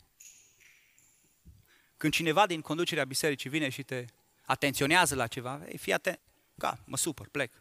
Când 1.97 2.13
cineva 2.13 2.47
din 2.47 2.61
conducerea 2.61 3.05
bisericii 3.05 3.51
vine 3.51 3.69
și 3.69 3.83
te 3.83 4.05
atenționează 4.43 5.15
la 5.15 5.27
ceva, 5.27 5.63
ei, 5.69 5.79
fii 5.79 5.93
atent, 5.93 6.21
ca, 6.59 6.79
mă 6.85 6.97
supăr, 6.97 7.29
plec. 7.29 7.53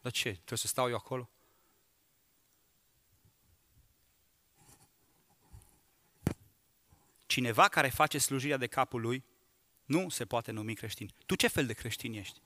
Dar 0.00 0.12
ce, 0.12 0.30
trebuie 0.30 0.58
să 0.58 0.66
stau 0.66 0.88
eu 0.88 0.94
acolo? 0.94 1.30
Cineva 7.26 7.68
care 7.68 7.88
face 7.88 8.18
slujirea 8.18 8.56
de 8.56 8.66
capul 8.66 9.00
lui 9.00 9.24
nu 9.84 10.08
se 10.08 10.24
poate 10.24 10.50
numi 10.50 10.74
creștin. 10.74 11.10
Tu 11.26 11.34
ce 11.34 11.48
fel 11.48 11.66
de 11.66 11.72
creștin 11.72 12.12
ești? 12.12 12.40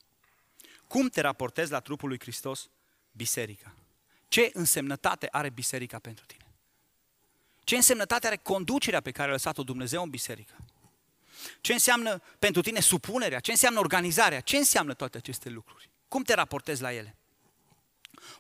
Cum 0.87 1.09
te 1.09 1.21
raportezi 1.21 1.71
la 1.71 1.81
trupul 1.81 2.09
lui 2.09 2.19
Hristos? 2.21 2.71
Biserica. 3.13 3.75
Ce 4.29 4.51
însemnătate 4.53 5.29
are 5.31 5.51
biserica 5.51 5.99
pentru 5.99 6.25
tine? 6.25 6.47
Ce 7.65 7.77
însemnătate 7.77 8.27
are 8.27 8.37
conducerea 8.37 9.01
pe 9.01 9.11
care 9.11 9.29
a 9.29 9.33
lăsat-o 9.33 9.63
Dumnezeu 9.63 10.03
în 10.03 10.11
biserică? 10.11 10.57
Ce 11.61 11.73
înseamnă 11.73 12.23
pentru 12.39 12.63
tine 12.63 12.81
supunerea? 12.81 13.41
Ce 13.41 13.51
înseamnă 13.51 13.79
organizarea? 13.79 14.41
Ce 14.41 14.57
înseamnă 14.57 14.95
toate 14.95 15.17
aceste 15.17 15.49
lucruri? 15.49 15.91
Cum 16.09 16.23
te 16.23 16.35
raportezi 16.35 16.83
la 16.83 16.93
ele? 16.93 17.17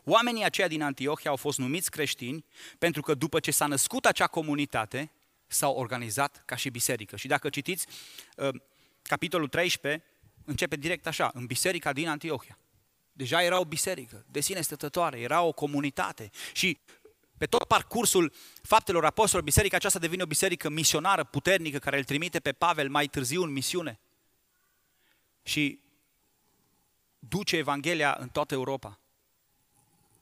Oamenii 0.04 0.44
aceia 0.44 0.68
din 0.68 0.82
Antiohia 0.82 1.30
au 1.30 1.36
fost 1.36 1.58
numiți 1.58 1.90
creștini 1.90 2.44
pentru 2.78 3.02
că 3.02 3.14
după 3.14 3.40
ce 3.40 3.50
s-a 3.50 3.66
născut 3.66 4.06
acea 4.06 4.26
comunitate, 4.26 5.10
s-au 5.46 5.74
organizat 5.74 6.42
ca 6.44 6.56
și 6.56 6.70
biserică. 6.70 7.16
Și 7.16 7.26
dacă 7.26 7.48
citiți 7.48 7.86
uh, 8.36 8.48
capitolul 9.02 9.48
13, 9.48 10.04
începe 10.44 10.76
direct 10.76 11.06
așa, 11.06 11.30
în 11.34 11.46
biserica 11.46 11.92
din 11.92 12.08
Antiohia. 12.08 12.58
Deja 13.18 13.42
era 13.42 13.58
o 13.58 13.64
biserică 13.64 14.24
de 14.30 14.40
sine 14.40 14.60
stătătoare, 14.60 15.20
era 15.20 15.42
o 15.42 15.52
comunitate 15.52 16.30
și 16.52 16.78
pe 17.36 17.46
tot 17.46 17.64
parcursul 17.64 18.32
faptelor 18.62 19.04
apostolilor, 19.04 19.42
biserica 19.42 19.76
aceasta 19.76 19.98
devine 19.98 20.22
o 20.22 20.26
biserică 20.26 20.68
misionară 20.68 21.24
puternică 21.24 21.78
care 21.78 21.98
îl 21.98 22.04
trimite 22.04 22.40
pe 22.40 22.52
Pavel 22.52 22.88
mai 22.88 23.06
târziu 23.06 23.42
în 23.42 23.50
misiune. 23.50 24.00
Și 25.42 25.80
duce 27.18 27.56
Evanghelia 27.56 28.16
în 28.20 28.28
toată 28.28 28.54
Europa. 28.54 28.98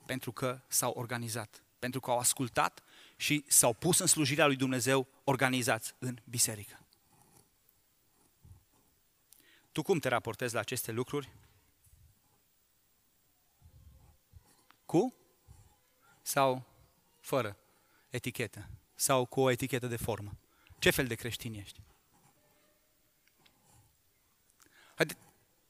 Pentru 0.07 0.33
că 0.33 0.61
s-au 0.69 0.93
organizat, 0.93 1.63
pentru 1.79 2.01
că 2.01 2.11
au 2.11 2.19
ascultat 2.19 2.83
și 3.17 3.45
s-au 3.47 3.73
pus 3.73 3.99
în 3.99 4.07
slujirea 4.07 4.47
lui 4.47 4.57
Dumnezeu 4.57 5.07
organizați 5.25 5.95
în 5.99 6.19
biserică. 6.25 6.81
Tu 9.73 9.83
cum 9.83 9.99
te 9.99 10.09
raportezi 10.09 10.55
la 10.55 10.61
aceste 10.61 10.93
lucruri? 10.93 11.31
Cu 14.87 15.15
sau 16.23 16.67
fără 17.21 17.57
etichetă? 18.11 18.69
Sau 18.95 19.25
cu 19.25 19.41
o 19.41 19.51
etichetă 19.51 19.87
de 19.87 19.97
formă? 19.97 20.37
Ce 20.79 20.91
fel 20.91 21.07
de 21.07 21.15
creștin 21.15 21.55
ești? 21.55 21.81
Haide, 24.95 25.17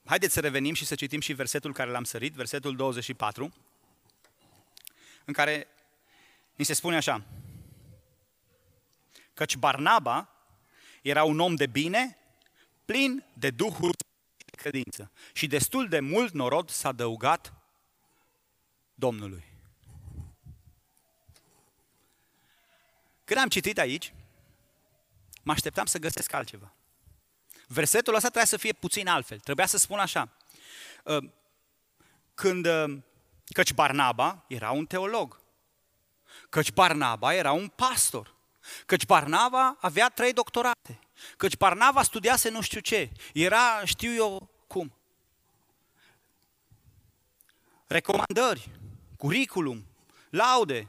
haideți 0.05 0.33
să 0.33 0.41
revenim 0.41 0.75
și 0.75 0.85
să 0.85 0.95
citim 0.95 1.21
și 1.21 1.33
versetul 1.33 1.73
care 1.73 1.91
l-am 1.91 2.05
sărit, 2.05 2.33
versetul 2.33 2.77
24, 2.77 3.55
în 5.25 5.33
care 5.33 5.67
ni 6.55 6.65
se 6.65 6.73
spune 6.73 6.97
așa, 6.97 7.25
căci 9.35 9.57
Barnaba 9.57 10.31
era 11.03 11.25
un 11.25 11.41
om 11.41 11.55
de 11.55 11.67
bine, 11.67 12.19
plin 12.85 13.25
de 13.33 13.51
Duhul 13.51 13.93
de 14.37 14.57
credință. 14.57 15.11
Și 15.33 15.47
destul 15.47 15.89
de 15.89 16.01
mult 16.01 16.33
norod 16.33 16.71
s-a 16.71 16.89
adăugat 16.89 17.56
Domnului. 18.99 19.45
Când 23.25 23.41
am 23.41 23.49
citit 23.49 23.79
aici, 23.79 24.13
mă 25.43 25.53
așteptam 25.53 25.87
să 25.87 25.99
găsesc 25.99 26.33
altceva. 26.33 26.73
Versetul 27.67 28.15
ăsta 28.15 28.29
trebuia 28.29 28.45
să 28.51 28.57
fie 28.57 28.73
puțin 28.73 29.09
altfel. 29.09 29.39
Trebuia 29.39 29.67
să 29.67 29.77
spun 29.77 29.99
așa. 29.99 30.29
Ă, 31.07 31.21
când, 32.35 32.67
ă, 32.67 33.05
căci 33.47 33.73
Barnaba 33.73 34.45
era 34.49 34.71
un 34.71 34.87
teolog. 34.87 35.41
Căci 36.49 36.73
Barnaba 36.73 37.35
era 37.35 37.53
un 37.53 37.69
pastor. 37.69 38.35
Căci 38.87 39.07
Barnaba 39.07 39.77
avea 39.81 40.09
trei 40.09 40.33
doctorate. 40.33 40.99
Căci 41.37 41.57
Barnaba 41.57 42.03
studiase 42.03 42.49
nu 42.49 42.61
știu 42.61 42.81
ce. 42.81 43.11
Era, 43.33 43.85
știu 43.85 44.15
eu 44.15 44.51
cum. 44.67 44.93
Recomandări, 47.87 48.71
curriculum, 49.17 49.87
laude. 50.31 50.89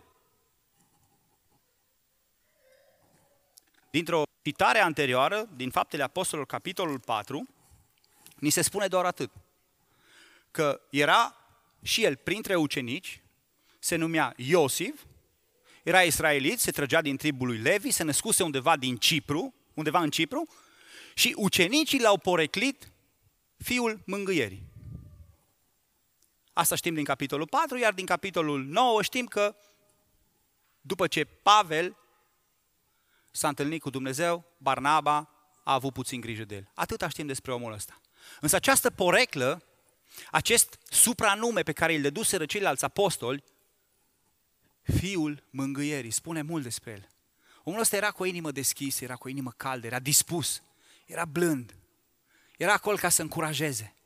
Dintr-o 3.92 4.24
citare 4.42 4.80
anterioară, 4.80 5.50
din 5.56 5.70
Faptele 5.70 6.04
Apostolilor, 6.04 6.48
capitolul 6.48 7.00
4, 7.00 7.48
ni 8.36 8.50
se 8.50 8.62
spune 8.62 8.88
doar 8.88 9.06
atât. 9.06 9.32
Că 10.52 10.82
era 10.90 11.36
și 11.82 12.04
el 12.04 12.16
printre 12.16 12.56
ucenici, 12.56 13.22
se 13.80 13.96
numea 13.96 14.34
Iosif, 14.36 15.04
era 15.84 16.02
israelit, 16.02 16.60
se 16.60 16.72
trăgea 16.72 17.02
din 17.02 17.18
tribul 17.18 17.48
lui 17.48 17.58
Levi, 17.58 17.92
se 17.92 18.04
născuse 18.04 18.44
undeva 18.44 18.78
din 18.78 18.98
Cipru, 18.98 19.54
undeva 19.74 20.00
în 20.00 20.10
Cipru, 20.10 20.48
și 21.14 21.34
ucenicii 21.38 22.00
l-au 22.00 22.18
poreclit 22.18 22.92
fiul 23.58 24.02
mângâierii. 24.06 24.64
Asta 26.58 26.76
știm 26.76 26.94
din 26.94 27.04
capitolul 27.04 27.48
4, 27.48 27.78
iar 27.78 27.94
din 27.94 28.06
capitolul 28.06 28.64
9 28.64 29.02
știm 29.02 29.26
că 29.26 29.56
după 30.82 31.08
ce 31.08 31.24
Pavel 31.26 31.98
s-a 33.32 33.48
întâlnit 33.48 33.82
cu 33.82 33.90
Dumnezeu, 33.90 34.46
Barnaba 34.58 35.18
a 35.64 35.74
avut 35.74 35.94
puțin 35.94 36.22
grijă 36.22 36.46
de 36.46 36.56
el. 36.56 36.72
Atâta 36.74 37.08
știm 37.08 37.28
despre 37.28 37.54
omul 37.54 37.72
ăsta. 37.72 38.02
Însă 38.40 38.56
această 38.56 38.90
poreclă, 38.90 39.64
acest 40.32 40.80
supranume 40.90 41.62
pe 41.62 41.72
care 41.72 41.96
îl 41.96 42.02
deduseră 42.02 42.46
ceilalți 42.46 42.84
apostoli, 42.86 43.44
Fiul 44.82 45.44
mângâierii, 45.50 46.12
spune 46.12 46.42
mult 46.42 46.64
despre 46.64 46.92
el. 46.92 47.10
Omul 47.64 47.80
ăsta 47.80 47.96
era 47.96 48.12
cu 48.12 48.22
o 48.22 48.26
inimă 48.26 48.52
deschisă, 48.52 49.04
era 49.04 49.16
cu 49.16 49.28
o 49.28 49.30
inimă 49.30 49.54
caldă, 49.58 49.86
era 49.86 50.00
dispus, 50.00 50.62
era 51.06 51.26
blând, 51.26 51.76
era 52.58 52.74
acolo 52.74 52.96
ca 52.96 53.10
să 53.10 53.22
încurajeze. 53.22 53.97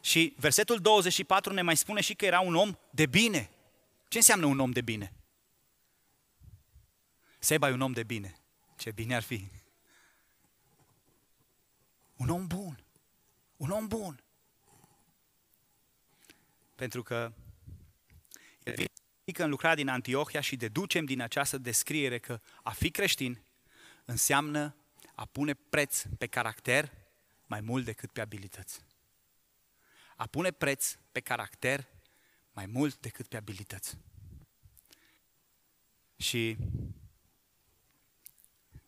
Și 0.00 0.34
versetul 0.36 0.78
24 0.78 1.52
ne 1.52 1.62
mai 1.62 1.76
spune 1.76 2.00
și 2.00 2.14
că 2.14 2.24
era 2.24 2.40
un 2.40 2.54
om 2.54 2.78
de 2.90 3.06
bine. 3.06 3.50
Ce 4.08 4.18
înseamnă 4.18 4.46
un 4.46 4.58
om 4.58 4.70
de 4.70 4.80
bine? 4.80 5.12
Seba 7.38 7.68
e 7.68 7.72
un 7.72 7.80
om 7.80 7.92
de 7.92 8.02
bine. 8.02 8.34
Ce 8.76 8.90
bine 8.90 9.14
ar 9.14 9.22
fi. 9.22 9.48
Un 12.16 12.28
om 12.28 12.46
bun. 12.46 12.84
Un 13.56 13.70
om 13.70 13.86
bun. 13.86 14.22
Pentru 16.74 17.02
că 17.02 17.32
în 19.24 19.50
lucrarea 19.50 19.76
din 19.76 19.88
Antiohia 19.88 20.40
și 20.40 20.56
deducem 20.56 21.04
din 21.04 21.20
această 21.20 21.58
descriere 21.58 22.18
că 22.18 22.40
a 22.62 22.70
fi 22.70 22.90
creștin 22.90 23.42
înseamnă 24.04 24.76
a 25.14 25.24
pune 25.24 25.54
preț 25.54 26.02
pe 26.18 26.26
caracter 26.26 26.92
mai 27.46 27.60
mult 27.60 27.84
decât 27.84 28.10
pe 28.10 28.20
abilități. 28.20 28.80
A 30.18 30.26
pune 30.26 30.50
preț 30.50 30.96
pe 31.12 31.20
caracter 31.20 31.86
mai 32.52 32.66
mult 32.66 33.00
decât 33.00 33.26
pe 33.26 33.36
abilități. 33.36 33.98
Și 36.16 36.56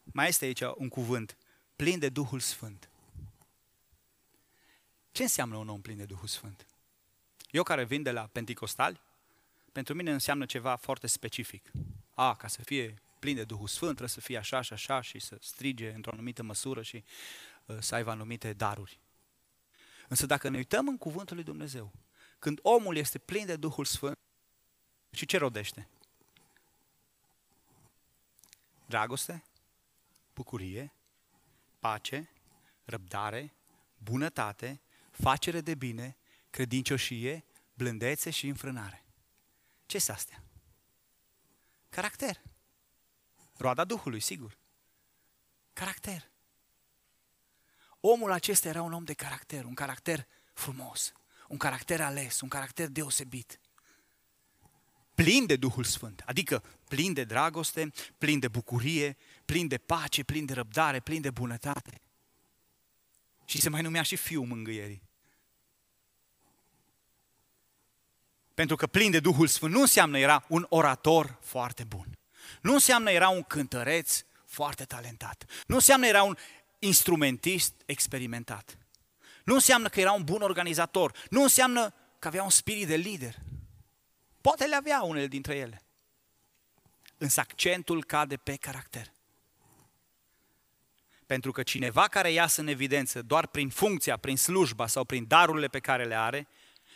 mai 0.04 0.28
este 0.28 0.44
aici 0.44 0.60
un 0.60 0.88
cuvânt, 0.88 1.36
plin 1.76 1.98
de 1.98 2.08
Duhul 2.08 2.40
Sfânt. 2.40 2.90
Ce 5.12 5.22
înseamnă 5.22 5.56
un 5.56 5.68
om 5.68 5.80
plin 5.80 5.96
de 5.96 6.04
Duhul 6.04 6.28
Sfânt? 6.28 6.66
Eu 7.50 7.62
care 7.62 7.84
vin 7.84 8.02
de 8.02 8.10
la 8.10 8.26
Pentecostali, 8.26 9.00
pentru 9.72 9.94
mine 9.94 10.12
înseamnă 10.12 10.46
ceva 10.46 10.76
foarte 10.76 11.06
specific. 11.06 11.70
A, 12.14 12.36
ca 12.36 12.48
să 12.48 12.62
fie 12.62 13.02
plin 13.18 13.34
de 13.34 13.44
Duhul 13.44 13.68
Sfânt, 13.68 13.90
trebuie 13.96 14.08
să 14.08 14.20
fie 14.20 14.36
așa 14.36 14.60
și 14.60 14.72
așa 14.72 15.00
și 15.00 15.18
să 15.18 15.36
strige 15.40 15.92
într-o 15.92 16.12
anumită 16.12 16.42
măsură 16.42 16.82
și 16.82 17.04
uh, 17.64 17.76
să 17.80 17.94
aibă 17.94 18.10
anumite 18.10 18.52
daruri. 18.52 18.99
Însă 20.10 20.26
dacă 20.26 20.48
ne 20.48 20.56
uităm 20.56 20.88
în 20.88 20.98
cuvântul 20.98 21.36
lui 21.36 21.44
Dumnezeu, 21.44 21.92
când 22.38 22.58
omul 22.62 22.96
este 22.96 23.18
plin 23.18 23.46
de 23.46 23.56
Duhul 23.56 23.84
Sfânt, 23.84 24.18
Și 25.10 25.26
ce 25.26 25.38
rodește? 25.38 25.88
Dragoste, 28.86 29.44
bucurie, 30.34 30.92
pace, 31.78 32.30
răbdare, 32.84 33.52
bunătate, 33.98 34.80
facere 35.10 35.60
de 35.60 35.74
bine, 35.74 36.16
credincioșie, 36.50 37.44
blândețe 37.74 38.30
și 38.30 38.46
înfrânare. 38.48 39.04
Ce 39.86 39.98
sunt 39.98 40.16
astea? 40.16 40.42
Caracter. 41.88 42.40
Roada 43.56 43.84
Duhului, 43.84 44.20
sigur. 44.20 44.56
Caracter. 45.72 46.29
Omul 48.00 48.32
acesta 48.32 48.68
era 48.68 48.82
un 48.82 48.92
om 48.92 49.04
de 49.04 49.14
caracter, 49.14 49.64
un 49.64 49.74
caracter 49.74 50.26
frumos, 50.52 51.12
un 51.48 51.56
caracter 51.56 52.00
ales, 52.00 52.40
un 52.40 52.48
caracter 52.48 52.88
deosebit. 52.88 53.60
Plin 55.14 55.46
de 55.46 55.56
Duhul 55.56 55.84
Sfânt, 55.84 56.22
adică 56.26 56.62
plin 56.88 57.12
de 57.12 57.24
dragoste, 57.24 57.92
plin 58.18 58.38
de 58.38 58.48
bucurie, 58.48 59.16
plin 59.44 59.68
de 59.68 59.78
pace, 59.78 60.22
plin 60.22 60.44
de 60.44 60.52
răbdare, 60.52 61.00
plin 61.00 61.20
de 61.20 61.30
bunătate. 61.30 62.00
Și 63.44 63.60
se 63.60 63.68
mai 63.68 63.82
numea 63.82 64.02
și 64.02 64.16
Fiul 64.16 64.46
Mângâierii. 64.46 65.02
Pentru 68.54 68.76
că 68.76 68.86
plin 68.86 69.10
de 69.10 69.20
Duhul 69.20 69.46
Sfânt 69.46 69.72
nu 69.72 69.80
înseamnă 69.80 70.18
era 70.18 70.44
un 70.48 70.66
orator 70.68 71.38
foarte 71.40 71.84
bun. 71.84 72.18
Nu 72.62 72.72
înseamnă 72.72 73.10
era 73.10 73.28
un 73.28 73.42
cântăreț 73.42 74.22
foarte 74.46 74.84
talentat. 74.84 75.44
Nu 75.66 75.74
înseamnă 75.74 76.06
era 76.06 76.22
un 76.22 76.36
instrumentist 76.80 77.74
experimentat. 77.86 78.78
Nu 79.44 79.54
înseamnă 79.54 79.88
că 79.88 80.00
era 80.00 80.12
un 80.12 80.24
bun 80.24 80.42
organizator. 80.42 81.12
Nu 81.30 81.42
înseamnă 81.42 81.94
că 82.18 82.28
avea 82.28 82.42
un 82.42 82.50
spirit 82.50 82.86
de 82.86 82.96
lider. 82.96 83.34
Poate 84.40 84.64
le 84.64 84.74
avea 84.74 85.02
unele 85.02 85.26
dintre 85.26 85.56
ele. 85.56 85.82
Însă 87.18 87.40
accentul 87.40 88.04
cade 88.04 88.36
pe 88.36 88.56
caracter. 88.56 89.12
Pentru 91.26 91.52
că 91.52 91.62
cineva 91.62 92.08
care 92.08 92.30
iasă 92.30 92.60
în 92.60 92.66
evidență 92.66 93.22
doar 93.22 93.46
prin 93.46 93.68
funcția, 93.68 94.16
prin 94.16 94.36
slujba 94.36 94.86
sau 94.86 95.04
prin 95.04 95.26
darurile 95.26 95.66
pe 95.66 95.80
care 95.80 96.04
le 96.04 96.14
are 96.14 96.48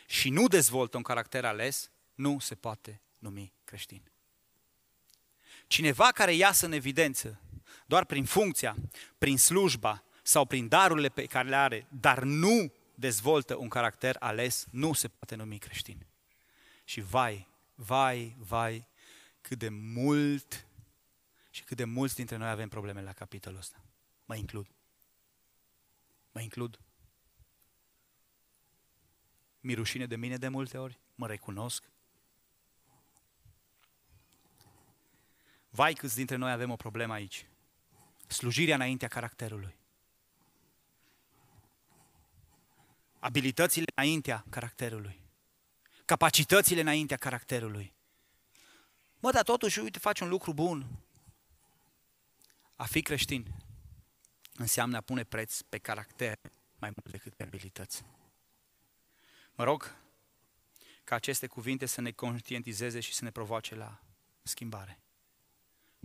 și 0.06 0.30
nu 0.30 0.48
dezvoltă 0.48 0.96
un 0.96 1.02
caracter 1.02 1.44
ales, 1.44 1.90
nu 2.14 2.38
se 2.38 2.54
poate 2.54 3.00
numi 3.18 3.52
creștin. 3.64 4.02
Cineva 5.66 6.10
care 6.10 6.32
iasă 6.34 6.66
în 6.66 6.72
evidență 6.72 7.40
doar 7.86 8.04
prin 8.04 8.24
funcția, 8.24 8.76
prin 9.18 9.38
slujba 9.38 10.04
sau 10.22 10.44
prin 10.44 10.68
darurile 10.68 11.08
pe 11.08 11.24
care 11.24 11.48
le 11.48 11.56
are, 11.56 11.86
dar 12.00 12.22
nu 12.22 12.72
dezvoltă 12.94 13.56
un 13.56 13.68
caracter 13.68 14.16
ales, 14.18 14.66
nu 14.70 14.92
se 14.92 15.08
poate 15.08 15.34
numi 15.34 15.58
creștin. 15.58 16.06
Și 16.84 17.00
vai, 17.00 17.48
vai, 17.74 18.36
vai, 18.38 18.86
cât 19.40 19.58
de 19.58 19.68
mult 19.68 20.66
și 21.50 21.64
cât 21.64 21.76
de 21.76 21.84
mulți 21.84 22.14
dintre 22.14 22.36
noi 22.36 22.48
avem 22.48 22.68
probleme 22.68 23.02
la 23.02 23.12
capitolul 23.12 23.58
ăsta. 23.58 23.84
Mă 24.24 24.36
includ. 24.36 24.66
Mă 26.32 26.40
includ. 26.40 26.78
Mi 29.60 29.74
rușine 29.74 30.06
de 30.06 30.16
mine 30.16 30.36
de 30.36 30.48
multe 30.48 30.78
ori, 30.78 30.98
mă 31.14 31.26
recunosc. 31.26 31.84
Vai 35.70 35.92
câți 35.92 36.14
dintre 36.14 36.36
noi 36.36 36.52
avem 36.52 36.70
o 36.70 36.76
problemă 36.76 37.12
aici. 37.12 37.46
Slujirea 38.26 38.74
înaintea 38.74 39.08
caracterului. 39.08 39.76
Abilitățile 43.18 43.84
înaintea 43.94 44.44
caracterului. 44.50 45.20
Capacitățile 46.04 46.80
înaintea 46.80 47.16
caracterului. 47.16 47.94
Mă, 49.18 49.30
dar 49.30 49.42
totuși, 49.42 49.78
uite, 49.78 49.98
faci 49.98 50.20
un 50.20 50.28
lucru 50.28 50.52
bun. 50.52 50.86
A 52.76 52.84
fi 52.84 53.02
creștin 53.02 53.54
înseamnă 54.56 54.96
a 54.96 55.00
pune 55.00 55.24
preț 55.24 55.60
pe 55.60 55.78
caracter 55.78 56.38
mai 56.78 56.90
mult 56.90 57.10
decât 57.10 57.34
pe 57.34 57.42
abilități. 57.42 58.04
Mă 59.54 59.64
rog 59.64 59.96
ca 61.04 61.14
aceste 61.14 61.46
cuvinte 61.46 61.86
să 61.86 62.00
ne 62.00 62.10
conștientizeze 62.10 63.00
și 63.00 63.14
să 63.14 63.24
ne 63.24 63.30
provoace 63.30 63.74
la 63.74 64.00
schimbare. 64.42 65.00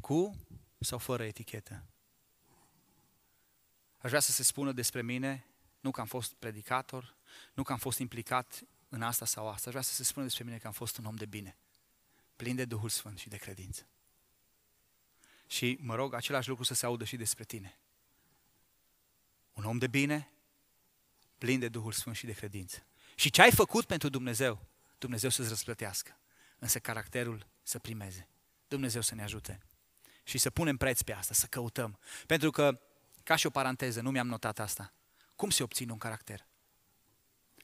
Cu 0.01 0.45
sau 0.80 0.97
fără 0.97 1.24
etichetă. 1.24 1.84
Aș 4.02 4.10
vrea 4.10 4.20
să 4.20 4.32
se 4.32 4.43
spună 4.43 4.72
despre 4.72 5.02
mine, 5.02 5.45
nu 5.80 5.91
că 5.91 6.00
am 6.00 6.08
fost 6.08 6.34
predicator, 6.34 7.16
nu 7.54 7.64
că 7.64 7.72
am 7.72 7.78
fost 7.78 8.00
implicat 8.00 8.64
în 8.89 9.02
asta 9.02 9.26
sau 9.26 9.47
asta. 9.50 9.64
Aș 9.66 9.72
vrea 9.72 9.82
să 9.82 9.93
se 9.93 10.04
spună 10.04 10.26
despre 10.26 10.43
mine 10.43 10.58
că 10.58 10.68
am 10.68 10.74
fost 10.74 10.97
un 10.97 11.06
om 11.06 11.16
de 11.16 11.26
bine, 11.26 11.58
plin 12.36 12.56
de 12.56 12.66
Duhul 12.66 12.89
Sfânt 12.89 13.20
și 13.20 13.30
de 13.30 13.38
credință. 13.38 13.88
Și 15.47 15.78
mă 15.82 15.95
rog 15.95 16.14
același 16.14 16.50
lucru 16.50 16.64
să 16.64 16.74
se 16.74 16.86
audă 16.86 17.04
și 17.04 17.16
despre 17.16 17.43
tine. 17.43 17.80
Un 19.54 19.64
om 19.64 19.78
de 19.78 19.88
bine, 19.88 20.32
plin 21.38 21.60
de 21.60 21.68
Duhul 21.68 21.91
Sfânt 21.91 22.16
și 22.16 22.26
de 22.26 22.34
credință. 22.34 22.86
Și 23.16 23.30
ce 23.30 23.41
ai 23.41 23.52
făcut 23.52 23.86
pentru 23.86 24.10
Dumnezeu, 24.10 24.66
Dumnezeu 24.97 25.30
să-ți 25.30 25.50
răsplătească. 25.50 26.18
Însă 26.60 26.80
caracterul 26.80 27.47
să 27.64 27.80
primeze. 27.80 28.28
Dumnezeu 28.68 29.02
să 29.02 29.16
ne 29.16 29.24
ajute. 29.24 29.60
Și 30.24 30.38
să 30.38 30.50
punem 30.50 30.78
preț 30.78 31.02
pe 31.02 31.14
asta, 31.14 31.34
să 31.34 31.45
căutăm. 31.45 32.00
Pentru 32.26 32.52
că, 32.52 32.82
ca 33.30 33.36
și 33.36 33.45
o 33.45 33.49
paranteză, 33.49 34.01
nu 34.01 34.11
mi-am 34.11 34.27
notat 34.27 34.59
asta. 34.59 34.93
Cum 35.36 35.49
se 35.49 35.63
obține 35.63 35.91
un 35.91 35.97
caracter? 35.97 36.45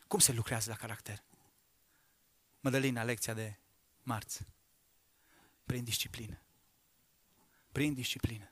Cum 0.07 0.19
se 0.19 0.31
lucrează 0.31 0.69
la 0.69 0.75
caracter? 0.75 1.23
Mădălina, 2.59 3.03
lecția 3.03 3.33
de 3.33 3.55
marți. 4.03 4.45
Prin 5.63 5.83
disciplină. 5.83 6.41
Prin 7.71 7.93
disciplină. 7.93 8.51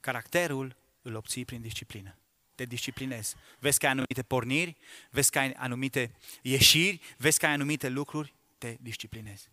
Caracterul 0.00 0.76
îl 1.02 1.14
obții 1.14 1.44
prin 1.44 1.60
disciplină. 1.60 2.16
Te 2.54 2.64
disciplinezi. 2.64 3.34
Vezi 3.58 3.78
că 3.78 3.86
ai 3.86 3.92
anumite 3.92 4.22
porniri, 4.22 4.76
vezi 5.10 5.30
că 5.30 5.38
ai 5.38 5.52
anumite 5.52 6.14
ieșiri, 6.42 7.00
vezi 7.16 7.38
că 7.38 7.46
ai 7.46 7.52
anumite 7.52 7.88
lucruri, 7.88 8.34
te 8.58 8.76
disciplinezi. 8.80 9.48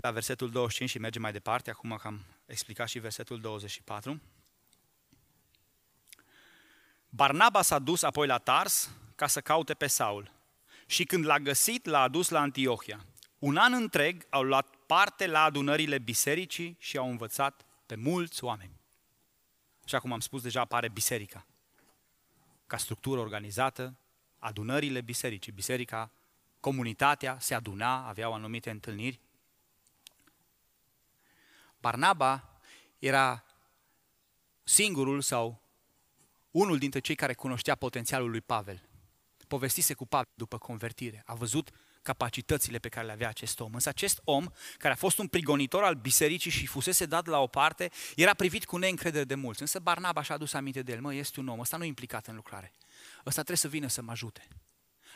La 0.00 0.10
versetul 0.10 0.50
25 0.50 0.90
și 0.90 0.98
mergem 0.98 1.22
mai 1.22 1.32
departe, 1.32 1.70
acum 1.70 1.96
că 2.00 2.06
am 2.06 2.24
explicat 2.46 2.88
și 2.88 2.98
versetul 2.98 3.40
24. 3.40 4.20
Barnaba 7.08 7.62
s-a 7.62 7.78
dus 7.78 8.02
apoi 8.02 8.26
la 8.26 8.38
Tars 8.38 8.90
ca 9.14 9.26
să 9.26 9.40
caute 9.40 9.74
pe 9.74 9.86
Saul 9.86 10.32
și 10.86 11.04
când 11.04 11.24
l-a 11.24 11.38
găsit, 11.38 11.84
l-a 11.84 12.00
adus 12.00 12.28
la 12.28 12.40
Antiohia. 12.40 13.04
Un 13.38 13.56
an 13.56 13.72
întreg 13.72 14.26
au 14.30 14.42
luat 14.42 14.74
parte 14.86 15.26
la 15.26 15.42
adunările 15.42 15.98
bisericii 15.98 16.76
și 16.78 16.96
au 16.96 17.10
învățat 17.10 17.64
pe 17.86 17.94
mulți 17.94 18.44
oameni. 18.44 18.80
Așa 19.84 19.98
cum 19.98 20.12
am 20.12 20.20
spus, 20.20 20.42
deja 20.42 20.60
apare 20.60 20.88
biserica. 20.88 21.46
Ca 22.66 22.76
structură 22.76 23.20
organizată, 23.20 23.98
adunările 24.38 25.00
bisericii. 25.00 25.52
Biserica, 25.52 26.10
comunitatea 26.60 27.36
se 27.40 27.54
aduna, 27.54 28.08
aveau 28.08 28.32
anumite 28.32 28.70
întâlniri. 28.70 29.20
Barnaba 31.80 32.60
era 32.98 33.44
singurul 34.62 35.20
sau 35.20 35.62
unul 36.50 36.78
dintre 36.78 37.00
cei 37.00 37.14
care 37.14 37.34
cunoștea 37.34 37.74
potențialul 37.74 38.30
lui 38.30 38.40
Pavel. 38.40 38.88
Povestise 39.48 39.94
cu 39.94 40.06
Pavel 40.06 40.32
după 40.34 40.58
convertire. 40.58 41.22
A 41.26 41.34
văzut 41.34 41.70
capacitățile 42.02 42.78
pe 42.78 42.88
care 42.88 43.06
le 43.06 43.12
avea 43.12 43.28
acest 43.28 43.60
om. 43.60 43.74
Însă 43.74 43.88
acest 43.88 44.20
om, 44.24 44.46
care 44.78 44.92
a 44.92 44.96
fost 44.96 45.18
un 45.18 45.28
prigonitor 45.28 45.84
al 45.84 45.94
bisericii 45.94 46.50
și 46.50 46.66
fusese 46.66 47.06
dat 47.06 47.26
la 47.26 47.38
o 47.38 47.46
parte, 47.46 47.90
era 48.16 48.34
privit 48.34 48.64
cu 48.64 48.76
neîncredere 48.76 49.24
de 49.24 49.34
mulți. 49.34 49.60
Însă 49.60 49.78
Barnaba 49.78 50.22
și-a 50.22 50.34
adus 50.34 50.52
aminte 50.52 50.82
de 50.82 50.92
el. 50.92 51.00
Mă, 51.00 51.14
este 51.14 51.40
un 51.40 51.48
om, 51.48 51.58
ăsta 51.58 51.76
nu 51.76 51.84
e 51.84 51.86
implicat 51.86 52.26
în 52.26 52.34
lucrare. 52.34 52.72
Ăsta 53.18 53.30
trebuie 53.30 53.56
să 53.56 53.68
vină 53.68 53.88
să 53.88 54.02
mă 54.02 54.10
ajute. 54.10 54.48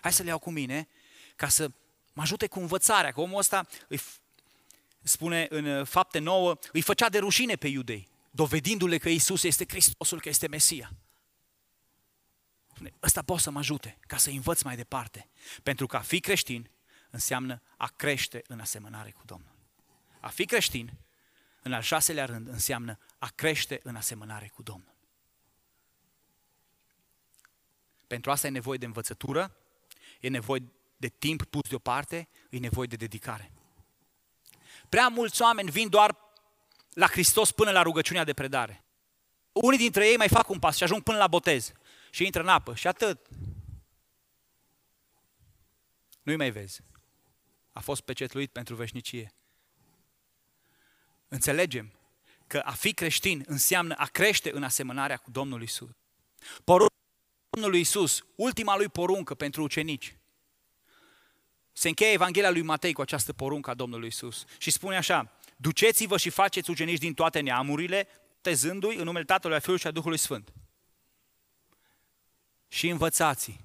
Hai 0.01 0.13
să 0.13 0.23
le 0.23 0.29
iau 0.29 0.39
cu 0.39 0.51
mine 0.51 0.89
ca 1.37 1.49
să 1.49 1.71
mă 2.13 2.23
ajute 2.23 2.47
cu 2.47 2.61
învățarea, 2.61 3.13
că 3.13 3.21
omul 3.21 3.39
ăsta 3.39 3.67
îi 3.89 4.01
spune 5.05 5.47
în 5.51 5.65
uh, 5.65 5.87
fapte 5.87 6.19
nouă, 6.19 6.59
îi 6.73 6.81
făcea 6.81 7.09
de 7.09 7.19
rușine 7.19 7.57
pe 7.57 7.69
iudei, 7.69 8.09
dovedindu-le 8.31 8.99
că 8.99 9.09
Isus 9.09 9.43
este 9.43 9.65
Hristosul, 9.69 10.21
că 10.21 10.29
este 10.29 10.49
Mesia. 10.49 10.93
Spune, 12.75 12.93
ăsta 13.03 13.23
poate 13.23 13.43
să 13.43 13.51
mă 13.51 13.59
ajute 13.59 13.99
ca 14.07 14.17
să 14.17 14.31
învăț 14.31 14.63
mai 14.63 14.77
departe. 14.77 15.29
Pentru 15.63 15.87
că 15.87 15.97
a 15.97 16.01
fi 16.01 16.21
creștin 16.21 16.71
înseamnă 17.11 17.63
a 17.77 17.93
crește 17.97 18.43
în 18.47 18.61
asemănare 18.61 19.11
cu 19.11 19.23
Domnul. 19.25 19.53
A 20.21 20.29
fi 20.29 20.45
creștin, 20.45 20.93
în 21.63 21.73
al 21.73 21.83
șaselea 21.83 22.25
rând, 22.25 22.49
înseamnă 22.49 22.99
a 23.19 23.29
crește 23.35 23.81
în 23.83 23.97
asemănare 23.97 24.49
cu 24.55 24.63
Domnul. 24.63 24.95
Pentru 28.07 28.31
asta 28.31 28.47
e 28.47 28.51
nevoie 28.51 28.79
de 28.79 28.87
învățătură, 28.87 29.57
e 30.21 30.29
nevoie 30.29 30.63
de 30.97 31.09
timp 31.09 31.45
pus 31.45 31.69
deoparte, 31.69 32.29
e 32.51 32.59
nevoie 32.59 32.87
de 32.87 32.97
dedicare. 32.97 33.53
Prea 34.89 35.09
mulți 35.09 35.43
oameni 35.43 35.71
vin 35.71 35.89
doar 35.89 36.17
la 36.93 37.07
Hristos 37.07 37.51
până 37.51 37.71
la 37.71 37.83
rugăciunea 37.83 38.25
de 38.25 38.33
predare. 38.33 38.85
Unii 39.53 39.79
dintre 39.79 40.09
ei 40.09 40.17
mai 40.17 40.29
fac 40.29 40.49
un 40.49 40.59
pas 40.59 40.77
și 40.77 40.83
ajung 40.83 41.03
până 41.03 41.17
la 41.17 41.27
botez. 41.27 41.73
și 42.11 42.25
intră 42.25 42.43
în 42.43 42.49
apă 42.49 42.75
și 42.75 42.87
atât. 42.87 43.27
Nu-i 46.23 46.37
mai 46.37 46.51
vezi. 46.51 46.81
A 47.73 47.81
fost 47.81 48.01
pecetluit 48.01 48.51
pentru 48.51 48.75
veșnicie. 48.75 49.35
Înțelegem 51.29 51.93
că 52.47 52.59
a 52.59 52.73
fi 52.73 52.93
creștin 52.93 53.45
înseamnă 53.47 53.95
a 53.95 54.07
crește 54.07 54.53
în 54.53 54.63
asemănarea 54.63 55.17
cu 55.17 55.31
Domnul 55.31 55.63
Isus. 55.63 55.91
Porunca 56.65 56.95
Domnului 57.51 57.81
Isus, 57.81 58.25
ultima 58.35 58.77
lui 58.77 58.89
poruncă 58.89 59.35
pentru 59.35 59.63
ucenici. 59.63 60.17
Se 61.77 61.89
încheie 61.89 62.13
Evanghelia 62.13 62.51
lui 62.51 62.63
Matei 62.63 62.93
cu 62.93 63.01
această 63.01 63.33
poruncă 63.33 63.71
a 63.71 63.75
Domnului 63.75 64.09
Isus 64.09 64.45
și 64.59 64.71
spune 64.71 64.97
așa, 64.97 65.33
duceți-vă 65.57 66.17
și 66.17 66.31
faceți 66.31 66.71
ucenici 66.71 66.99
din 66.99 67.15
toate 67.15 67.41
neamurile, 67.41 68.09
tezându-i 68.41 68.97
în 68.97 69.05
numele 69.05 69.25
Tatălui, 69.25 69.57
a 69.57 69.61
Fiului 69.61 69.81
și 69.81 69.87
a 69.87 69.91
Duhului 69.91 70.19
Sfânt. 70.19 70.53
Și 72.69 72.89
învățați 72.89 73.65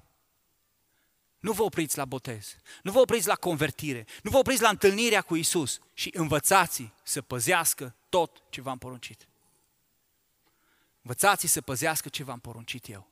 nu 1.40 1.52
vă 1.52 1.62
opriți 1.62 1.96
la 1.96 2.04
botez, 2.04 2.56
nu 2.82 2.92
vă 2.92 2.98
opriți 2.98 3.26
la 3.26 3.34
convertire, 3.34 4.06
nu 4.22 4.30
vă 4.30 4.38
opriți 4.38 4.62
la 4.62 4.68
întâlnirea 4.68 5.22
cu 5.22 5.36
Isus 5.36 5.78
și 5.94 6.10
învățați 6.14 6.92
să 7.02 7.22
păzească 7.22 7.94
tot 8.08 8.42
ce 8.48 8.60
v-am 8.60 8.78
poruncit. 8.78 9.28
Învățați 11.02 11.46
să 11.46 11.60
păzească 11.60 12.08
ce 12.08 12.24
v-am 12.24 12.38
poruncit 12.38 12.88
eu. 12.88 13.09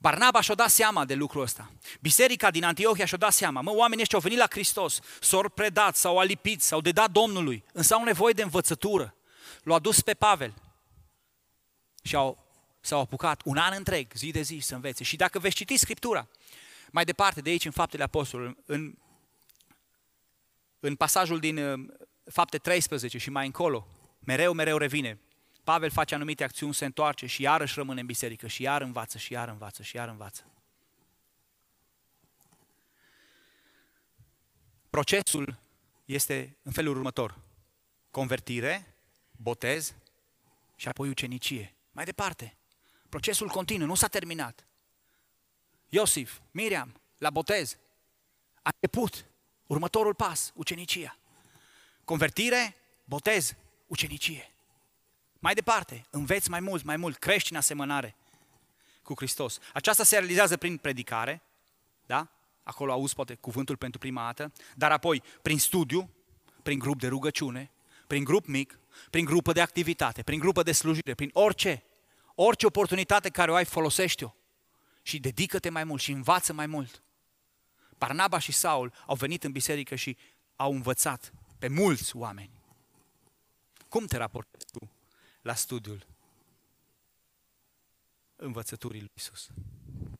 Barnaba 0.00 0.40
și-a 0.40 0.54
dat 0.54 0.70
seama 0.70 1.04
de 1.04 1.14
lucrul 1.14 1.42
ăsta. 1.42 1.70
Biserica 2.00 2.50
din 2.50 2.64
Antiohia 2.64 3.04
și-a 3.04 3.16
dat 3.16 3.32
seama. 3.32 3.60
Mă, 3.60 3.70
oamenii 3.70 4.02
ăștia 4.02 4.18
au 4.18 4.24
venit 4.24 4.38
la 4.38 4.46
Hristos, 4.50 5.00
s-au 5.20 5.48
predat, 5.48 5.96
s-au 5.96 6.18
alipit, 6.18 6.62
s-au 6.62 6.80
dedat 6.80 7.10
Domnului, 7.10 7.64
însă 7.72 7.94
au 7.94 8.04
nevoie 8.04 8.32
de 8.32 8.42
învățătură. 8.42 9.14
L-au 9.62 9.76
adus 9.76 10.00
pe 10.00 10.14
Pavel 10.14 10.54
și 12.02 12.16
au, 12.16 12.46
s-au 12.80 13.00
apucat 13.00 13.40
un 13.44 13.56
an 13.56 13.72
întreg, 13.76 14.12
zi 14.14 14.30
de 14.30 14.42
zi, 14.42 14.58
să 14.62 14.74
învețe. 14.74 15.04
Și 15.04 15.16
dacă 15.16 15.38
veți 15.38 15.54
citi 15.54 15.76
Scriptura, 15.76 16.28
mai 16.90 17.04
departe, 17.04 17.40
de 17.40 17.50
aici, 17.50 17.64
în 17.64 17.70
Faptele 17.70 18.02
Apostolului, 18.02 18.56
în, 18.66 18.94
în 20.80 20.96
pasajul 20.96 21.38
din 21.38 21.58
uh, 21.58 21.88
Fapte 22.30 22.58
13 22.58 23.18
și 23.18 23.30
mai 23.30 23.46
încolo, 23.46 23.86
mereu, 24.20 24.52
mereu 24.52 24.76
revine. 24.76 25.20
Pavel 25.68 25.90
face 25.90 26.14
anumite 26.14 26.44
acțiuni, 26.44 26.74
se 26.74 26.84
întoarce 26.84 27.26
și 27.26 27.42
iarăși 27.42 27.74
rămâne 27.74 28.00
în 28.00 28.06
biserică 28.06 28.46
și 28.46 28.62
iar 28.62 28.82
învață 28.82 29.18
și 29.18 29.32
iar 29.32 29.48
învață 29.48 29.82
și 29.82 29.96
iar 29.96 30.08
învață. 30.08 30.44
Procesul 34.90 35.58
este 36.04 36.56
în 36.62 36.72
felul 36.72 36.96
următor. 36.96 37.38
Convertire, 38.10 38.94
botez 39.36 39.94
și 40.76 40.88
apoi 40.88 41.08
ucenicie. 41.08 41.74
Mai 41.92 42.04
departe. 42.04 42.56
Procesul 43.08 43.48
continuă, 43.48 43.86
nu 43.86 43.94
s-a 43.94 44.08
terminat. 44.08 44.66
Iosif, 45.88 46.40
Miriam, 46.50 47.00
la 47.18 47.30
botez. 47.30 47.76
A 48.62 48.70
început 48.74 49.24
următorul 49.66 50.14
pas, 50.14 50.52
ucenicia. 50.54 51.18
Convertire, 52.04 52.76
botez, 53.04 53.54
ucenicie. 53.86 54.52
Mai 55.38 55.54
departe, 55.54 56.06
înveți 56.10 56.50
mai 56.50 56.60
mult, 56.60 56.84
mai 56.84 56.96
mult, 56.96 57.16
crești 57.16 57.52
în 57.52 57.58
asemănare 57.58 58.16
cu 59.02 59.14
Hristos. 59.16 59.58
Aceasta 59.72 60.04
se 60.04 60.18
realizează 60.18 60.56
prin 60.56 60.76
predicare, 60.76 61.42
da? 62.06 62.28
Acolo 62.62 62.92
auzi 62.92 63.14
poate 63.14 63.34
cuvântul 63.34 63.76
pentru 63.76 63.98
prima 63.98 64.24
dată, 64.24 64.52
dar 64.74 64.92
apoi 64.92 65.22
prin 65.42 65.58
studiu, 65.58 66.10
prin 66.62 66.78
grup 66.78 66.98
de 67.00 67.08
rugăciune, 67.08 67.70
prin 68.06 68.24
grup 68.24 68.46
mic, 68.46 68.78
prin 69.10 69.24
grupă 69.24 69.52
de 69.52 69.60
activitate, 69.60 70.22
prin 70.22 70.38
grupă 70.38 70.62
de 70.62 70.72
slujire, 70.72 71.14
prin 71.14 71.30
orice, 71.32 71.82
orice 72.34 72.66
oportunitate 72.66 73.28
care 73.28 73.50
o 73.50 73.54
ai, 73.54 73.64
folosește-o 73.64 74.34
și 75.02 75.18
dedică-te 75.18 75.68
mai 75.68 75.84
mult 75.84 76.00
și 76.00 76.12
învață 76.12 76.52
mai 76.52 76.66
mult. 76.66 77.02
Barnaba 77.98 78.38
și 78.38 78.52
Saul 78.52 78.92
au 79.06 79.14
venit 79.14 79.44
în 79.44 79.52
biserică 79.52 79.94
și 79.94 80.16
au 80.56 80.72
învățat 80.72 81.32
pe 81.58 81.68
mulți 81.68 82.16
oameni. 82.16 82.50
Cum 83.88 84.06
te 84.06 84.16
raportezi 84.16 84.66
tu 84.72 84.90
la 85.42 85.54
studiul 85.54 86.06
învățăturii 88.36 89.00
lui 89.00 89.10
Isus? 89.14 89.48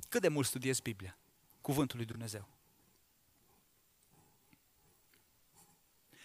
Cât 0.09 0.21
de 0.21 0.29
mult 0.29 0.47
studiezi 0.47 0.83
Biblia, 0.83 1.19
cuvântul 1.61 1.97
lui 1.97 2.07
Dumnezeu? 2.07 2.49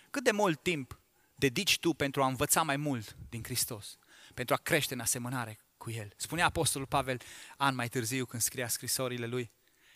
Cât 0.10 0.24
de 0.24 0.32
mult 0.32 0.62
timp 0.62 1.00
dedici 1.36 1.80
tu 1.80 1.94
pentru 1.94 2.24
a 2.24 2.28
învăța 2.28 2.64
mai 2.64 2.78
mult 2.78 3.18
din 3.30 3.44
Hristos, 3.44 3.98
pentru 4.34 4.54
a 4.54 4.58
crește 4.58 4.94
în 4.94 5.00
asemănare 5.00 5.60
cu 5.78 5.90
El. 5.90 6.14
Spunea 6.16 6.46
Apostolul 6.46 6.88
Pavel 6.88 7.22
an 7.58 7.76
mai 7.76 7.88
târziu 7.88 8.26
când 8.26 8.42
scria 8.42 8.68
scrisorile 8.68 9.26
lui 9.26 9.52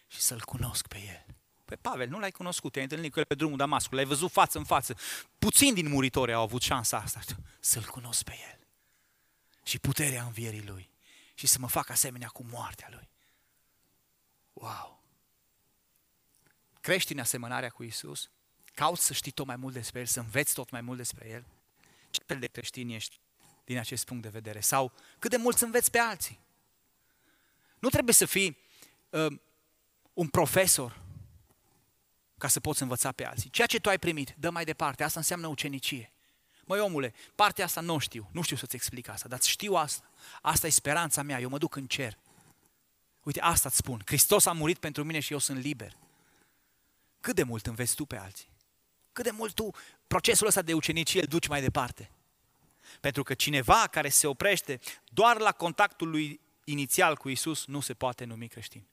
și 0.07 0.19
să-L 0.19 0.41
cunosc 0.41 0.87
pe 0.87 0.97
El. 0.97 1.35
Pe 1.65 1.75
Pavel, 1.75 2.09
nu 2.09 2.19
l-ai 2.19 2.31
cunoscut, 2.31 2.71
te-ai 2.71 2.83
întâlnit 2.83 3.11
cu 3.11 3.19
el 3.19 3.25
pe 3.25 3.35
drumul 3.35 3.57
Damascului, 3.57 3.97
l-ai 3.97 4.07
văzut 4.07 4.31
față 4.31 4.57
în 4.57 4.63
față. 4.63 4.95
Puțin 5.39 5.73
din 5.73 5.89
muritori 5.89 6.33
au 6.33 6.41
avut 6.41 6.61
șansa 6.61 6.97
asta, 6.97 7.19
să-L 7.59 7.83
cunosc 7.83 8.23
pe 8.23 8.33
El. 8.51 8.66
Și 9.67 9.79
puterea 9.79 10.23
învierii 10.23 10.65
Lui. 10.65 10.89
Și 11.33 11.47
să 11.47 11.59
mă 11.59 11.67
fac 11.67 11.89
asemenea 11.89 12.27
cu 12.27 12.43
moartea 12.43 12.87
Lui. 12.91 13.09
Wow! 14.53 15.03
Crești 16.81 17.13
în 17.13 17.19
asemănarea 17.19 17.69
cu 17.69 17.83
Isus? 17.83 18.29
Cauți 18.73 19.05
să 19.05 19.13
știi 19.13 19.31
tot 19.31 19.45
mai 19.45 19.55
mult 19.55 19.73
despre 19.73 19.99
El, 19.99 20.05
să 20.05 20.19
înveți 20.19 20.53
tot 20.53 20.69
mai 20.69 20.81
mult 20.81 20.97
despre 20.97 21.29
El? 21.29 21.45
Ce 22.09 22.21
fel 22.25 22.39
de 22.39 22.47
creștin 22.47 22.89
ești? 22.89 23.19
din 23.67 23.77
acest 23.77 24.05
punct 24.05 24.23
de 24.23 24.29
vedere. 24.29 24.59
Sau 24.59 24.91
cât 25.19 25.29
de 25.29 25.37
mult 25.37 25.57
să 25.57 25.65
înveți 25.65 25.91
pe 25.91 25.97
alții. 25.97 26.39
Nu 27.79 27.89
trebuie 27.89 28.13
să 28.13 28.25
fii 28.25 28.57
uh, 29.09 29.39
un 30.13 30.27
profesor 30.27 31.01
ca 32.37 32.47
să 32.47 32.59
poți 32.59 32.81
învăța 32.81 33.11
pe 33.11 33.25
alții. 33.25 33.49
Ceea 33.49 33.67
ce 33.67 33.79
tu 33.79 33.89
ai 33.89 33.99
primit, 33.99 34.35
dă 34.37 34.49
mai 34.49 34.65
departe. 34.65 35.03
Asta 35.03 35.19
înseamnă 35.19 35.47
ucenicie. 35.47 36.11
Măi 36.67 36.79
omule, 36.79 37.13
partea 37.35 37.65
asta 37.65 37.81
nu 37.81 37.97
știu, 37.97 38.29
nu 38.31 38.41
știu 38.41 38.55
să-ți 38.55 38.75
explic 38.75 39.09
asta, 39.09 39.27
dar 39.27 39.41
știu 39.41 39.73
asta. 39.73 40.09
Asta 40.41 40.67
e 40.67 40.69
speranța 40.69 41.21
mea, 41.21 41.39
eu 41.39 41.49
mă 41.49 41.57
duc 41.57 41.75
în 41.75 41.87
cer. 41.87 42.17
Uite, 43.23 43.41
asta 43.41 43.67
îți 43.67 43.77
spun. 43.77 44.01
Hristos 44.05 44.45
a 44.45 44.51
murit 44.51 44.77
pentru 44.77 45.03
mine 45.03 45.19
și 45.19 45.31
eu 45.31 45.39
sunt 45.39 45.59
liber. 45.59 45.97
Cât 47.21 47.35
de 47.35 47.43
mult 47.43 47.65
înveți 47.65 47.95
tu 47.95 48.05
pe 48.05 48.17
alții? 48.17 48.49
Cât 49.13 49.23
de 49.23 49.31
mult 49.31 49.53
tu 49.53 49.69
procesul 50.07 50.47
ăsta 50.47 50.61
de 50.61 50.73
ucenicie 50.73 51.21
îl 51.21 51.27
duci 51.27 51.47
mai 51.47 51.61
departe? 51.61 52.11
Pentru 52.99 53.23
că 53.23 53.33
cineva 53.33 53.87
care 53.91 54.09
se 54.09 54.27
oprește 54.27 54.79
doar 55.09 55.39
la 55.39 55.51
contactul 55.51 56.09
lui 56.09 56.39
inițial 56.63 57.17
cu 57.17 57.29
Isus 57.29 57.65
nu 57.65 57.79
se 57.79 57.93
poate 57.93 58.25
numi 58.25 58.47
creștin. 58.47 58.87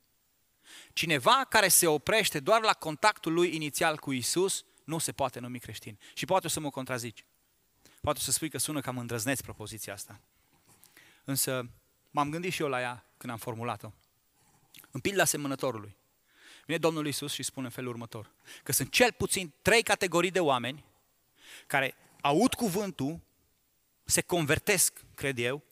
Cineva 0.92 1.46
care 1.48 1.68
se 1.68 1.86
oprește 1.86 2.40
doar 2.40 2.60
la 2.60 2.72
contactul 2.72 3.32
lui 3.32 3.54
inițial 3.54 3.96
cu 3.96 4.12
Isus 4.12 4.64
nu 4.84 4.98
se 4.98 5.12
poate 5.12 5.40
numi 5.40 5.58
creștin. 5.58 5.98
Și 6.14 6.24
poate 6.24 6.48
să 6.48 6.60
mă 6.60 6.70
contrazici. 6.70 7.24
Poate 8.04 8.20
să 8.20 8.30
spui 8.30 8.48
că 8.48 8.58
sună 8.58 8.80
cam 8.80 8.98
îndrăzneț 8.98 9.40
propoziția 9.40 9.92
asta. 9.92 10.20
Însă 11.24 11.70
m-am 12.10 12.30
gândit 12.30 12.52
și 12.52 12.62
eu 12.62 12.68
la 12.68 12.80
ea 12.80 13.04
când 13.16 13.32
am 13.32 13.38
formulat-o. 13.38 13.92
În 14.90 15.00
pilda 15.00 15.24
semănătorului. 15.24 15.96
Vine 16.66 16.78
Domnul 16.78 17.06
Isus 17.06 17.32
și 17.32 17.42
spune 17.42 17.66
în 17.66 17.72
felul 17.72 17.90
următor. 17.90 18.30
Că 18.62 18.72
sunt 18.72 18.90
cel 18.90 19.12
puțin 19.12 19.52
trei 19.62 19.82
categorii 19.82 20.30
de 20.30 20.40
oameni 20.40 20.84
care 21.66 21.94
aud 22.20 22.54
cuvântul 22.54 23.20
se 24.04 24.20
convertesc, 24.20 25.04
cred 25.14 25.38
eu, 25.38 25.62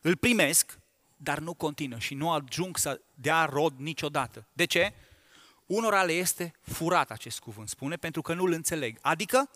îl 0.00 0.16
primesc, 0.16 0.78
dar 1.16 1.38
nu 1.38 1.54
continuă 1.54 1.98
și 1.98 2.14
nu 2.14 2.32
ajung 2.32 2.76
să 2.76 3.00
dea 3.14 3.44
rod 3.44 3.78
niciodată. 3.78 4.46
De 4.52 4.64
ce? 4.64 4.92
Unora 5.66 6.02
le 6.02 6.12
este 6.12 6.54
furat 6.60 7.10
acest 7.10 7.38
cuvânt, 7.38 7.68
spune, 7.68 7.96
pentru 7.96 8.22
că 8.22 8.34
nu-l 8.34 8.52
înțeleg. 8.52 8.98
Adică 9.00 9.50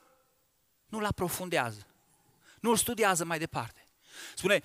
nu-l 0.87 1.05
aprofundează, 1.05 1.88
nu-l 2.61 2.77
studiază 2.77 3.25
mai 3.25 3.39
departe. 3.39 3.87
Spune, 4.35 4.61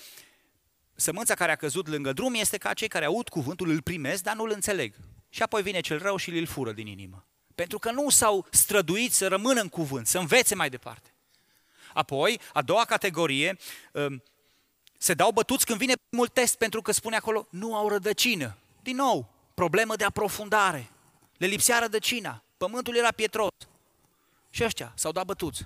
sămânța 0.96 1.34
care 1.34 1.52
a 1.52 1.56
căzut 1.56 1.88
lângă 1.88 2.14
drum 2.14 2.34
este 2.34 2.58
ca 2.58 2.74
cei 2.74 2.88
care 2.88 3.06
aud 3.06 3.30
cuvântul, 3.30 3.70
îl 3.70 3.82
primesc, 3.82 4.24
dar 4.24 4.36
nu-l 4.36 4.52
înțeleg. 4.52 4.96
Și 5.30 5.44
apoi 5.44 5.62
vine 5.62 5.80
cel 5.80 5.98
rău 6.02 6.16
și 6.16 6.30
îl 6.30 6.46
fură 6.46 6.72
din 6.72 6.88
inimă. 6.88 7.26
Pentru 7.56 7.80
că 7.80 7.92
nu 7.92 8.10
s-au 8.10 8.48
străduit 8.52 9.14
să 9.14 9.28
rămână 9.28 9.62
în 9.62 9.70
cuvânt, 9.70 10.08
să 10.08 10.18
învețe 10.18 10.56
mai 10.56 10.70
departe. 10.70 11.14
Apoi, 11.94 12.40
a 12.54 12.62
doua 12.62 12.86
categorie, 12.86 13.58
um, 13.92 14.24
se 14.98 15.14
dau 15.14 15.32
bătuți 15.32 15.66
când 15.66 15.80
vine 15.80 15.94
mult 16.10 16.34
test 16.34 16.58
pentru 16.58 16.82
că 16.82 16.92
spune 16.92 17.16
acolo, 17.16 17.48
nu 17.50 17.76
au 17.76 17.88
rădăcină. 17.88 18.58
Din 18.82 18.96
nou, 18.96 19.34
problemă 19.54 19.96
de 19.96 20.04
aprofundare. 20.04 20.90
Le 21.38 21.46
lipsea 21.46 21.80
rădăcina. 21.80 22.44
Pământul 22.58 22.96
era 22.96 23.12
pietros. 23.12 23.50
Și 24.50 24.64
ăștia 24.64 24.94
s-au 24.96 25.12
dat 25.12 25.26
bătuți. 25.26 25.66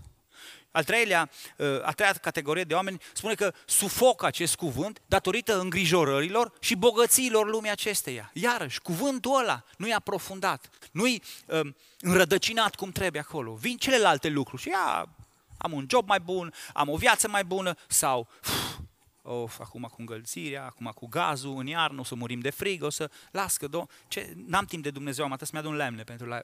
Al 0.78 0.84
treilea, 0.84 1.30
uh, 1.58 1.68
a 1.82 1.92
treia 1.92 2.14
categorie 2.14 2.64
de 2.64 2.74
oameni 2.74 3.02
spune 3.14 3.34
că 3.34 3.54
sufocă 3.66 4.26
acest 4.26 4.56
cuvânt 4.56 5.02
datorită 5.06 5.60
îngrijorărilor 5.60 6.52
și 6.60 6.76
bogățiilor 6.76 7.50
lumii 7.50 7.72
acesteia. 7.72 8.32
Iarăși, 8.34 8.82
cuvântul 8.82 9.40
ăla 9.40 9.64
nu 9.78 9.88
e 9.88 9.94
aprofundat, 9.94 10.70
nu 10.92 11.08
e 11.08 11.20
um, 11.46 11.76
înrădăcinat 12.00 12.76
cum 12.76 12.92
trebuie 12.92 13.22
acolo. 13.22 13.54
Vin 13.54 13.78
celelalte 13.78 14.30
lucruri 14.30 14.62
și 14.62 14.68
ia 14.68 15.10
am 15.58 15.72
un 15.72 15.86
job 15.90 16.08
mai 16.08 16.20
bun, 16.20 16.54
am 16.74 16.90
o 16.90 16.96
viață 16.96 17.28
mai 17.28 17.44
bună 17.44 17.76
sau 17.88 18.28
uf, 18.44 18.78
of, 19.22 19.60
acum 19.60 19.82
cu 19.82 19.96
îngălțirea, 19.98 20.66
acum 20.66 20.92
cu 20.96 21.08
gazul, 21.08 21.58
în 21.58 21.68
iarnă 21.68 22.00
o 22.00 22.04
să 22.04 22.16
murim 22.16 22.40
de 22.40 22.50
frig, 22.50 22.84
o 22.84 22.90
să, 22.90 23.10
las 23.32 23.58
că, 23.58 23.68
do- 23.68 24.08
ce, 24.08 24.34
n-am 24.46 24.66
timp 24.66 24.84
de 24.84 24.90
Dumnezeu, 24.90 25.26
am 25.26 25.32
atât 25.32 25.48
să-mi 25.48 25.62
adun 25.62 25.76
lemne 25.76 26.04
pentru 26.04 26.28
la... 26.28 26.44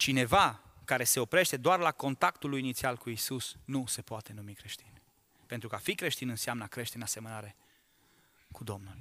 Cineva 0.00 0.62
care 0.84 1.04
se 1.04 1.20
oprește 1.20 1.56
doar 1.56 1.78
la 1.78 1.92
contactul 1.92 2.50
lui 2.50 2.58
inițial 2.58 2.96
cu 2.96 3.10
Isus 3.10 3.56
nu 3.64 3.86
se 3.86 4.02
poate 4.02 4.32
numi 4.32 4.54
creștin. 4.54 5.00
Pentru 5.46 5.68
că 5.68 5.74
a 5.74 5.78
fi 5.78 5.94
creștin 5.94 6.28
înseamnă 6.28 6.64
a 6.64 6.66
crește 6.66 6.96
în 6.96 7.02
asemănare 7.02 7.56
cu 8.52 8.64
Domnul. 8.64 8.98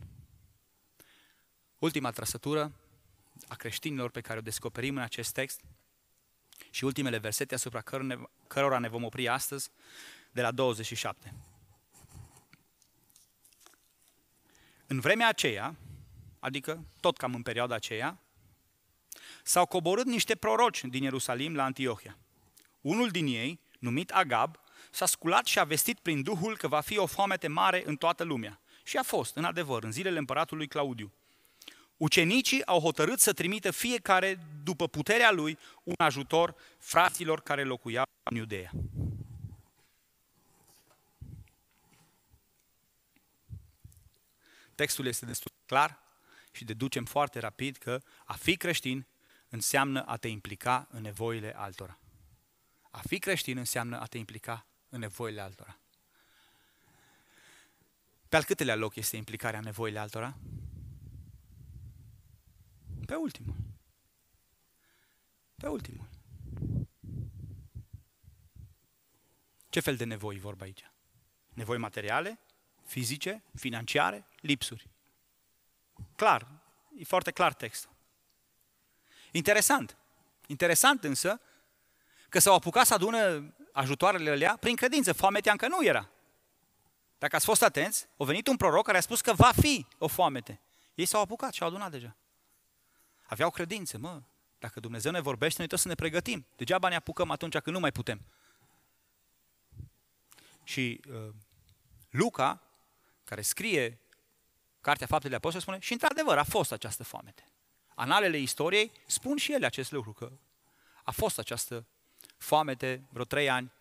Ultima 1.78 2.12
trăsătură 2.12 2.72
a 3.48 3.56
creștinilor 3.56 4.12
pe 4.12 4.22
care 4.22 4.40
o 4.40 4.42
descoperim 4.42 4.96
în 4.96 5.02
acest 5.02 5.34
text 5.34 5.62
și 6.70 6.84
ultimele 6.84 7.18
versete 7.18 7.54
asupra 7.54 7.82
cărora 8.48 8.80
ne 8.80 8.88
vom 8.88 9.04
opri 9.04 9.28
astăzi, 9.28 9.70
de 10.32 10.42
la 10.42 10.52
27. 10.52 11.34
În 14.88 15.00
vremea 15.00 15.28
aceea, 15.28 15.76
adică 16.40 16.86
tot 17.00 17.18
cam 17.18 17.34
în 17.34 17.42
perioada 17.42 17.76
aceea, 17.76 18.20
s-au 19.44 19.66
coborât 19.66 20.06
niște 20.06 20.36
proroci 20.36 20.84
din 20.84 21.04
Ierusalim 21.04 21.56
la 21.56 21.64
Antiohia. 21.64 22.18
Unul 22.82 23.10
din 23.10 23.26
ei, 23.26 23.60
numit 23.80 24.12
Agab, 24.12 24.56
s-a 24.92 25.06
sculat 25.06 25.46
și 25.46 25.60
a 25.60 25.64
vestit 25.64 26.00
prin 26.00 26.22
Duhul 26.22 26.58
că 26.58 26.68
va 26.68 26.80
fi 26.82 26.98
o 26.98 27.06
foamete 27.06 27.48
mare 27.48 27.84
în 27.86 27.96
toată 27.96 28.24
lumea. 28.24 28.62
Și 28.84 28.98
a 28.98 29.04
fost, 29.04 29.36
în 29.36 29.44
adevăr, 29.44 29.84
în 29.84 29.92
zilele 29.92 30.18
împăratului 30.18 30.68
Claudiu. 30.68 31.14
Ucenicii 31.98 32.66
au 32.66 32.80
hotărât 32.80 33.20
să 33.20 33.34
trimită 33.34 33.72
fiecare, 33.72 34.40
după 34.64 34.88
puterea 34.88 35.32
lui, 35.32 35.58
un 35.84 35.96
ajutor 35.98 36.56
fraților 36.78 37.42
care 37.42 37.64
locuiau 37.64 38.06
în 38.24 38.38
Iudeea. 38.38 38.72
Textul 44.76 45.06
este 45.06 45.26
destul 45.26 45.52
de 45.56 45.64
clar 45.66 46.00
și 46.52 46.64
deducem 46.64 47.06
foarte 47.06 47.40
rapid 47.40 47.76
că 47.78 48.02
a 48.26 48.34
fi 48.34 48.58
creștin 48.58 49.06
înseamnă 49.50 50.06
a 50.06 50.18
te 50.18 50.28
implica 50.28 50.88
în 50.92 51.02
nevoile 51.02 51.56
altora. 51.56 52.00
A 52.92 53.02
fi 53.08 53.20
creștin 53.20 53.58
înseamnă 53.58 54.00
a 54.00 54.06
te 54.06 54.18
implica 54.18 54.66
în 54.90 55.00
nevoile 55.00 55.42
altora. 55.42 55.80
Pe 58.30 58.36
al 58.36 58.44
câtelea 58.44 58.76
loc 58.76 58.96
este 58.96 59.18
implicarea 59.18 59.60
în 59.60 59.66
nevoile 59.66 60.00
altora? 60.00 60.38
Pe 63.06 63.16
ultimul. 63.16 63.56
Pe 65.56 65.68
ultimul. 65.68 66.08
Ce 69.70 69.80
fel 69.80 69.96
de 69.96 70.04
nevoi 70.04 70.40
vorba 70.40 70.64
aici? 70.64 70.92
Nevoi 71.54 71.78
materiale, 71.78 72.40
fizice, 72.86 73.44
financiare, 73.56 74.28
lipsuri. 74.40 74.90
Clar, 76.16 76.48
e 76.98 77.04
foarte 77.04 77.32
clar 77.32 77.54
textul. 77.54 77.92
Interesant. 79.32 79.98
Interesant 80.48 81.04
însă 81.04 81.42
că 82.30 82.40
s-au 82.40 82.56
apucat 82.56 82.86
să 82.86 82.94
adună 82.94 83.54
ajutoarele 83.72 84.30
alea 84.30 84.58
prin 84.60 84.76
credință. 84.76 85.14
Foametea 85.14 85.52
încă 85.52 85.68
nu 85.68 85.86
era. 85.86 86.10
Dacă 87.18 87.36
ați 87.36 87.46
fost 87.46 87.62
atenți, 87.62 88.08
a 88.18 88.24
venit 88.24 88.48
un 88.48 88.58
proroc 88.58 88.86
care 88.86 88.98
a 88.98 89.02
spus 89.02 89.22
că 89.22 89.34
va 89.34 89.52
fi 89.62 89.86
o 89.98 90.08
foamete. 90.08 90.60
Ei 90.96 91.06
s-au 91.06 91.22
apucat 91.22 91.54
și 91.54 91.62
au 91.62 91.68
adunat 91.68 91.92
deja. 91.92 92.16
Aveau 93.26 93.50
credință, 93.50 93.98
mă, 93.98 94.22
dacă 94.60 94.80
Dumnezeu 94.80 95.12
ne 95.12 95.20
vorbește, 95.20 95.56
noi 95.58 95.68
trebuie 95.68 95.80
să 95.80 95.88
ne 95.88 96.10
pregătim. 96.10 96.46
Degeaba 96.56 96.88
ne 96.88 96.96
apucăm 96.96 97.32
atunci 97.32 97.58
când 97.58 97.76
nu 97.76 97.82
mai 97.82 97.92
putem. 97.92 98.22
Și 100.64 101.02
uh, 101.10 101.34
Luca, 102.10 102.62
care 103.24 103.42
scrie 103.42 104.00
Cartea 104.82 105.08
Faptele 105.08 105.36
Apostolului, 105.36 105.72
spune, 105.72 105.86
și 105.86 105.94
într-adevăr 105.94 106.38
a 106.38 106.44
fost 106.44 106.72
această 106.72 107.04
foamete. 107.04 107.44
Analele 108.00 108.38
istoriei 108.38 108.92
spun 109.06 109.38
și 109.38 109.54
ele 109.54 109.66
acest 109.66 109.92
lucru, 109.92 110.14
că 110.14 110.32
a 111.04 111.12
fost 111.12 111.38
această 111.38 111.86
foamete 112.38 113.04
vreo 113.10 113.26
trei 113.26 113.50
ani 113.50 113.72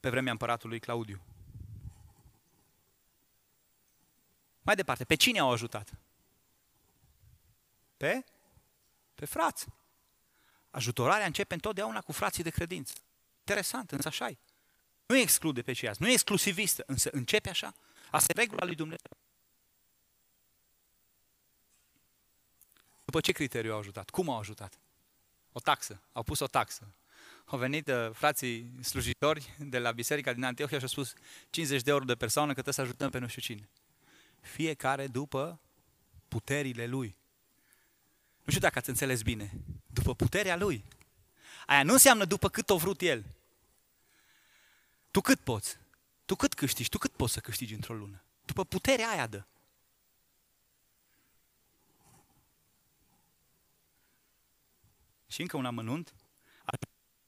pe 0.00 0.10
vremea 0.10 0.32
împăratului 0.32 0.80
Claudiu. 0.80 1.20
Mai 4.62 4.74
departe, 4.74 5.04
pe 5.04 5.14
cine 5.14 5.38
au 5.38 5.50
ajutat? 5.50 5.92
Pe? 7.96 8.24
Pe 9.14 9.24
frați. 9.24 9.66
Ajutorarea 10.70 11.26
începe 11.26 11.54
întotdeauna 11.54 12.00
cu 12.00 12.12
frații 12.12 12.42
de 12.42 12.50
credință. 12.50 12.94
Interesant, 13.38 13.90
însă 13.90 14.08
așa 14.08 14.30
-i. 14.30 14.38
Nu 15.06 15.16
exclude 15.16 15.62
pe 15.62 15.72
ceilalți, 15.72 16.02
nu 16.02 16.08
e 16.08 16.12
exclusivistă, 16.12 16.82
însă 16.86 17.08
începe 17.12 17.48
așa. 17.48 17.74
Asta 18.10 18.32
e 18.36 18.40
regula 18.40 18.64
lui 18.64 18.74
Dumnezeu. 18.74 19.25
După 23.06 23.20
ce 23.20 23.32
criteriu 23.32 23.72
au 23.72 23.78
ajutat? 23.78 24.10
Cum 24.10 24.30
au 24.30 24.38
ajutat? 24.38 24.78
O 25.52 25.60
taxă. 25.60 26.00
Au 26.12 26.22
pus 26.22 26.38
o 26.38 26.46
taxă. 26.46 26.94
Au 27.44 27.58
venit 27.58 27.88
uh, 27.88 28.10
frații 28.12 28.70
slujitori 28.80 29.54
de 29.58 29.78
la 29.78 29.92
biserica 29.92 30.32
din 30.32 30.44
Antiohia 30.44 30.76
și 30.78 30.82
au 30.82 30.88
spus 30.88 31.14
50 31.50 31.82
de 31.82 31.90
euro 31.90 32.04
de 32.04 32.14
persoană 32.14 32.46
că 32.48 32.62
trebuie 32.62 32.74
să 32.74 32.80
ajutăm 32.80 33.10
pe 33.10 33.18
nu 33.18 33.26
știu 33.26 33.42
cine. 33.42 33.68
Fiecare 34.40 35.06
după 35.06 35.60
puterile 36.28 36.86
lui. 36.86 37.16
Nu 38.42 38.52
știu 38.52 38.60
dacă 38.60 38.78
ați 38.78 38.88
înțeles 38.88 39.22
bine. 39.22 39.52
După 39.86 40.14
puterea 40.14 40.56
lui. 40.56 40.84
Aia 41.66 41.82
nu 41.82 41.92
înseamnă 41.92 42.24
după 42.24 42.48
cât 42.48 42.70
o 42.70 42.76
vrut 42.76 43.00
el. 43.00 43.24
Tu 45.10 45.20
cât 45.20 45.40
poți? 45.40 45.78
Tu 46.24 46.34
cât 46.34 46.54
câștigi? 46.54 46.88
Tu 46.88 46.98
cât 46.98 47.12
poți 47.12 47.32
să 47.32 47.40
câștigi 47.40 47.74
într-o 47.74 47.94
lună? 47.94 48.22
După 48.44 48.64
puterea 48.64 49.08
aia 49.08 49.26
dă. 49.26 49.44
Și 55.26 55.40
încă 55.40 55.56
un 55.56 55.64
amănunt 55.64 56.14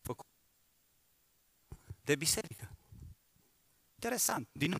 făcut 0.02 0.26
de 2.04 2.16
biserică. 2.16 2.70
Interesant. 3.94 4.48
Din 4.52 4.68
nou. 4.68 4.78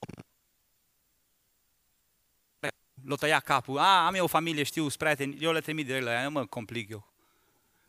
L-o 3.04 3.16
tăia 3.16 3.40
capul. 3.40 3.78
A, 3.78 4.06
am 4.06 4.14
eu 4.14 4.24
o 4.24 4.26
familie, 4.26 4.62
știu, 4.62 4.86
prieteni, 4.86 5.36
eu 5.40 5.52
le 5.52 5.60
trimit 5.60 5.86
de 5.86 6.00
la 6.00 6.10
ea, 6.10 6.22
nu 6.22 6.30
mă 6.30 6.46
complic 6.46 6.90
eu. 6.90 7.12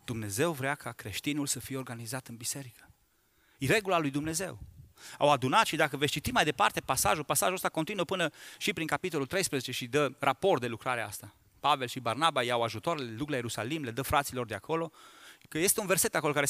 Dumnezeu 0.05 0.51
vrea 0.51 0.75
ca 0.75 0.91
creștinul 0.91 1.47
să 1.47 1.59
fie 1.59 1.77
organizat 1.77 2.27
în 2.27 2.35
biserică. 2.35 2.89
E 3.57 3.67
regula 3.67 3.99
lui 3.99 4.09
Dumnezeu. 4.09 4.59
Au 5.17 5.31
adunat 5.31 5.65
și 5.65 5.75
dacă 5.75 5.97
veți 5.97 6.11
citi 6.11 6.31
mai 6.31 6.43
departe 6.43 6.81
pasajul, 6.81 7.23
pasajul 7.23 7.55
ăsta 7.55 7.69
continuă 7.69 8.05
până 8.05 8.29
și 8.57 8.73
prin 8.73 8.87
capitolul 8.87 9.25
13 9.25 9.71
și 9.71 9.87
dă 9.87 10.11
raport 10.19 10.61
de 10.61 10.67
lucrarea 10.67 11.07
asta. 11.07 11.35
Pavel 11.59 11.87
și 11.87 11.99
Barnaba 11.99 12.43
iau 12.43 12.63
ajutoarele, 12.63 13.05
le 13.05 13.15
duc 13.15 13.29
la 13.29 13.35
Ierusalim, 13.35 13.83
le 13.83 13.91
dă 13.91 14.01
fraților 14.01 14.45
de 14.45 14.55
acolo, 14.55 14.91
că 15.49 15.57
este 15.57 15.79
un 15.79 15.85
verset 15.85 16.15
acolo 16.15 16.33
care 16.33 16.47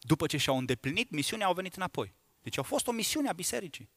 după 0.00 0.26
ce 0.26 0.36
și-au 0.36 0.58
îndeplinit 0.58 1.10
misiunea, 1.10 1.46
au 1.46 1.54
venit 1.54 1.74
înapoi. 1.74 2.14
Deci 2.42 2.58
a 2.58 2.62
fost 2.62 2.86
o 2.86 2.92
misiune 2.92 3.28
a 3.28 3.32
bisericii. 3.32 3.88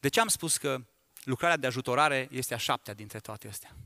De 0.00 0.08
ce 0.08 0.20
am 0.20 0.28
spus 0.28 0.56
că 0.56 0.84
lucrarea 1.24 1.56
de 1.56 1.66
ajutorare 1.66 2.28
este 2.30 2.54
a 2.54 2.56
șaptea 2.56 2.94
dintre 2.94 3.20
toate 3.20 3.48
astea? 3.48 3.76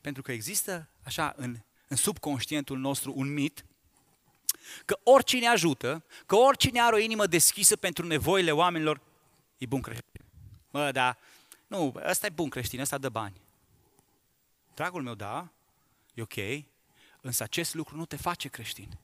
Pentru 0.00 0.22
că 0.22 0.32
există, 0.32 0.88
așa, 1.04 1.34
în, 1.36 1.56
în 1.88 1.96
subconștientul 1.96 2.78
nostru 2.78 3.12
un 3.16 3.32
mit 3.32 3.64
că 4.84 4.98
oricine 5.02 5.46
ajută, 5.46 6.04
că 6.26 6.36
oricine 6.36 6.80
are 6.80 6.94
o 6.94 6.98
inimă 6.98 7.26
deschisă 7.26 7.76
pentru 7.76 8.06
nevoile 8.06 8.52
oamenilor, 8.52 9.00
e 9.58 9.66
bun 9.66 9.80
creștin. 9.80 10.24
Mă, 10.70 10.92
da, 10.92 11.16
nu, 11.66 11.94
ăsta 12.04 12.26
e 12.26 12.30
bun 12.30 12.48
creștin, 12.48 12.80
ăsta 12.80 12.98
dă 12.98 13.08
bani. 13.08 13.40
Dragul 14.74 15.02
meu, 15.02 15.14
da, 15.14 15.52
e 16.14 16.22
ok, 16.22 16.64
însă 17.20 17.42
acest 17.42 17.74
lucru 17.74 17.96
nu 17.96 18.06
te 18.06 18.16
face 18.16 18.48
creștin. 18.48 18.98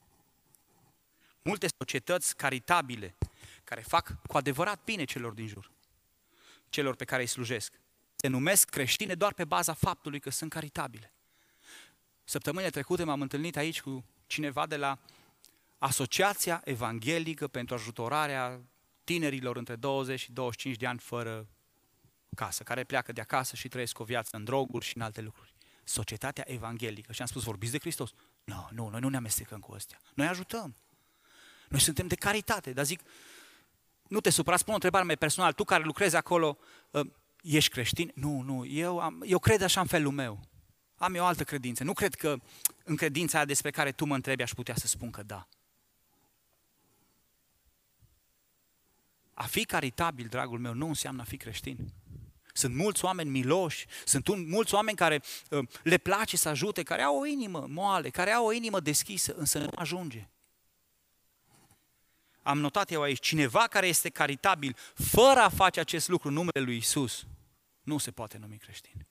Multe 1.43 1.67
societăți 1.79 2.37
caritabile, 2.37 3.17
care 3.65 3.81
fac 3.81 4.27
cu 4.27 4.37
adevărat 4.37 4.85
bine 4.85 5.05
celor 5.05 5.33
din 5.33 5.47
jur, 5.47 5.71
celor 6.69 6.97
pe 6.97 7.05
care 7.05 7.23
îi 7.23 7.29
slujesc, 7.29 7.81
se 8.17 8.29
numesc 8.29 8.69
creștine 8.69 9.15
doar 9.15 9.33
pe 9.33 9.45
baza 9.45 9.73
faptului 9.73 10.21
că 10.21 10.31
sunt 10.31 10.51
caritabile. 10.51 11.13
Săptămâna 12.25 12.69
trecută 12.69 13.05
m-am 13.05 13.21
întâlnit 13.21 13.57
aici 13.57 13.81
cu 13.81 14.05
cineva 14.27 14.67
de 14.67 14.77
la 14.77 14.99
Asociația 15.79 16.61
Evanghelică 16.65 17.49
pentru 17.49 17.75
ajutorarea 17.75 18.61
tinerilor 19.05 19.57
între 19.57 19.77
20 19.77 20.21
și 20.21 20.33
25 20.33 20.77
de 20.77 20.87
ani 20.87 20.99
fără 20.99 21.49
casă, 22.35 22.63
care 22.63 22.85
pleacă 22.85 23.13
de 23.13 23.21
acasă 23.21 23.57
și 23.57 23.69
trăiesc 23.69 23.99
o 23.99 24.05
viață 24.05 24.37
în 24.37 24.45
droguri 24.45 24.85
și 24.85 24.97
în 24.97 25.03
alte 25.03 25.21
lucruri. 25.21 25.55
Societatea 25.91 26.45
Evanghelică. 26.47 27.13
Și 27.13 27.21
am 27.21 27.27
spus, 27.27 27.43
vorbiți 27.43 27.73
de 27.73 27.79
Hristos? 27.79 28.13
Nu, 28.45 28.69
nu, 28.71 28.89
noi 28.89 29.01
nu 29.01 29.09
ne 29.09 29.17
amestecăm 29.17 29.61
cu 29.61 29.73
astea. 29.73 30.01
Noi 30.15 30.27
ajutăm. 30.27 30.77
Noi 31.69 31.81
suntem 31.81 32.07
de 32.07 32.15
caritate, 32.15 32.73
dar 32.73 32.85
zic, 32.85 33.01
nu 34.09 34.21
te 34.21 34.31
supra, 34.31 34.57
spun 34.57 34.73
o 34.73 34.75
întrebare 34.75 35.05
mai 35.05 35.17
personală, 35.17 35.53
tu 35.53 35.65
care 35.65 35.85
lucrezi 35.85 36.17
acolo, 36.17 36.59
ă, 36.95 37.03
ești 37.43 37.71
creștin? 37.71 38.13
Nu, 38.15 38.41
nu, 38.41 38.67
eu, 38.67 38.99
am, 38.99 39.23
eu 39.27 39.39
cred 39.39 39.63
așa 39.63 39.81
în 39.81 39.87
felul 39.87 40.13
meu. 40.13 40.41
Am 40.97 41.15
eu 41.15 41.23
o 41.23 41.27
altă 41.27 41.45
credință. 41.45 41.85
Nu 41.85 41.93
cred 41.93 42.15
că 42.15 42.37
în 42.85 42.97
credința 42.97 43.37
aia 43.37 43.47
despre 43.47 43.71
care 43.71 43.93
tu 43.93 44.05
mă 44.05 44.15
întrebi, 44.15 44.43
aș 44.43 44.53
putea 44.53 44.75
să 44.75 44.87
spun 44.87 45.11
că 45.11 45.23
da. 45.23 45.49
A 49.35 49.47
fi 49.47 49.65
caritabil, 49.65 50.27
dragul 50.27 50.59
meu, 50.59 50.75
nu 50.75 50.87
înseamnă 50.87 51.23
a 51.23 51.25
fi 51.25 51.37
creștin. 51.37 51.93
Sunt 52.53 52.75
mulți 52.75 53.05
oameni 53.05 53.31
miloși, 53.31 53.87
sunt 54.05 54.47
mulți 54.47 54.75
oameni 54.75 54.97
care 54.97 55.23
uh, 55.51 55.69
le 55.83 55.97
place 55.97 56.37
să 56.37 56.49
ajute, 56.49 56.83
care 56.83 57.03
au 57.03 57.19
o 57.19 57.27
inimă 57.27 57.67
moale, 57.69 58.11
care 58.11 58.31
au 58.31 58.47
o 58.47 58.53
inimă 58.53 58.81
deschisă, 58.81 59.35
însă 59.37 59.59
nu 59.59 59.69
ajunge. 59.75 60.29
Am 62.43 62.59
notat 62.59 62.91
eu 62.91 63.03
aici, 63.03 63.21
cineva 63.21 63.67
care 63.67 63.87
este 63.87 64.09
caritabil, 64.09 64.77
fără 64.95 65.41
a 65.41 65.49
face 65.49 65.81
acest 65.81 66.09
lucru 66.09 66.29
în 66.29 66.35
numele 66.35 66.61
lui 66.61 66.77
Isus, 66.77 67.27
nu 67.83 67.99
se 67.99 68.11
poate 68.11 68.39
numi 68.39 68.57
creștin. 68.59 69.07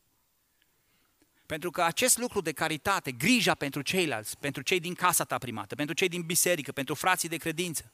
Pentru 1.45 1.71
că 1.71 1.83
acest 1.83 2.17
lucru 2.17 2.41
de 2.41 2.51
caritate, 2.51 3.11
grija 3.11 3.55
pentru 3.55 3.81
ceilalți, 3.81 4.37
pentru 4.37 4.61
cei 4.61 4.79
din 4.79 4.93
casa 4.93 5.23
ta 5.23 5.37
primată, 5.37 5.75
pentru 5.75 5.95
cei 5.95 6.07
din 6.07 6.21
biserică, 6.21 6.71
pentru 6.71 6.93
frații 6.93 7.29
de 7.29 7.37
credință, 7.37 7.91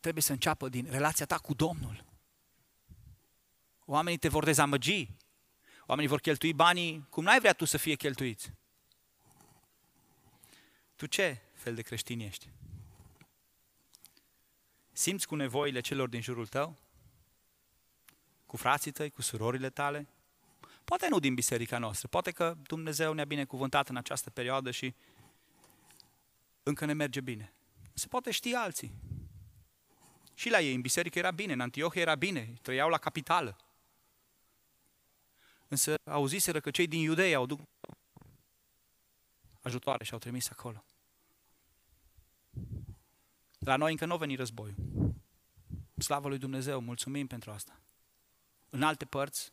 trebuie 0.00 0.22
să 0.22 0.32
înceapă 0.32 0.68
din 0.68 0.86
relația 0.90 1.26
ta 1.26 1.38
cu 1.38 1.54
Domnul. 1.54 2.09
Oamenii 3.92 4.18
te 4.18 4.28
vor 4.28 4.44
dezamăgi, 4.44 5.08
oamenii 5.86 6.10
vor 6.10 6.20
cheltui 6.20 6.52
banii 6.52 7.06
cum 7.08 7.24
n-ai 7.24 7.38
vrea 7.38 7.52
tu 7.52 7.64
să 7.64 7.76
fie 7.76 7.94
cheltuiți. 7.94 8.52
Tu 10.96 11.06
ce 11.06 11.38
fel 11.52 11.74
de 11.74 11.82
creștin 11.82 12.20
ești? 12.20 12.48
Simți 14.92 15.26
cu 15.26 15.34
nevoile 15.34 15.80
celor 15.80 16.08
din 16.08 16.20
jurul 16.20 16.46
tău? 16.46 16.78
Cu 18.46 18.56
frații 18.56 18.90
tăi, 18.90 19.10
cu 19.10 19.22
surorile 19.22 19.70
tale? 19.70 20.08
Poate 20.84 21.08
nu 21.08 21.18
din 21.18 21.34
biserica 21.34 21.78
noastră, 21.78 22.08
poate 22.08 22.30
că 22.30 22.56
Dumnezeu 22.62 23.12
ne-a 23.12 23.24
binecuvântat 23.24 23.88
în 23.88 23.96
această 23.96 24.30
perioadă 24.30 24.70
și 24.70 24.94
încă 26.62 26.84
ne 26.84 26.92
merge 26.92 27.20
bine. 27.20 27.52
Se 27.94 28.06
poate 28.06 28.30
ști 28.30 28.54
alții. 28.54 28.92
Și 30.34 30.50
la 30.50 30.60
ei, 30.60 30.74
în 30.74 30.80
biserică 30.80 31.18
era 31.18 31.30
bine, 31.30 31.52
în 31.52 31.60
Antiohia 31.60 32.02
era 32.02 32.14
bine, 32.14 32.54
trăiau 32.62 32.88
la 32.88 32.98
capitală. 32.98 33.56
Însă 35.70 35.94
auziseră 36.04 36.60
că 36.60 36.70
cei 36.70 36.86
din 36.86 37.00
Iudei 37.00 37.34
au 37.34 37.46
duc 37.46 37.60
ajutoare 39.60 40.04
și 40.04 40.12
au 40.12 40.18
trimis 40.18 40.50
acolo. 40.50 40.84
La 43.58 43.76
noi 43.76 43.90
încă 43.90 44.06
nu 44.06 44.12
a 44.12 44.16
venit 44.16 44.38
războiul. 44.38 44.74
Slavă 45.96 46.28
lui 46.28 46.38
Dumnezeu, 46.38 46.80
mulțumim 46.80 47.26
pentru 47.26 47.50
asta. 47.50 47.80
În 48.70 48.82
alte 48.82 49.04
părți 49.04 49.52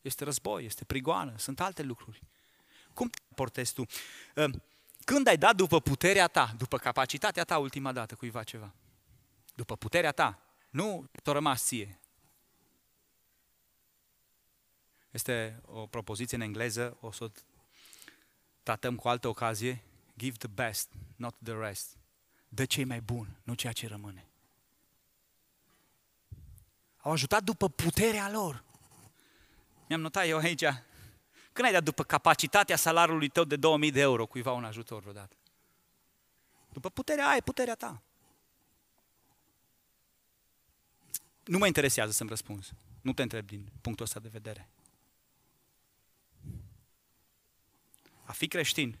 este 0.00 0.24
război, 0.24 0.64
este 0.64 0.84
prigoană, 0.84 1.34
sunt 1.36 1.60
alte 1.60 1.82
lucruri. 1.82 2.22
Cum 2.94 3.08
te 3.08 3.18
portezi 3.34 3.72
tu? 3.72 3.84
Ă, 4.36 4.50
când 5.04 5.26
ai 5.26 5.36
dat 5.36 5.56
după 5.56 5.80
puterea 5.80 6.28
ta, 6.28 6.54
după 6.58 6.78
capacitatea 6.78 7.44
ta 7.44 7.58
ultima 7.58 7.92
dată 7.92 8.14
cuiva 8.14 8.42
ceva? 8.42 8.74
După 9.54 9.76
puterea 9.76 10.12
ta, 10.12 10.42
nu 10.70 11.10
te-a 11.22 11.32
rămas 11.32 11.62
ție. 11.62 11.98
Este 15.14 15.60
o 15.66 15.86
propoziție 15.86 16.36
în 16.36 16.42
engleză, 16.42 16.96
o 17.00 17.10
să 17.10 17.24
o 17.24 17.28
tratăm 18.62 18.96
cu 18.96 19.08
altă 19.08 19.28
ocazie. 19.28 19.82
Give 20.16 20.36
the 20.36 20.48
best, 20.48 20.88
not 21.16 21.34
the 21.42 21.52
rest. 21.52 21.96
Dă 22.48 22.64
ce 22.64 22.84
mai 22.84 23.00
bun, 23.00 23.36
nu 23.42 23.54
ceea 23.54 23.72
ce 23.72 23.86
rămâne. 23.86 24.26
Au 26.96 27.12
ajutat 27.12 27.42
după 27.42 27.68
puterea 27.68 28.30
lor. 28.30 28.64
Mi-am 29.88 30.00
notat 30.00 30.26
eu 30.26 30.38
aici, 30.38 30.64
când 31.52 31.66
ai 31.66 31.72
dat 31.72 31.82
după 31.82 32.04
capacitatea 32.04 32.76
salariului 32.76 33.28
tău 33.28 33.44
de 33.44 33.56
2000 33.56 33.90
de 33.90 34.00
euro 34.00 34.26
cuiva 34.26 34.52
un 34.52 34.64
ajutor 34.64 35.00
vreodată? 35.00 35.36
După 36.72 36.90
puterea 36.90 37.28
aia, 37.28 37.40
puterea 37.44 37.74
ta. 37.74 38.02
Nu 41.44 41.58
mă 41.58 41.66
interesează 41.66 42.12
să-mi 42.12 42.28
răspunzi. 42.28 42.72
Nu 43.00 43.12
te 43.12 43.22
întreb 43.22 43.46
din 43.46 43.72
punctul 43.80 44.04
ăsta 44.04 44.20
de 44.20 44.28
vedere. 44.28 44.68
A 48.24 48.32
fi 48.32 48.48
creștin 48.48 48.98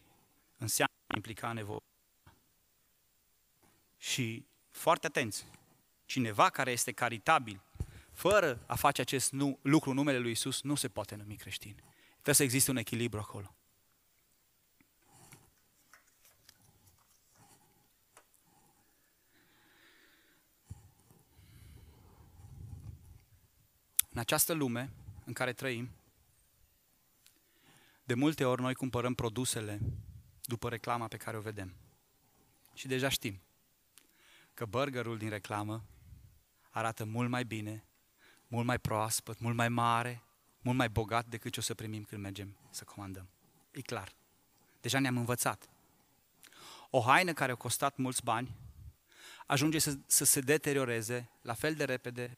înseamnă 0.58 0.94
a 1.06 1.14
implica 1.14 1.52
nevoie. 1.52 1.82
Și 3.98 4.46
foarte 4.70 5.06
atenți, 5.06 5.44
cineva 6.04 6.50
care 6.50 6.70
este 6.70 6.92
caritabil, 6.92 7.60
fără 8.12 8.64
a 8.66 8.74
face 8.74 9.00
acest 9.00 9.32
nu, 9.32 9.58
lucru 9.62 9.90
în 9.90 9.96
numele 9.96 10.18
lui 10.18 10.30
Isus, 10.30 10.62
nu 10.62 10.74
se 10.74 10.88
poate 10.88 11.14
numi 11.14 11.36
creștin. 11.36 11.74
Trebuie 12.12 12.34
să 12.34 12.42
existe 12.42 12.70
un 12.70 12.76
echilibru 12.76 13.18
acolo. 13.18 13.54
În 24.10 24.20
această 24.20 24.52
lume 24.52 24.90
în 25.24 25.32
care 25.32 25.52
trăim, 25.52 25.90
de 28.04 28.14
multe 28.14 28.44
ori 28.44 28.60
noi 28.60 28.74
cumpărăm 28.74 29.14
produsele 29.14 29.80
după 30.42 30.68
reclama 30.68 31.08
pe 31.08 31.16
care 31.16 31.36
o 31.36 31.40
vedem. 31.40 31.74
Și 32.74 32.86
deja 32.86 33.08
știm 33.08 33.40
că 34.54 34.66
burgerul 34.66 35.18
din 35.18 35.28
reclamă 35.28 35.84
arată 36.70 37.04
mult 37.04 37.28
mai 37.28 37.44
bine, 37.44 37.84
mult 38.46 38.66
mai 38.66 38.78
proaspăt, 38.78 39.38
mult 39.38 39.56
mai 39.56 39.68
mare, 39.68 40.22
mult 40.60 40.76
mai 40.76 40.88
bogat 40.88 41.26
decât 41.26 41.52
ce 41.52 41.60
o 41.60 41.62
să 41.62 41.74
primim 41.74 42.04
când 42.04 42.22
mergem 42.22 42.56
să 42.70 42.84
comandăm. 42.84 43.28
E 43.70 43.80
clar. 43.80 44.12
Deja 44.80 44.98
ne-am 44.98 45.16
învățat. 45.16 45.68
O 46.90 47.00
haină 47.00 47.32
care 47.32 47.52
a 47.52 47.54
costat 47.54 47.96
mulți 47.96 48.22
bani 48.22 48.56
ajunge 49.46 49.78
să, 49.78 49.96
să 50.06 50.24
se 50.24 50.40
deterioreze 50.40 51.30
la 51.42 51.54
fel 51.54 51.74
de 51.74 51.84
repede 51.84 52.36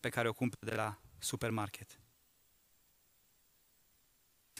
pe 0.00 0.08
care 0.08 0.28
o 0.28 0.32
cumperi 0.32 0.70
de 0.70 0.74
la 0.74 0.98
supermarket. 1.18 1.98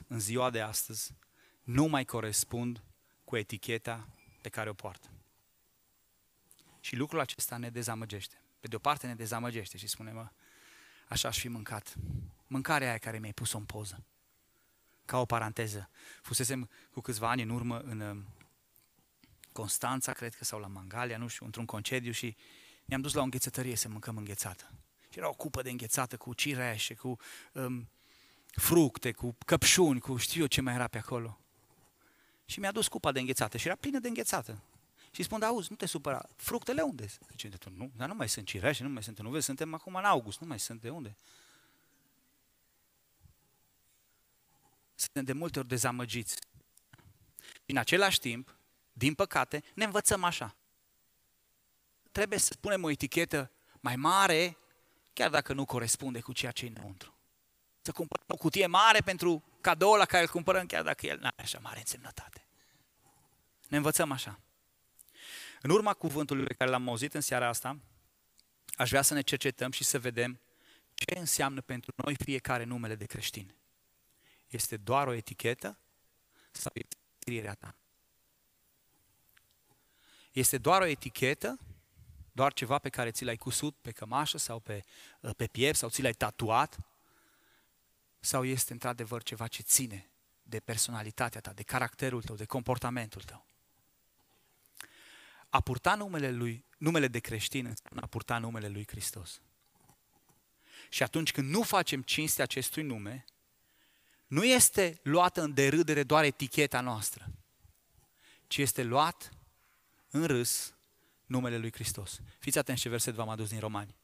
În 0.09 0.21
ziua 0.21 0.51
de 0.51 0.61
astăzi 0.61 1.15
nu 1.63 1.85
mai 1.85 2.05
corespund 2.05 2.83
cu 3.25 3.37
eticheta 3.37 4.09
pe 4.41 4.49
care 4.49 4.69
o 4.69 4.75
poartă. 4.75 5.11
Și 6.81 6.97
lucrul 6.97 7.21
acesta 7.21 7.57
ne 7.57 7.71
dezamăgește. 7.71 8.41
Pe 8.61 8.69
de 8.69 8.77
o 8.77 8.79
parte 8.79 9.07
ne 9.07 9.15
dezamăgește 9.15 9.79
și 9.79 9.87
spune, 9.87 10.13
mă, 10.13 10.29
așa 11.09 11.29
aș 11.29 11.39
fi 11.39 11.49
mâncat. 11.49 11.95
Mâncarea 12.47 12.89
aia 12.89 12.99
care 12.99 13.19
mi-ai 13.19 13.33
pus-o 13.33 13.59
în 13.59 13.65
poză. 13.65 14.05
Ca 15.05 15.19
o 15.19 15.25
paranteză. 15.25 15.91
Fusesem 16.23 16.71
cu 16.91 17.01
câțiva 17.01 17.31
ani 17.31 17.43
în 17.43 17.49
urmă 17.49 17.79
în 17.79 18.01
um, 18.01 18.25
Constanța, 19.53 20.13
cred 20.13 20.35
că, 20.35 20.45
sau 20.45 20.61
la 20.61 20.67
Mangalia, 20.67 21.17
nu 21.17 21.27
știu, 21.27 21.45
într-un 21.45 21.65
concediu 21.65 22.13
și 22.13 22.37
ne-am 22.85 23.01
dus 23.01 23.13
la 23.13 23.21
o 23.21 23.25
înghețătărie 23.25 23.77
să 23.77 23.89
mâncăm 23.89 24.17
înghețată. 24.17 24.71
Și 25.09 25.19
era 25.19 25.29
o 25.29 25.33
cupă 25.33 25.63
de 25.63 25.71
înghețată 25.71 26.17
cu 26.17 26.35
cireșe, 26.35 26.95
cu 26.95 27.17
um, 27.53 27.89
fructe, 28.55 29.13
cu 29.13 29.37
căpșuni, 29.47 30.01
cu 30.01 30.17
știu 30.17 30.41
eu 30.41 30.47
ce 30.47 30.61
mai 30.61 30.75
era 30.75 30.87
pe 30.87 30.99
acolo. 30.99 31.39
Și 32.45 32.61
mi-a 32.61 32.73
dus 32.73 32.89
cupa 32.89 33.13
de 33.13 33.21
înghețată 33.21 33.57
și 33.57 33.67
era 33.67 33.77
plină 33.77 33.99
de 33.99 34.09
înghețată. 34.09 34.63
Și 35.11 35.23
spun, 35.23 35.39
da, 35.39 35.47
auzi, 35.47 35.67
nu 35.71 35.77
te 35.77 35.87
supăra, 35.87 36.29
fructele 36.37 36.83
unde? 36.83 37.07
Zice, 37.31 37.49
de 37.49 37.57
nu, 37.71 37.91
dar 37.97 38.09
nu 38.09 38.15
mai 38.15 38.29
sunt 38.29 38.47
cireșe, 38.47 38.83
nu 38.83 38.89
mai 38.89 39.03
sunt, 39.03 39.21
nu 39.21 39.31
vezi, 39.31 39.45
suntem 39.45 39.75
acum 39.75 39.95
în 39.95 40.05
august, 40.05 40.41
nu 40.41 40.47
mai 40.47 40.59
sunt 40.59 40.81
de 40.81 40.91
unde? 40.91 41.17
Suntem 44.95 45.25
de 45.25 45.33
multe 45.33 45.59
ori 45.59 45.69
dezamăgiți. 45.69 46.37
Și 47.41 47.71
în 47.71 47.77
același 47.77 48.19
timp, 48.19 48.57
din 48.93 49.15
păcate, 49.15 49.63
ne 49.75 49.85
învățăm 49.85 50.25
așa. 50.25 50.57
Trebuie 52.13 52.39
să 52.39 52.55
punem 52.61 52.85
o 52.85 52.91
etichetă 52.91 53.51
mai 53.81 53.97
mare, 53.97 54.57
chiar 55.13 55.31
dacă 55.31 55.53
nu 55.53 55.65
corespunde 55.65 56.21
cu 56.21 56.33
ceea 56.33 56.53
ce 56.53 56.65
e 56.65 56.69
înăuntru. 56.69 57.14
Să 57.85 57.93
cumpărăm 57.93 58.25
o 58.29 58.37
cutie 58.37 58.67
mare 58.67 59.01
pentru 59.01 59.45
cadou 59.61 59.95
la 59.95 60.05
care 60.05 60.23
îl 60.23 60.29
cumpărăm, 60.29 60.67
chiar 60.67 60.83
dacă 60.83 61.07
el 61.07 61.19
nu 61.19 61.27
are 61.27 61.43
așa 61.43 61.59
mare 61.59 61.79
însemnătate. 61.79 62.47
Ne 63.69 63.77
învățăm 63.77 64.13
așa. 64.13 64.41
În 65.63 65.71
urma 65.71 65.95
cuvântului 65.95 66.45
pe 66.45 66.55
care 66.55 66.71
l-am 66.71 66.89
auzit 66.89 67.15
în 67.15 67.21
seara 67.21 67.49
asta, 67.49 67.79
aș 68.77 68.89
vrea 68.89 69.03
să 69.03 69.15
ne 69.15 69.21
cercetăm 69.21 69.71
și 69.71 69.85
să 69.85 69.99
vedem 69.99 70.41
ce 70.95 71.19
înseamnă 71.19 71.61
pentru 71.61 71.93
noi 71.97 72.17
fiecare 72.25 72.65
numele 72.65 72.95
de 72.95 73.05
creștin. 73.05 73.55
Este 74.49 74.77
doar 74.77 75.07
o 75.07 75.13
etichetă 75.13 75.79
sau 76.51 76.73
este 76.75 76.97
scrierea 77.19 77.55
ta? 77.55 77.77
Este 80.33 80.59
doar 80.59 80.81
o 80.81 80.87
etichetă, 80.87 81.59
doar 82.33 82.53
ceva 82.53 82.79
pe 82.79 82.89
care 82.89 83.11
ți 83.11 83.25
l-ai 83.25 83.37
cusut 83.37 83.77
pe 83.81 83.91
cămașă 83.91 84.39
sau 84.39 84.59
pe, 84.59 84.85
pe 85.37 85.47
piept 85.47 85.77
sau 85.77 85.89
ți 85.89 86.03
l-ai 86.03 86.13
tatuat? 86.13 86.79
Sau 88.25 88.45
este 88.45 88.73
într-adevăr 88.73 89.23
ceva 89.23 89.47
ce 89.47 89.63
ține 89.63 90.11
de 90.43 90.61
personalitatea 90.61 91.41
ta, 91.41 91.53
de 91.53 91.63
caracterul 91.63 92.23
tău, 92.23 92.37
de 92.37 92.45
comportamentul 92.45 93.23
tău? 93.23 93.47
A 95.49 95.61
purta 95.61 95.95
numele, 95.95 96.31
lui, 96.31 96.65
numele 96.79 97.09
de 97.09 97.19
creștin 97.19 97.67
înseamnă 97.67 98.01
a 98.03 98.07
purta 98.07 98.39
numele 98.39 98.69
lui 98.69 98.87
Hristos. 98.87 99.41
Și 100.89 101.03
atunci 101.03 101.33
când 101.33 101.51
nu 101.51 101.63
facem 101.63 102.03
cinste 102.03 102.43
acestui 102.43 102.83
nume, 102.83 103.25
nu 104.27 104.45
este 104.45 105.01
luată 105.03 105.43
în 105.43 105.55
derâdere 105.55 106.03
doar 106.03 106.25
eticheta 106.25 106.81
noastră, 106.81 107.33
ci 108.47 108.57
este 108.57 108.83
luat 108.83 109.31
în 110.11 110.27
râs 110.27 110.75
numele 111.27 111.59
lui 111.59 111.73
Hristos. 111.73 112.21
Fiți 112.39 112.59
atenți 112.59 112.81
ce 112.81 112.89
verset 112.89 113.15
v-am 113.15 113.29
adus 113.29 113.49
din 113.49 113.59
Romani. 113.59 113.97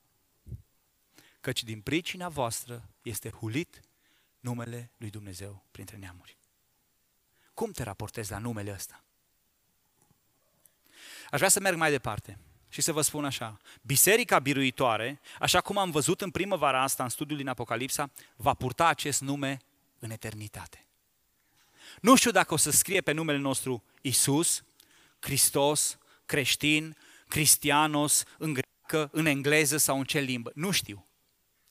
Căci 1.40 1.62
din 1.62 1.80
pricina 1.80 2.28
voastră 2.28 2.88
este 3.02 3.30
hulit 3.30 3.80
numele 4.41 4.91
lui 4.97 5.11
Dumnezeu 5.11 5.64
printre 5.70 5.97
neamuri. 5.97 6.36
Cum 7.55 7.70
te 7.70 7.82
raportezi 7.82 8.30
la 8.30 8.38
numele 8.38 8.72
ăsta? 8.72 9.05
Aș 11.30 11.38
vrea 11.38 11.49
să 11.49 11.61
merg 11.61 11.76
mai 11.76 11.91
departe 11.91 12.38
și 12.68 12.80
să 12.80 12.93
vă 12.93 13.01
spun 13.01 13.24
așa. 13.24 13.57
Biserica 13.82 14.38
biruitoare, 14.38 15.20
așa 15.38 15.61
cum 15.61 15.78
am 15.78 15.91
văzut 15.91 16.20
în 16.20 16.30
primăvara 16.30 16.82
asta 16.82 17.03
în 17.03 17.09
studiul 17.09 17.38
din 17.38 17.49
Apocalipsa, 17.49 18.11
va 18.36 18.55
purta 18.55 18.86
acest 18.86 19.20
nume 19.20 19.61
în 19.99 20.11
eternitate. 20.11 20.84
Nu 22.01 22.16
știu 22.16 22.30
dacă 22.30 22.55
o 22.55 22.57
să 22.57 22.70
scrie 22.70 23.01
pe 23.01 23.12
numele 23.12 23.38
nostru 23.38 23.84
Isus, 24.01 24.64
Hristos, 25.18 25.99
creștin, 26.26 26.97
cristianos, 27.28 28.24
în 28.38 28.53
greacă, 28.53 29.09
în 29.12 29.26
engleză 29.26 29.76
sau 29.76 29.99
în 29.99 30.05
ce 30.05 30.18
limbă. 30.18 30.51
Nu 30.55 30.70
știu. 30.70 31.07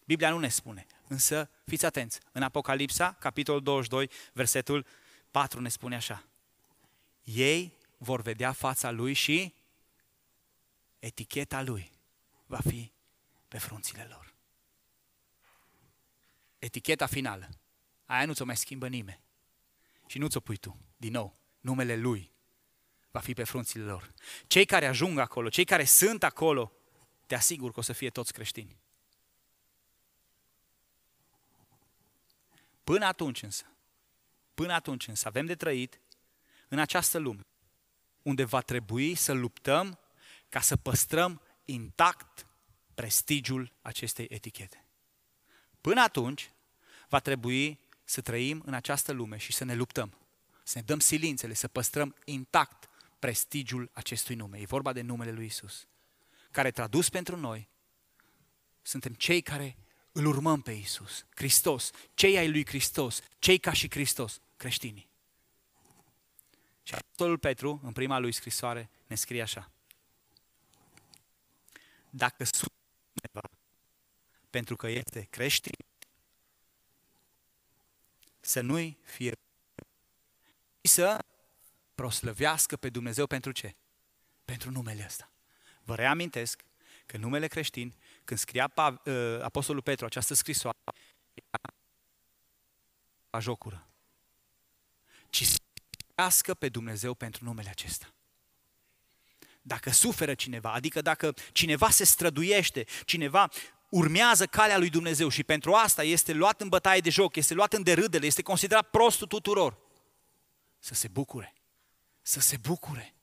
Biblia 0.05 0.29
nu 0.29 0.39
ne 0.39 0.49
spune. 0.49 0.85
Însă, 1.09 1.49
fiți 1.65 1.85
atenți, 1.85 2.19
în 2.31 2.41
Apocalipsa, 2.41 3.13
capitolul 3.13 3.61
22, 3.61 4.09
versetul 4.33 4.85
4 5.31 5.61
ne 5.61 5.69
spune 5.69 5.95
așa. 5.95 6.27
Ei 7.23 7.77
vor 7.97 8.21
vedea 8.21 8.51
fața 8.51 8.91
lui 8.91 9.13
și 9.13 9.53
eticheta 10.99 11.61
lui 11.61 11.91
va 12.45 12.59
fi 12.59 12.91
pe 13.47 13.57
frunțile 13.57 14.07
lor. 14.09 14.33
Eticheta 16.59 17.05
finală. 17.05 17.49
Aia 18.05 18.25
nu 18.25 18.33
ți-o 18.33 18.45
mai 18.45 18.57
schimbă 18.57 18.87
nimeni. 18.87 19.23
Și 20.07 20.17
nu 20.17 20.27
ți-o 20.27 20.39
pui 20.39 20.57
tu. 20.57 20.79
Din 20.97 21.11
nou, 21.11 21.39
numele 21.59 21.95
lui 21.95 22.31
va 23.11 23.19
fi 23.19 23.33
pe 23.33 23.43
frunțile 23.43 23.83
lor. 23.83 24.13
Cei 24.47 24.65
care 24.65 24.87
ajung 24.87 25.17
acolo, 25.17 25.49
cei 25.49 25.65
care 25.65 25.83
sunt 25.83 26.23
acolo, 26.23 26.71
te 27.25 27.35
asigur 27.35 27.71
că 27.71 27.79
o 27.79 27.83
să 27.83 27.93
fie 27.93 28.09
toți 28.09 28.33
creștini. 28.33 28.77
Până 32.89 33.05
atunci 33.05 33.41
însă, 33.41 33.65
până 34.53 34.73
atunci 34.73 35.07
însă 35.07 35.27
avem 35.27 35.45
de 35.45 35.55
trăit 35.55 35.99
în 36.67 36.79
această 36.79 37.17
lume, 37.17 37.41
unde 38.21 38.43
va 38.43 38.61
trebui 38.61 39.15
să 39.15 39.31
luptăm 39.31 39.99
ca 40.49 40.59
să 40.59 40.75
păstrăm 40.75 41.41
intact 41.65 42.47
prestigiul 42.93 43.73
acestei 43.81 44.27
etichete. 44.29 44.85
Până 45.81 46.01
atunci, 46.01 46.51
va 47.09 47.19
trebui 47.19 47.79
să 48.03 48.21
trăim 48.21 48.61
în 48.65 48.73
această 48.73 49.11
lume 49.11 49.37
și 49.37 49.51
să 49.51 49.63
ne 49.63 49.75
luptăm, 49.75 50.17
să 50.63 50.77
ne 50.77 50.83
dăm 50.83 50.99
silințele, 50.99 51.53
să 51.53 51.67
păstrăm 51.67 52.15
intact 52.25 52.89
prestigiul 53.19 53.89
acestui 53.93 54.35
nume. 54.35 54.57
E 54.59 54.65
vorba 54.65 54.93
de 54.93 55.01
numele 55.01 55.31
lui 55.31 55.45
Isus, 55.45 55.87
care 56.51 56.71
tradus 56.71 57.09
pentru 57.09 57.35
noi, 57.35 57.69
suntem 58.81 59.13
cei 59.13 59.41
care 59.41 59.77
îl 60.11 60.25
urmăm 60.25 60.61
pe 60.61 60.71
Isus, 60.71 61.25
Hristos, 61.35 61.91
cei 62.13 62.37
ai 62.37 62.51
lui 62.51 62.65
Hristos, 62.65 63.21
cei 63.39 63.57
ca 63.57 63.73
și 63.73 63.89
Hristos, 63.89 64.41
creștinii. 64.57 65.09
Și 66.83 66.93
Apostolul 66.93 67.37
Petru, 67.37 67.79
în 67.83 67.91
prima 67.91 68.19
lui 68.19 68.31
scrisoare, 68.31 68.89
ne 69.07 69.15
scrie 69.15 69.41
așa. 69.41 69.71
Dacă 72.09 72.43
sunt 72.43 72.71
cineva 73.13 73.49
pentru 74.49 74.75
că 74.75 74.87
este 74.87 75.27
creștin, 75.29 75.75
să 78.39 78.61
nu-i 78.61 78.97
fie 79.03 79.31
și 80.81 80.91
să 80.91 81.25
proslăvească 81.95 82.77
pe 82.77 82.89
Dumnezeu 82.89 83.27
pentru 83.27 83.51
ce? 83.51 83.75
Pentru 84.45 84.71
numele 84.71 85.03
ăsta. 85.05 85.31
Vă 85.83 85.95
reamintesc 85.95 86.63
că 87.05 87.17
numele 87.17 87.47
creștin, 87.47 87.95
când 88.29 88.39
scria 88.39 88.71
ă, 89.05 89.43
Apostolul 89.43 89.81
Petru 89.81 90.05
această 90.05 90.33
scrisoare, 90.33 90.77
era 91.33 91.73
a 93.29 93.39
jocură. 93.39 93.87
Ci 95.29 95.43
să 95.43 96.53
pe 96.53 96.69
Dumnezeu 96.69 97.13
pentru 97.13 97.43
numele 97.43 97.69
acesta. 97.69 98.13
Dacă 99.61 99.91
suferă 99.91 100.33
cineva, 100.33 100.73
adică 100.73 101.01
dacă 101.01 101.33
cineva 101.51 101.89
se 101.89 102.03
străduiește, 102.03 102.85
cineva 103.05 103.49
urmează 103.89 104.45
calea 104.45 104.77
lui 104.77 104.89
Dumnezeu 104.89 105.29
și 105.29 105.43
pentru 105.43 105.73
asta 105.73 106.03
este 106.03 106.33
luat 106.33 106.61
în 106.61 106.69
bătaie 106.69 106.99
de 106.99 107.09
joc, 107.09 107.35
este 107.35 107.53
luat 107.53 107.73
în 107.73 107.83
derâdele, 107.83 108.25
este 108.25 108.41
considerat 108.41 108.89
prostul 108.89 109.27
tuturor, 109.27 109.77
să 110.79 110.93
se 110.93 111.07
bucure, 111.07 111.53
să 112.21 112.39
se 112.39 112.57
bucure 112.57 113.13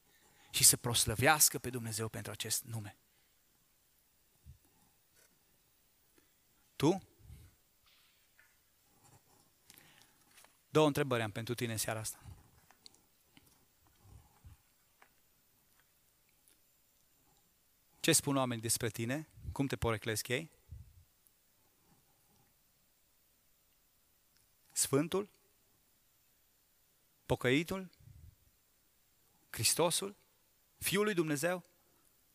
și 0.50 0.64
să 0.64 0.76
proslăvească 0.76 1.58
pe 1.58 1.70
Dumnezeu 1.70 2.08
pentru 2.08 2.32
acest 2.32 2.62
nume. 2.64 2.96
Tu? 6.76 7.02
Două 10.70 10.86
întrebări 10.86 11.22
am 11.22 11.30
pentru 11.30 11.54
tine 11.54 11.72
în 11.72 11.78
seara 11.78 12.00
asta. 12.00 12.20
Ce 18.00 18.12
spun 18.12 18.36
oamenii 18.36 18.62
despre 18.62 18.88
tine? 18.88 19.28
Cum 19.52 19.66
te 19.66 19.76
poreclesc 19.76 20.28
ei? 20.28 20.50
Sfântul? 24.72 25.28
Pocăitul? 27.26 27.90
Hristosul? 29.50 30.16
Fiul 30.78 31.04
lui 31.04 31.14
Dumnezeu? 31.14 31.64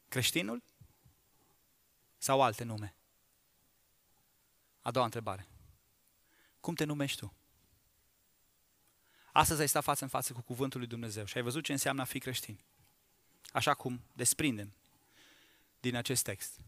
Creștinul? 0.07 0.63
Sau 2.17 2.41
alte 2.41 2.63
nume? 2.63 2.95
A 4.81 4.91
doua 4.91 5.05
întrebare. 5.05 5.47
Cum 6.59 6.75
te 6.75 6.83
numești 6.83 7.19
tu? 7.19 7.33
Astăzi 9.31 9.61
ai 9.61 9.67
stat 9.67 9.83
față 9.83 10.03
în 10.03 10.09
față 10.09 10.33
cu 10.33 10.41
cuvântul 10.41 10.79
lui 10.79 10.89
Dumnezeu 10.89 11.25
și 11.25 11.37
ai 11.37 11.43
văzut 11.43 11.63
ce 11.63 11.71
înseamnă 11.71 12.01
a 12.01 12.05
fi 12.05 12.19
creștin. 12.19 12.59
Așa 13.53 13.73
cum 13.73 14.01
desprindem 14.13 14.73
din 15.79 15.95
acest 15.95 16.23
text. 16.23 16.59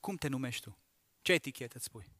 Cum 0.00 0.16
te 0.16 0.28
numești 0.28 0.62
tu? 0.62 0.78
Ce 1.22 1.32
etichetă 1.32 1.76
îți 1.76 1.90
pui? 1.90 2.17